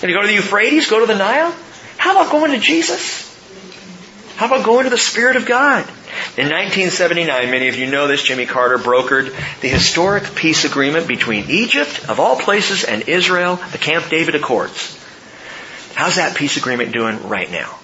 Going 0.00 0.14
to 0.14 0.18
go 0.18 0.20
to 0.20 0.28
the 0.28 0.34
Euphrates? 0.34 0.88
Go 0.88 1.00
to 1.00 1.06
the 1.06 1.18
Nile? 1.18 1.52
How 1.96 2.12
about 2.12 2.30
going 2.30 2.52
to 2.52 2.58
Jesus? 2.58 3.29
How 4.40 4.46
about 4.46 4.64
going 4.64 4.84
to 4.84 4.90
the 4.90 4.96
Spirit 4.96 5.36
of 5.36 5.44
God? 5.44 5.84
In 6.38 6.48
1979, 6.48 7.50
many 7.50 7.68
of 7.68 7.76
you 7.76 7.90
know 7.90 8.08
this, 8.08 8.22
Jimmy 8.22 8.46
Carter 8.46 8.78
brokered 8.78 9.34
the 9.60 9.68
historic 9.68 10.34
peace 10.34 10.64
agreement 10.64 11.06
between 11.06 11.50
Egypt, 11.50 12.08
of 12.08 12.20
all 12.20 12.36
places, 12.36 12.82
and 12.82 13.06
Israel, 13.06 13.56
the 13.72 13.76
Camp 13.76 14.08
David 14.08 14.34
Accords. 14.34 14.98
How's 15.92 16.16
that 16.16 16.38
peace 16.38 16.56
agreement 16.56 16.92
doing 16.92 17.28
right 17.28 17.50
now? 17.50 17.78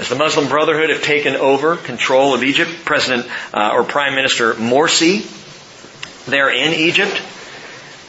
As 0.00 0.08
the 0.08 0.16
Muslim 0.16 0.48
Brotherhood 0.48 0.90
have 0.90 1.04
taken 1.04 1.36
over 1.36 1.76
control 1.76 2.34
of 2.34 2.42
Egypt, 2.42 2.72
President 2.84 3.30
uh, 3.52 3.70
or 3.72 3.84
Prime 3.84 4.16
Minister 4.16 4.54
Morsi, 4.54 5.22
there 6.26 6.50
in 6.50 6.72
Egypt, 6.72 7.22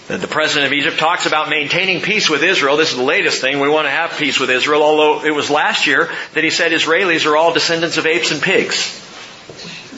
the, 0.07 0.27
President 0.27 0.67
of 0.67 0.73
Egypt 0.73 0.99
talks 0.99 1.25
about 1.25 1.49
maintaining 1.49 2.01
peace 2.01 2.29
with 2.29 2.43
Israel. 2.43 2.77
This 2.77 2.91
is 2.91 2.97
the 2.97 3.03
latest 3.03 3.41
thing. 3.41 3.59
We 3.59 3.69
want 3.69 3.87
to 3.87 3.91
have 3.91 4.11
peace 4.17 4.39
with 4.39 4.51
Israel, 4.51 4.83
although 4.83 5.25
it 5.25 5.33
was 5.33 5.49
last 5.49 5.87
year 5.87 6.11
that 6.33 6.43
he 6.43 6.51
said 6.51 6.71
Israelis 6.71 7.25
are 7.25 7.35
all 7.35 7.53
descendants 7.53 7.97
of 7.97 8.05
apes 8.05 8.31
and 8.31 8.41
pigs. 8.41 9.01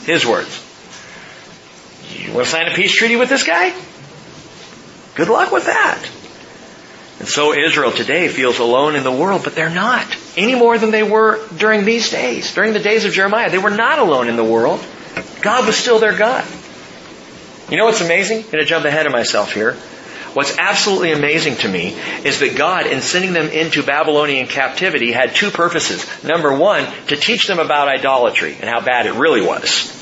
His 0.06 0.24
words. 0.24 0.64
You 2.16 2.32
want 2.32 2.46
to 2.46 2.50
sign 2.50 2.66
a 2.68 2.74
peace 2.74 2.92
treaty 2.92 3.16
with 3.16 3.28
this 3.28 3.44
guy? 3.44 3.74
Good 5.14 5.28
luck 5.28 5.52
with 5.52 5.66
that. 5.66 6.02
And 7.18 7.28
so 7.28 7.52
Israel 7.52 7.90
today 7.90 8.28
feels 8.28 8.60
alone 8.60 8.96
in 8.96 9.02
the 9.02 9.12
world, 9.12 9.42
but 9.44 9.54
they're 9.54 9.68
not. 9.68 10.06
Any 10.36 10.54
more 10.54 10.78
than 10.78 10.90
they 10.90 11.02
were 11.02 11.46
during 11.56 11.84
these 11.84 12.10
days, 12.10 12.54
during 12.54 12.72
the 12.72 12.80
days 12.80 13.04
of 13.04 13.12
Jeremiah. 13.12 13.50
They 13.50 13.58
were 13.58 13.70
not 13.70 13.98
alone 13.98 14.28
in 14.28 14.36
the 14.36 14.44
world. 14.44 14.82
God 15.42 15.66
was 15.66 15.76
still 15.76 15.98
their 15.98 16.16
God. 16.16 16.46
You 17.68 17.76
know 17.76 17.84
what's 17.84 18.00
amazing? 18.00 18.38
I'm 18.38 18.50
going 18.50 18.58
to 18.60 18.64
jump 18.64 18.84
ahead 18.86 19.06
of 19.06 19.12
myself 19.12 19.52
here. 19.52 19.76
What's 20.38 20.56
absolutely 20.56 21.10
amazing 21.10 21.56
to 21.56 21.68
me 21.68 21.98
is 22.22 22.38
that 22.38 22.54
God, 22.54 22.86
in 22.86 23.00
sending 23.00 23.32
them 23.32 23.48
into 23.48 23.82
Babylonian 23.82 24.46
captivity, 24.46 25.10
had 25.10 25.34
two 25.34 25.50
purposes. 25.50 26.06
Number 26.22 26.56
one, 26.56 26.86
to 27.08 27.16
teach 27.16 27.48
them 27.48 27.58
about 27.58 27.88
idolatry 27.88 28.54
and 28.54 28.70
how 28.70 28.80
bad 28.80 29.06
it 29.06 29.14
really 29.14 29.44
was. 29.44 29.92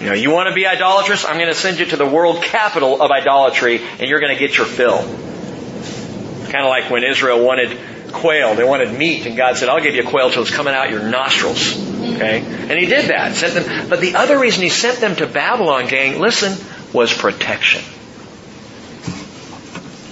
You 0.00 0.06
know, 0.06 0.14
you 0.14 0.30
want 0.30 0.48
to 0.48 0.54
be 0.54 0.66
idolatrous? 0.66 1.26
I'm 1.26 1.36
going 1.36 1.50
to 1.50 1.54
send 1.54 1.78
you 1.78 1.84
to 1.84 1.98
the 1.98 2.06
world 2.06 2.42
capital 2.42 3.02
of 3.02 3.10
idolatry 3.10 3.82
and 3.82 4.08
you're 4.08 4.20
going 4.20 4.34
to 4.34 4.40
get 4.40 4.56
your 4.56 4.66
fill. 4.66 4.96
Kind 4.96 6.64
of 6.64 6.70
like 6.70 6.90
when 6.90 7.04
Israel 7.04 7.44
wanted 7.44 7.78
quail. 8.12 8.54
They 8.54 8.64
wanted 8.64 8.98
meat, 8.98 9.26
and 9.26 9.36
God 9.36 9.58
said, 9.58 9.68
I'll 9.68 9.82
give 9.82 9.94
you 9.94 10.04
quail 10.04 10.30
till 10.30 10.40
it's 10.40 10.50
coming 10.50 10.72
out 10.72 10.88
your 10.88 11.02
nostrils. 11.02 11.76
Okay? 12.14 12.40
And 12.40 12.80
He 12.80 12.86
did 12.86 13.10
that. 13.10 13.34
Sent 13.34 13.52
them. 13.52 13.90
But 13.90 14.00
the 14.00 14.14
other 14.14 14.38
reason 14.38 14.62
He 14.62 14.70
sent 14.70 15.00
them 15.00 15.16
to 15.16 15.26
Babylon, 15.26 15.86
gang, 15.86 16.18
listen, 16.18 16.56
was 16.94 17.12
protection. 17.12 17.82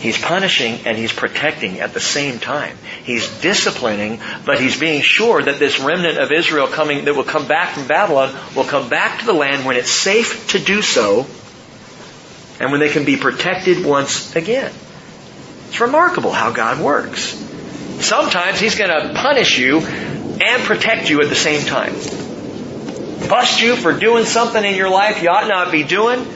He's 0.01 0.17
punishing 0.17 0.87
and 0.87 0.97
he's 0.97 1.13
protecting 1.13 1.81
at 1.81 1.93
the 1.93 2.01
same 2.01 2.39
time. 2.39 2.79
He's 3.05 3.29
disciplining, 3.43 4.19
but 4.47 4.59
he's 4.59 4.81
being 4.81 5.03
sure 5.03 5.43
that 5.43 5.59
this 5.59 5.79
remnant 5.79 6.17
of 6.17 6.33
Israel 6.33 6.67
coming, 6.69 7.05
that 7.05 7.15
will 7.15 7.23
come 7.23 7.47
back 7.47 7.75
from 7.75 7.87
Babylon, 7.87 8.35
will 8.57 8.65
come 8.65 8.89
back 8.89 9.21
to 9.21 9.27
the 9.27 9.35
land 9.35 9.67
when 9.67 9.77
it's 9.77 9.91
safe 9.91 10.49
to 10.53 10.59
do 10.59 10.81
so, 10.81 11.27
and 12.59 12.71
when 12.71 12.81
they 12.81 12.89
can 12.89 13.05
be 13.05 13.19
protected 13.19 13.85
once 13.85 14.35
again. 14.35 14.73
It's 15.69 15.81
remarkable 15.81 16.33
how 16.33 16.51
God 16.51 16.83
works. 16.83 17.35
Sometimes 18.01 18.59
He's 18.59 18.77
going 18.77 18.91
to 18.91 19.13
punish 19.15 19.59
you 19.59 19.81
and 19.81 20.63
protect 20.63 21.11
you 21.11 21.21
at 21.21 21.29
the 21.29 21.35
same 21.35 21.67
time. 21.67 21.93
Bust 23.29 23.61
you 23.61 23.77
for 23.77 23.93
doing 23.93 24.25
something 24.25 24.65
in 24.65 24.77
your 24.77 24.89
life 24.89 25.23
you 25.23 25.29
ought 25.29 25.47
not 25.47 25.71
be 25.71 25.85
doing, 25.85 26.27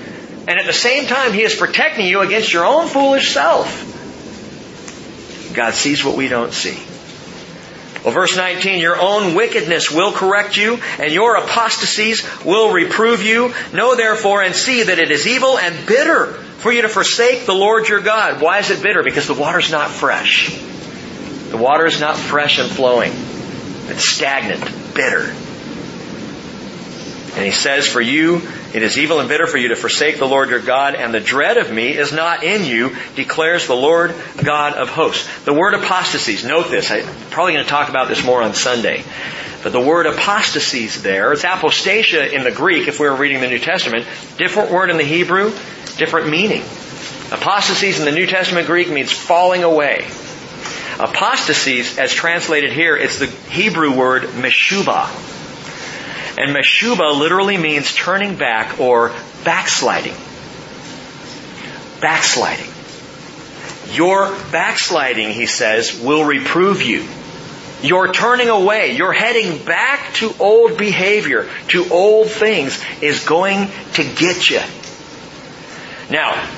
and 0.46 0.58
at 0.58 0.66
the 0.66 0.72
same 0.72 1.06
time 1.06 1.32
He 1.32 1.42
is 1.42 1.54
protecting 1.54 2.06
you 2.06 2.20
against 2.20 2.52
your 2.52 2.64
own 2.64 2.88
foolish 2.88 3.32
self. 3.32 3.92
God 5.54 5.74
sees 5.74 6.04
what 6.04 6.16
we 6.16 6.28
don't 6.28 6.52
see. 6.52 6.78
Well, 8.04 8.12
verse 8.12 8.36
19, 8.36 8.80
your 8.80 9.00
own 9.00 9.34
wickedness 9.34 9.90
will 9.90 10.12
correct 10.12 10.58
you, 10.58 10.78
and 10.98 11.10
your 11.10 11.36
apostasies 11.36 12.22
will 12.44 12.70
reprove 12.70 13.22
you. 13.22 13.54
Know 13.72 13.94
therefore 13.94 14.42
and 14.42 14.54
see 14.54 14.82
that 14.82 14.98
it 14.98 15.10
is 15.10 15.26
evil 15.26 15.58
and 15.58 15.86
bitter 15.86 16.34
for 16.34 16.70
you 16.70 16.82
to 16.82 16.88
forsake 16.88 17.46
the 17.46 17.54
Lord 17.54 17.88
your 17.88 18.00
God. 18.00 18.42
Why 18.42 18.58
is 18.58 18.70
it 18.70 18.82
bitter? 18.82 19.02
Because 19.02 19.26
the 19.26 19.34
water's 19.34 19.70
not 19.70 19.90
fresh. 19.90 20.54
The 21.48 21.56
water 21.56 21.86
is 21.86 21.98
not 21.98 22.18
fresh 22.18 22.58
and 22.58 22.70
flowing. 22.70 23.12
It's 23.86 24.06
stagnant, 24.06 24.62
bitter. 24.94 25.30
And 27.36 27.44
he 27.44 27.52
says, 27.52 27.88
For 27.88 28.00
you, 28.02 28.42
it 28.74 28.82
is 28.82 28.98
evil 28.98 29.20
and 29.20 29.28
bitter 29.28 29.46
for 29.46 29.56
you 29.56 29.68
to 29.68 29.76
forsake 29.76 30.18
the 30.18 30.26
Lord 30.26 30.50
your 30.50 30.58
God, 30.58 30.96
and 30.96 31.14
the 31.14 31.20
dread 31.20 31.58
of 31.58 31.70
me 31.70 31.96
is 31.96 32.12
not 32.12 32.42
in 32.42 32.64
you, 32.64 32.96
declares 33.14 33.68
the 33.68 33.76
Lord 33.76 34.12
God 34.42 34.74
of 34.74 34.88
hosts. 34.88 35.28
The 35.44 35.54
word 35.54 35.74
apostasies, 35.74 36.44
note 36.44 36.70
this, 36.70 36.90
I'm 36.90 37.06
probably 37.30 37.52
going 37.52 37.64
to 37.64 37.70
talk 37.70 37.88
about 37.88 38.08
this 38.08 38.24
more 38.24 38.42
on 38.42 38.52
Sunday. 38.52 39.04
But 39.62 39.70
the 39.70 39.80
word 39.80 40.06
apostasies 40.06 41.02
there, 41.02 41.32
it's 41.32 41.44
apostasia 41.44 42.32
in 42.32 42.42
the 42.42 42.50
Greek 42.50 42.88
if 42.88 42.98
we 42.98 43.08
were 43.08 43.14
reading 43.14 43.40
the 43.40 43.46
New 43.46 43.60
Testament, 43.60 44.06
different 44.38 44.72
word 44.72 44.90
in 44.90 44.96
the 44.96 45.04
Hebrew, 45.04 45.52
different 45.96 46.28
meaning. 46.28 46.62
Apostasies 47.30 48.00
in 48.00 48.04
the 48.04 48.12
New 48.12 48.26
Testament 48.26 48.66
Greek 48.66 48.90
means 48.90 49.12
falling 49.12 49.62
away. 49.62 50.04
Apostasies, 50.98 51.96
as 51.96 52.12
translated 52.12 52.72
here, 52.72 52.96
it's 52.96 53.20
the 53.20 53.26
Hebrew 53.26 53.96
word 53.96 54.24
meshubah. 54.24 55.43
And 56.36 56.54
meshubah 56.54 57.18
literally 57.18 57.56
means 57.56 57.94
turning 57.94 58.36
back 58.36 58.80
or 58.80 59.14
backsliding. 59.44 60.16
Backsliding. 62.00 62.70
Your 63.92 64.30
backsliding, 64.50 65.30
he 65.30 65.46
says, 65.46 66.00
will 66.00 66.24
reprove 66.24 66.82
you. 66.82 67.06
Your 67.82 68.12
turning 68.12 68.48
away, 68.48 68.96
your 68.96 69.12
heading 69.12 69.62
back 69.64 70.14
to 70.14 70.34
old 70.40 70.78
behavior, 70.78 71.48
to 71.68 71.88
old 71.90 72.28
things, 72.28 72.82
is 73.02 73.24
going 73.24 73.68
to 73.94 74.04
get 74.04 74.48
you. 74.48 74.60
Now, 76.10 76.48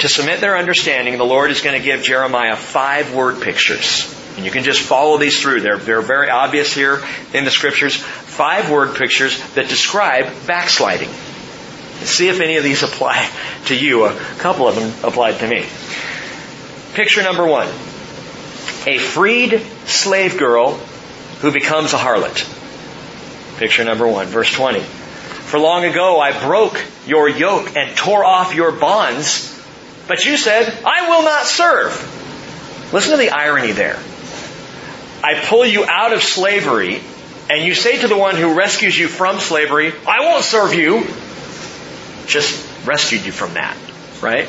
to 0.00 0.08
submit 0.08 0.40
their 0.40 0.56
understanding, 0.56 1.16
the 1.16 1.24
Lord 1.24 1.50
is 1.50 1.62
going 1.62 1.78
to 1.78 1.84
give 1.84 2.02
Jeremiah 2.02 2.56
five 2.56 3.14
word 3.14 3.42
pictures. 3.42 4.15
And 4.36 4.44
you 4.44 4.50
can 4.50 4.64
just 4.64 4.80
follow 4.80 5.18
these 5.18 5.40
through. 5.40 5.60
They're, 5.60 5.78
they're 5.78 6.02
very 6.02 6.28
obvious 6.28 6.72
here 6.72 7.02
in 7.32 7.44
the 7.44 7.50
scriptures. 7.50 7.96
Five 7.96 8.70
word 8.70 8.96
pictures 8.96 9.40
that 9.54 9.68
describe 9.68 10.26
backsliding. 10.46 11.08
See 12.04 12.28
if 12.28 12.40
any 12.40 12.56
of 12.56 12.64
these 12.64 12.82
apply 12.84 13.30
to 13.66 13.76
you. 13.76 14.04
A 14.04 14.14
couple 14.38 14.68
of 14.68 14.76
them 14.76 14.92
applied 15.02 15.38
to 15.38 15.48
me. 15.48 15.64
Picture 16.94 17.22
number 17.22 17.46
one. 17.46 17.68
A 18.86 18.98
freed 18.98 19.60
slave 19.86 20.38
girl 20.38 20.74
who 21.40 21.50
becomes 21.52 21.92
a 21.92 21.96
harlot. 21.96 22.52
Picture 23.58 23.84
number 23.84 24.06
one, 24.06 24.26
verse 24.26 24.52
20. 24.52 24.80
For 24.80 25.58
long 25.58 25.84
ago 25.84 26.20
I 26.20 26.38
broke 26.38 26.80
your 27.06 27.28
yoke 27.28 27.74
and 27.76 27.96
tore 27.96 28.24
off 28.24 28.54
your 28.54 28.72
bonds 28.72 29.56
but 30.06 30.24
you 30.24 30.36
said, 30.36 30.72
I 30.84 31.08
will 31.08 31.24
not 31.24 31.46
serve. 31.46 32.92
Listen 32.92 33.12
to 33.12 33.16
the 33.16 33.30
irony 33.30 33.72
there. 33.72 33.98
I 35.26 35.34
pull 35.34 35.66
you 35.66 35.84
out 35.84 36.12
of 36.12 36.22
slavery, 36.22 37.00
and 37.50 37.64
you 37.64 37.74
say 37.74 38.00
to 38.02 38.06
the 38.06 38.16
one 38.16 38.36
who 38.36 38.54
rescues 38.54 38.96
you 38.96 39.08
from 39.08 39.40
slavery, 39.40 39.92
I 40.06 40.20
won't 40.20 40.44
serve 40.44 40.72
you. 40.72 41.04
Just 42.28 42.86
rescued 42.86 43.26
you 43.26 43.32
from 43.32 43.54
that, 43.54 43.76
right? 44.22 44.48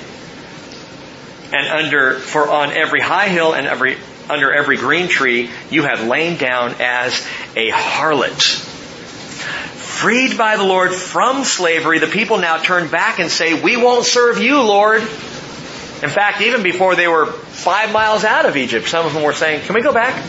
And 1.51 1.67
under, 1.67 2.19
for 2.19 2.47
on 2.47 2.73
every 2.73 3.01
high 3.01 3.30
hill 3.30 3.55
and 3.55 3.65
every, 3.65 3.97
under 4.30 4.53
every 4.53 4.78
green 4.78 5.07
tree, 5.07 5.49
you 5.71 5.82
have 5.82 6.05
lain 6.05 6.38
down 6.38 6.75
as 6.80 7.25
a 7.55 7.71
harlot. 7.71 8.39
Freed 8.39 10.38
by 10.38 10.57
the 10.57 10.63
Lord 10.63 10.93
from 10.93 11.43
slavery, 11.43 11.97
the 11.97 12.05
people 12.05 12.38
now 12.38 12.59
turn 12.59 12.88
back 12.88 13.17
and 13.17 13.32
say, 13.32 13.59
we 13.59 13.78
won't 13.78 14.05
serve 14.05 14.38
you, 14.38 14.61
Lord. 14.61 15.01
In 15.01 16.09
fact, 16.09 16.41
even 16.41 16.61
before 16.61 16.95
they 16.95 17.07
were 17.07 17.25
five 17.25 17.91
miles 17.91 18.23
out 18.23 18.45
of 18.45 18.55
Egypt, 18.57 18.88
some 18.88 19.07
of 19.07 19.15
them 19.15 19.23
were 19.23 19.34
saying, 19.34 19.65
can 19.65 19.73
we 19.73 19.82
go 19.82 19.91
back? 19.91 20.23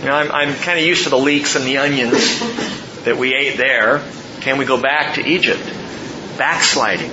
You 0.00 0.06
know, 0.06 0.14
I'm, 0.14 0.30
I'm 0.30 0.54
kind 0.54 0.78
of 0.78 0.84
used 0.84 1.04
to 1.04 1.10
the 1.10 1.18
leeks 1.18 1.56
and 1.56 1.64
the 1.64 1.78
onions 1.78 2.40
that 3.04 3.16
we 3.16 3.34
ate 3.34 3.56
there. 3.56 4.02
Can 4.40 4.58
we 4.58 4.64
go 4.64 4.80
back 4.80 5.14
to 5.14 5.26
Egypt? 5.26 5.64
Backsliding. 6.36 7.10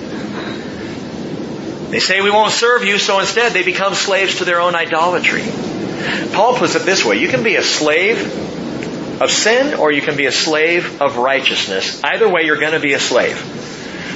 They 1.90 2.00
say 2.00 2.22
we 2.22 2.32
won't 2.32 2.52
serve 2.52 2.84
you, 2.84 2.98
so 2.98 3.20
instead 3.20 3.54
they 3.54 3.64
become 3.64 3.94
slaves 3.94 4.40
to 4.40 4.46
their 4.46 4.60
own 4.60 4.76
idolatry. 4.76 5.44
Paul 6.34 6.56
puts 6.58 6.76
it 6.76 6.84
this 6.84 7.06
way, 7.06 7.18
you 7.18 7.30
can 7.30 7.44
be 7.44 7.56
a 7.56 7.64
slave 7.64 8.18
of 9.22 9.32
sin 9.32 9.76
or 9.76 9.92
you 9.92 10.02
can 10.02 10.18
be 10.18 10.26
a 10.26 10.32
slave 10.32 11.02
of 11.02 11.18
righteousness. 11.18 12.04
Either 12.04 12.28
way, 12.28 12.44
you're 12.44 12.60
going 12.60 12.74
to 12.74 12.80
be 12.80 12.94
a 12.94 13.00
slave. 13.00 13.38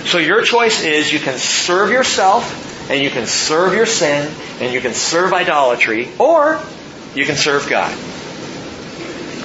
So 0.05 0.18
your 0.18 0.41
choice 0.41 0.84
is 0.84 1.11
you 1.11 1.20
can 1.20 1.38
serve 1.38 1.91
yourself 1.91 2.89
and 2.89 3.01
you 3.01 3.09
can 3.09 3.28
serve 3.28 3.74
your 3.74 3.86
sin 3.86 4.32
and 4.59 4.74
you 4.74 4.82
can 4.82 4.93
serve 4.93 5.34
idolatry 5.34 6.09
or 6.20 6.59
you 7.13 7.26
can 7.26 7.36
serve 7.36 7.70
God. 7.70 7.95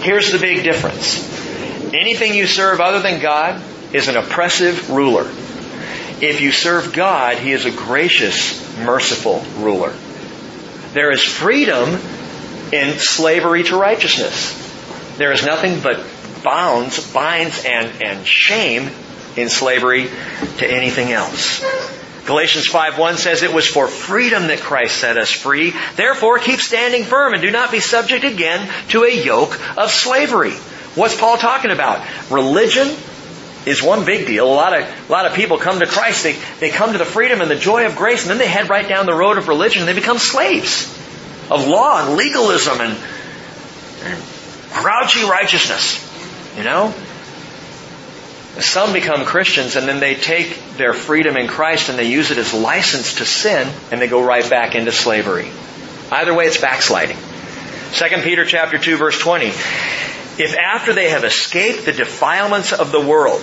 Here's 0.02 0.32
the 0.32 0.38
big 0.38 0.64
difference. 0.64 1.22
Anything 1.94 2.34
you 2.34 2.48
serve 2.48 2.80
other 2.80 3.00
than 3.00 3.20
God 3.20 3.62
is 3.94 4.08
an 4.08 4.16
oppressive 4.16 4.90
ruler. 4.90 5.30
If 6.20 6.40
you 6.40 6.50
serve 6.50 6.92
God, 6.92 7.38
He 7.38 7.52
is 7.52 7.66
a 7.66 7.70
gracious, 7.70 8.76
merciful 8.78 9.44
ruler. 9.58 9.94
There 10.92 11.12
is 11.12 11.22
freedom 11.22 12.00
in 12.72 12.98
slavery 12.98 13.62
to 13.64 13.76
righteousness. 13.76 14.58
There 15.18 15.30
is 15.30 15.44
nothing 15.44 15.80
but 15.80 16.04
bounds, 16.42 17.12
binds, 17.12 17.64
and, 17.64 18.02
and 18.02 18.26
shame 18.26 18.90
in 19.36 19.48
slavery 19.48 20.08
to 20.58 20.66
anything 20.66 21.12
else. 21.12 21.62
Galatians 22.26 22.68
5.1 22.68 23.16
says 23.16 23.42
it 23.42 23.52
was 23.52 23.66
for 23.66 23.88
freedom 23.88 24.46
that 24.46 24.60
Christ 24.60 24.96
set 24.96 25.16
us 25.16 25.30
free. 25.30 25.74
Therefore, 25.96 26.38
keep 26.38 26.60
standing 26.60 27.04
firm 27.04 27.32
and 27.32 27.42
do 27.42 27.50
not 27.50 27.72
be 27.72 27.80
subject 27.80 28.24
again 28.24 28.68
to 28.90 29.02
a 29.02 29.12
yoke 29.12 29.58
of 29.76 29.90
slavery. 29.90 30.52
What's 30.94 31.18
Paul 31.18 31.36
talking 31.38 31.72
about? 31.72 32.06
Religion 32.30 32.94
is 33.66 33.82
one 33.82 34.04
big 34.04 34.26
deal. 34.26 34.46
A 34.46 34.54
lot 34.54 34.78
of, 34.78 35.08
a 35.08 35.12
lot 35.12 35.26
of 35.26 35.34
people 35.34 35.58
come 35.58 35.80
to 35.80 35.86
Christ, 35.86 36.22
they, 36.22 36.36
they 36.60 36.70
come 36.70 36.92
to 36.92 36.98
the 36.98 37.04
freedom 37.04 37.40
and 37.40 37.50
the 37.50 37.56
joy 37.56 37.86
of 37.86 37.96
grace, 37.96 38.22
and 38.22 38.30
then 38.30 38.38
they 38.38 38.48
head 38.48 38.68
right 38.68 38.88
down 38.88 39.06
the 39.06 39.14
road 39.14 39.38
of 39.38 39.48
religion 39.48 39.82
and 39.82 39.88
they 39.88 39.98
become 39.98 40.18
slaves 40.18 40.86
of 41.50 41.66
law 41.66 42.06
and 42.06 42.16
legalism 42.16 42.80
and, 42.80 42.98
and 44.04 44.22
grouchy 44.72 45.24
righteousness. 45.24 46.08
You 46.56 46.64
know? 46.64 46.94
Some 48.60 48.92
become 48.92 49.24
Christians 49.24 49.76
and 49.76 49.88
then 49.88 49.98
they 49.98 50.14
take 50.14 50.76
their 50.76 50.92
freedom 50.92 51.36
in 51.36 51.48
Christ 51.48 51.88
and 51.88 51.98
they 51.98 52.10
use 52.10 52.30
it 52.30 52.38
as 52.38 52.52
license 52.52 53.16
to 53.16 53.24
sin 53.24 53.72
and 53.90 54.00
they 54.00 54.08
go 54.08 54.22
right 54.22 54.48
back 54.48 54.74
into 54.74 54.92
slavery. 54.92 55.50
Either 56.10 56.34
way, 56.34 56.44
it's 56.44 56.60
backsliding. 56.60 57.16
2 57.92 58.04
Peter 58.22 58.44
chapter 58.44 58.76
2 58.76 58.98
verse 58.98 59.18
20. 59.18 59.46
If 59.46 60.56
after 60.56 60.92
they 60.92 61.10
have 61.10 61.24
escaped 61.24 61.86
the 61.86 61.92
defilements 61.92 62.72
of 62.72 62.92
the 62.92 63.00
world 63.00 63.42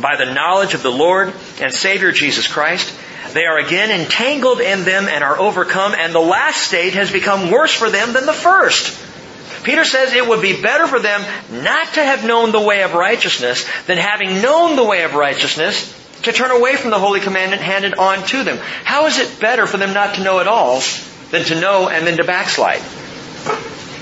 by 0.00 0.16
the 0.16 0.32
knowledge 0.32 0.74
of 0.74 0.82
the 0.82 0.92
Lord 0.92 1.32
and 1.60 1.72
Savior 1.72 2.12
Jesus 2.12 2.46
Christ, 2.46 2.94
they 3.32 3.44
are 3.44 3.58
again 3.58 3.90
entangled 3.90 4.60
in 4.60 4.84
them 4.84 5.06
and 5.08 5.24
are 5.24 5.38
overcome 5.38 5.94
and 5.94 6.14
the 6.14 6.20
last 6.20 6.66
state 6.66 6.94
has 6.94 7.10
become 7.10 7.50
worse 7.50 7.72
for 7.72 7.88
them 7.88 8.12
than 8.12 8.26
the 8.26 8.32
first. 8.32 9.09
Peter 9.62 9.84
says 9.84 10.12
it 10.12 10.26
would 10.26 10.42
be 10.42 10.60
better 10.60 10.86
for 10.86 10.98
them 10.98 11.20
not 11.62 11.94
to 11.94 12.02
have 12.02 12.24
known 12.24 12.52
the 12.52 12.60
way 12.60 12.82
of 12.82 12.94
righteousness 12.94 13.68
than 13.86 13.98
having 13.98 14.40
known 14.42 14.76
the 14.76 14.84
way 14.84 15.02
of 15.02 15.14
righteousness 15.14 15.96
to 16.22 16.32
turn 16.32 16.50
away 16.50 16.76
from 16.76 16.90
the 16.90 16.98
holy 16.98 17.20
commandment 17.20 17.62
handed 17.62 17.94
on 17.94 18.24
to 18.26 18.44
them. 18.44 18.58
How 18.84 19.06
is 19.06 19.18
it 19.18 19.40
better 19.40 19.66
for 19.66 19.76
them 19.76 19.92
not 19.92 20.16
to 20.16 20.22
know 20.22 20.40
at 20.40 20.48
all 20.48 20.82
than 21.30 21.44
to 21.44 21.60
know 21.60 21.88
and 21.88 22.06
then 22.06 22.16
to 22.18 22.24
backslide? 22.24 22.82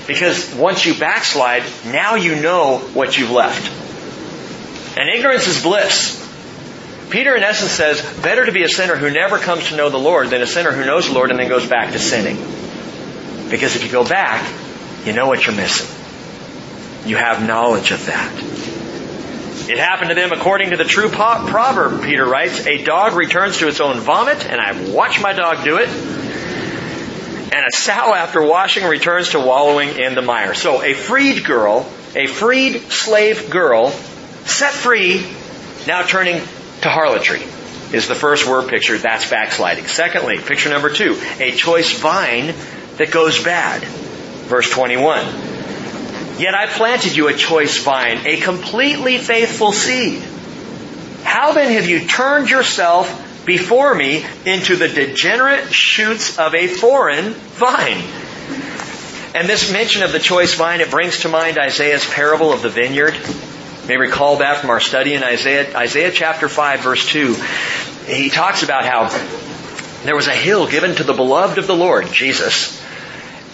Because 0.07 0.53
once 0.55 0.85
you 0.85 0.95
backslide, 0.95 1.63
now 1.85 2.15
you 2.15 2.35
know 2.35 2.79
what 2.79 3.17
you've 3.17 3.31
left. 3.31 3.71
And 4.97 5.09
ignorance 5.09 5.47
is 5.47 5.61
bliss. 5.61 6.17
Peter 7.09 7.35
in 7.35 7.43
essence 7.43 7.71
says, 7.71 8.01
better 8.21 8.45
to 8.45 8.51
be 8.51 8.63
a 8.63 8.69
sinner 8.69 8.95
who 8.95 9.09
never 9.09 9.37
comes 9.37 9.69
to 9.69 9.75
know 9.75 9.89
the 9.89 9.97
Lord 9.97 10.29
than 10.29 10.41
a 10.41 10.47
sinner 10.47 10.71
who 10.71 10.85
knows 10.85 11.07
the 11.07 11.13
Lord 11.13 11.31
and 11.31 11.39
then 11.39 11.47
goes 11.47 11.67
back 11.67 11.91
to 11.93 11.99
sinning. 11.99 12.37
Because 13.49 13.75
if 13.75 13.83
you 13.83 13.91
go 13.91 14.03
back, 14.03 14.43
you 15.05 15.13
know 15.13 15.27
what 15.27 15.45
you're 15.45 15.55
missing. 15.55 15.87
You 17.07 17.17
have 17.17 17.45
knowledge 17.45 17.91
of 17.91 18.05
that. 18.07 18.31
It 19.69 19.77
happened 19.77 20.09
to 20.09 20.15
them 20.15 20.31
according 20.31 20.71
to 20.71 20.77
the 20.77 20.83
true 20.83 21.09
proverb, 21.09 22.03
Peter 22.03 22.25
writes. 22.25 22.65
A 22.65 22.83
dog 22.83 23.13
returns 23.13 23.59
to 23.59 23.67
its 23.67 23.79
own 23.79 23.99
vomit, 23.99 24.45
and 24.45 24.59
I've 24.59 24.89
watched 24.89 25.21
my 25.21 25.33
dog 25.33 25.63
do 25.63 25.77
it. 25.77 25.89
And 25.89 27.65
a 27.65 27.71
sow 27.71 28.13
after 28.13 28.41
washing 28.41 28.85
returns 28.85 29.29
to 29.29 29.39
wallowing 29.39 29.99
in 29.99 30.15
the 30.15 30.21
mire. 30.21 30.53
So 30.53 30.81
a 30.83 30.93
freed 30.93 31.45
girl, 31.45 31.87
a 32.15 32.25
freed 32.27 32.81
slave 32.91 33.49
girl, 33.49 33.91
set 34.45 34.73
free, 34.73 35.25
now 35.87 36.03
turning 36.03 36.41
to 36.81 36.89
harlotry 36.89 37.41
is 37.93 38.07
the 38.07 38.15
first 38.15 38.47
word 38.47 38.69
picture. 38.69 38.97
That's 38.97 39.29
backsliding. 39.29 39.85
Secondly, 39.85 40.39
picture 40.39 40.69
number 40.69 40.91
two, 40.91 41.19
a 41.39 41.51
choice 41.51 41.91
vine 41.99 42.53
that 42.97 43.11
goes 43.11 43.43
bad. 43.43 43.83
Verse 44.49 44.67
21. 44.71 45.25
Yet 46.39 46.55
I 46.55 46.65
planted 46.65 47.15
you 47.15 47.27
a 47.27 47.33
choice 47.33 47.83
vine, 47.83 48.25
a 48.25 48.37
completely 48.37 49.19
faithful 49.19 49.71
seed. 49.71 50.23
How 51.23 51.53
then 51.53 51.71
have 51.73 51.87
you 51.87 52.07
turned 52.07 52.49
yourself 52.49 53.45
before 53.45 53.93
me 53.93 54.25
into 54.47 54.75
the 54.75 54.87
degenerate 54.87 55.71
shoots 55.71 56.39
of 56.39 56.55
a 56.55 56.65
foreign 56.65 57.33
vine? 57.33 58.03
And 59.35 59.47
this 59.47 59.71
mention 59.71 60.01
of 60.01 60.11
the 60.13 60.19
choice 60.19 60.55
vine, 60.55 60.81
it 60.81 60.89
brings 60.89 61.19
to 61.19 61.29
mind 61.29 61.59
Isaiah's 61.59 62.09
parable 62.09 62.51
of 62.51 62.63
the 62.63 62.69
vineyard. 62.69 63.15
may 63.87 63.97
recall 63.97 64.39
back 64.39 64.61
from 64.61 64.71
our 64.71 64.79
study 64.79 65.13
in 65.13 65.21
Isaiah, 65.23 65.77
Isaiah 65.77 66.11
chapter 66.11 66.49
5 66.49 66.79
verse 66.79 67.05
2. 67.05 67.35
He 68.07 68.31
talks 68.31 68.63
about 68.63 68.83
how 68.83 69.09
there 70.05 70.15
was 70.15 70.27
a 70.27 70.33
hill 70.33 70.65
given 70.65 70.95
to 70.95 71.03
the 71.03 71.13
beloved 71.13 71.59
of 71.59 71.67
the 71.67 71.75
Lord, 71.75 72.11
Jesus. 72.11 72.79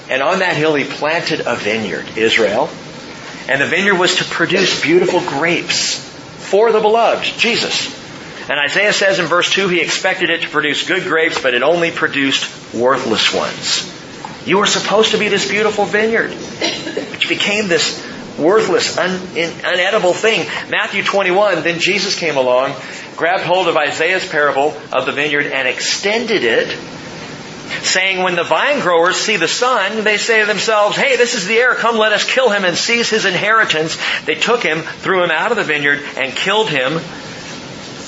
And 0.09 0.21
on 0.21 0.39
that 0.39 0.55
hill 0.55 0.75
he 0.75 0.83
planted 0.83 1.41
a 1.45 1.55
vineyard, 1.55 2.17
Israel. 2.17 2.69
And 3.47 3.61
the 3.61 3.67
vineyard 3.67 3.95
was 3.95 4.17
to 4.17 4.25
produce 4.25 4.81
beautiful 4.81 5.19
grapes 5.21 5.99
for 5.99 6.71
the 6.71 6.79
beloved, 6.79 7.25
Jesus. 7.25 7.93
And 8.49 8.59
Isaiah 8.59 8.93
says 8.93 9.19
in 9.19 9.25
verse 9.25 9.51
2 9.51 9.67
he 9.69 9.81
expected 9.81 10.29
it 10.29 10.41
to 10.41 10.49
produce 10.49 10.87
good 10.87 11.03
grapes, 11.03 11.41
but 11.41 11.53
it 11.53 11.63
only 11.63 11.91
produced 11.91 12.73
worthless 12.73 13.33
ones. 13.33 13.91
You 14.47 14.59
were 14.59 14.67
supposed 14.67 15.11
to 15.11 15.17
be 15.17 15.27
this 15.27 15.49
beautiful 15.49 15.85
vineyard, 15.85 16.31
which 16.31 17.27
became 17.27 17.67
this 17.67 18.05
worthless, 18.37 18.97
un, 18.97 19.11
in, 19.35 19.49
unedible 19.49 20.13
thing. 20.13 20.47
Matthew 20.69 21.03
21, 21.03 21.63
then 21.63 21.79
Jesus 21.79 22.17
came 22.17 22.37
along, 22.37 22.73
grabbed 23.15 23.43
hold 23.43 23.67
of 23.67 23.75
Isaiah's 23.75 24.27
parable 24.27 24.77
of 24.91 25.05
the 25.05 25.11
vineyard 25.11 25.47
and 25.47 25.67
extended 25.67 26.43
it, 26.43 26.77
saying, 27.83 28.23
when 28.23 28.35
the 28.35 28.43
vine 28.43 28.79
growers 28.79 29.17
see 29.17 29.37
the 29.37 29.47
son, 29.47 30.03
they 30.03 30.17
say 30.17 30.41
to 30.41 30.45
themselves, 30.45 30.95
hey, 30.95 31.17
this 31.17 31.35
is 31.35 31.47
the 31.47 31.57
heir, 31.57 31.75
come 31.75 31.97
let 31.97 32.13
us 32.13 32.23
kill 32.23 32.49
him 32.49 32.65
and 32.65 32.77
seize 32.77 33.09
his 33.09 33.25
inheritance. 33.25 33.97
They 34.25 34.35
took 34.35 34.63
him, 34.63 34.81
threw 34.81 35.23
him 35.23 35.31
out 35.31 35.51
of 35.51 35.57
the 35.57 35.63
vineyard, 35.63 36.03
and 36.17 36.33
killed 36.33 36.69
him. 36.69 36.99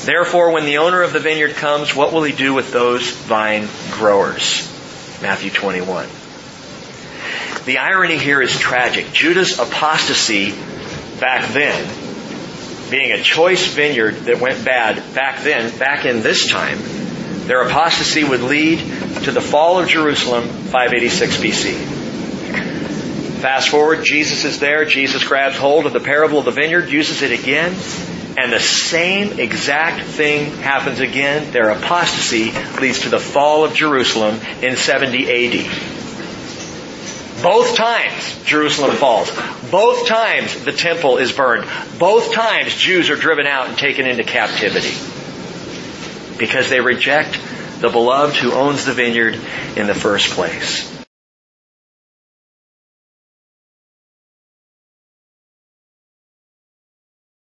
Therefore, 0.05 0.51
when 0.51 0.65
the 0.65 0.78
owner 0.78 1.01
of 1.01 1.13
the 1.13 1.20
vineyard 1.20 1.55
comes, 1.55 1.95
what 1.95 2.13
will 2.13 2.24
he 2.24 2.34
do 2.34 2.53
with 2.53 2.72
those 2.72 3.09
vine 3.11 3.68
growers? 3.91 4.68
Matthew 5.22 5.49
21. 5.49 6.07
The 7.65 7.80
irony 7.80 8.18
here 8.18 8.41
is 8.41 8.57
tragic. 8.57 9.11
Judah's 9.11 9.59
apostasy 9.59 10.51
back 11.20 11.51
then, 11.51 11.86
being 12.89 13.11
a 13.11 13.22
choice 13.22 13.74
vineyard 13.74 14.15
that 14.26 14.39
went 14.39 14.63
bad 14.63 15.13
back 15.13 15.41
then, 15.41 15.78
back 15.78 16.05
in 16.05 16.22
this 16.22 16.49
time, 16.49 16.78
their 17.47 17.61
apostasy 17.61 18.23
would 18.25 18.41
lead 18.41 18.79
to 19.23 19.31
the 19.31 19.41
fall 19.41 19.79
of 19.79 19.87
Jerusalem 19.87 20.43
586 20.47 21.37
BC. 21.37 21.73
Fast 23.39 23.69
forward, 23.69 24.03
Jesus 24.03 24.43
is 24.43 24.59
there. 24.59 24.83
Jesus 24.83 25.23
grabs 25.23 25.57
hold 25.57 25.85
of 25.85 25.93
the 25.93 26.01
parable 26.01 26.39
of 26.39 26.45
the 26.45 26.51
vineyard, 26.51 26.89
uses 26.89 27.21
it 27.21 27.31
again, 27.31 27.73
and 28.37 28.51
the 28.51 28.59
same 28.59 29.39
exact 29.39 30.03
thing 30.03 30.51
happens 30.57 30.99
again. 30.99 31.51
Their 31.51 31.69
apostasy 31.69 32.51
leads 32.81 33.01
to 33.01 33.09
the 33.09 33.19
fall 33.19 33.63
of 33.63 33.73
Jerusalem 33.73 34.41
in 34.61 34.75
70 34.75 35.25
AD. 35.25 35.67
Both 37.41 37.75
times 37.75 38.43
Jerusalem 38.43 38.95
falls. 38.97 39.31
Both 39.71 40.07
times 40.07 40.65
the 40.65 40.73
temple 40.73 41.17
is 41.17 41.31
burned. 41.31 41.65
Both 41.97 42.33
times 42.33 42.75
Jews 42.75 43.09
are 43.09 43.15
driven 43.15 43.47
out 43.47 43.67
and 43.69 43.77
taken 43.77 44.05
into 44.05 44.23
captivity. 44.23 45.16
Because 46.38 46.69
they 46.69 46.79
reject 46.79 47.39
the 47.79 47.89
beloved 47.89 48.35
who 48.38 48.53
owns 48.53 48.85
the 48.85 48.93
vineyard 48.93 49.35
in 49.75 49.88
the 49.88 49.95
first 49.95 50.31
place. 50.31 50.96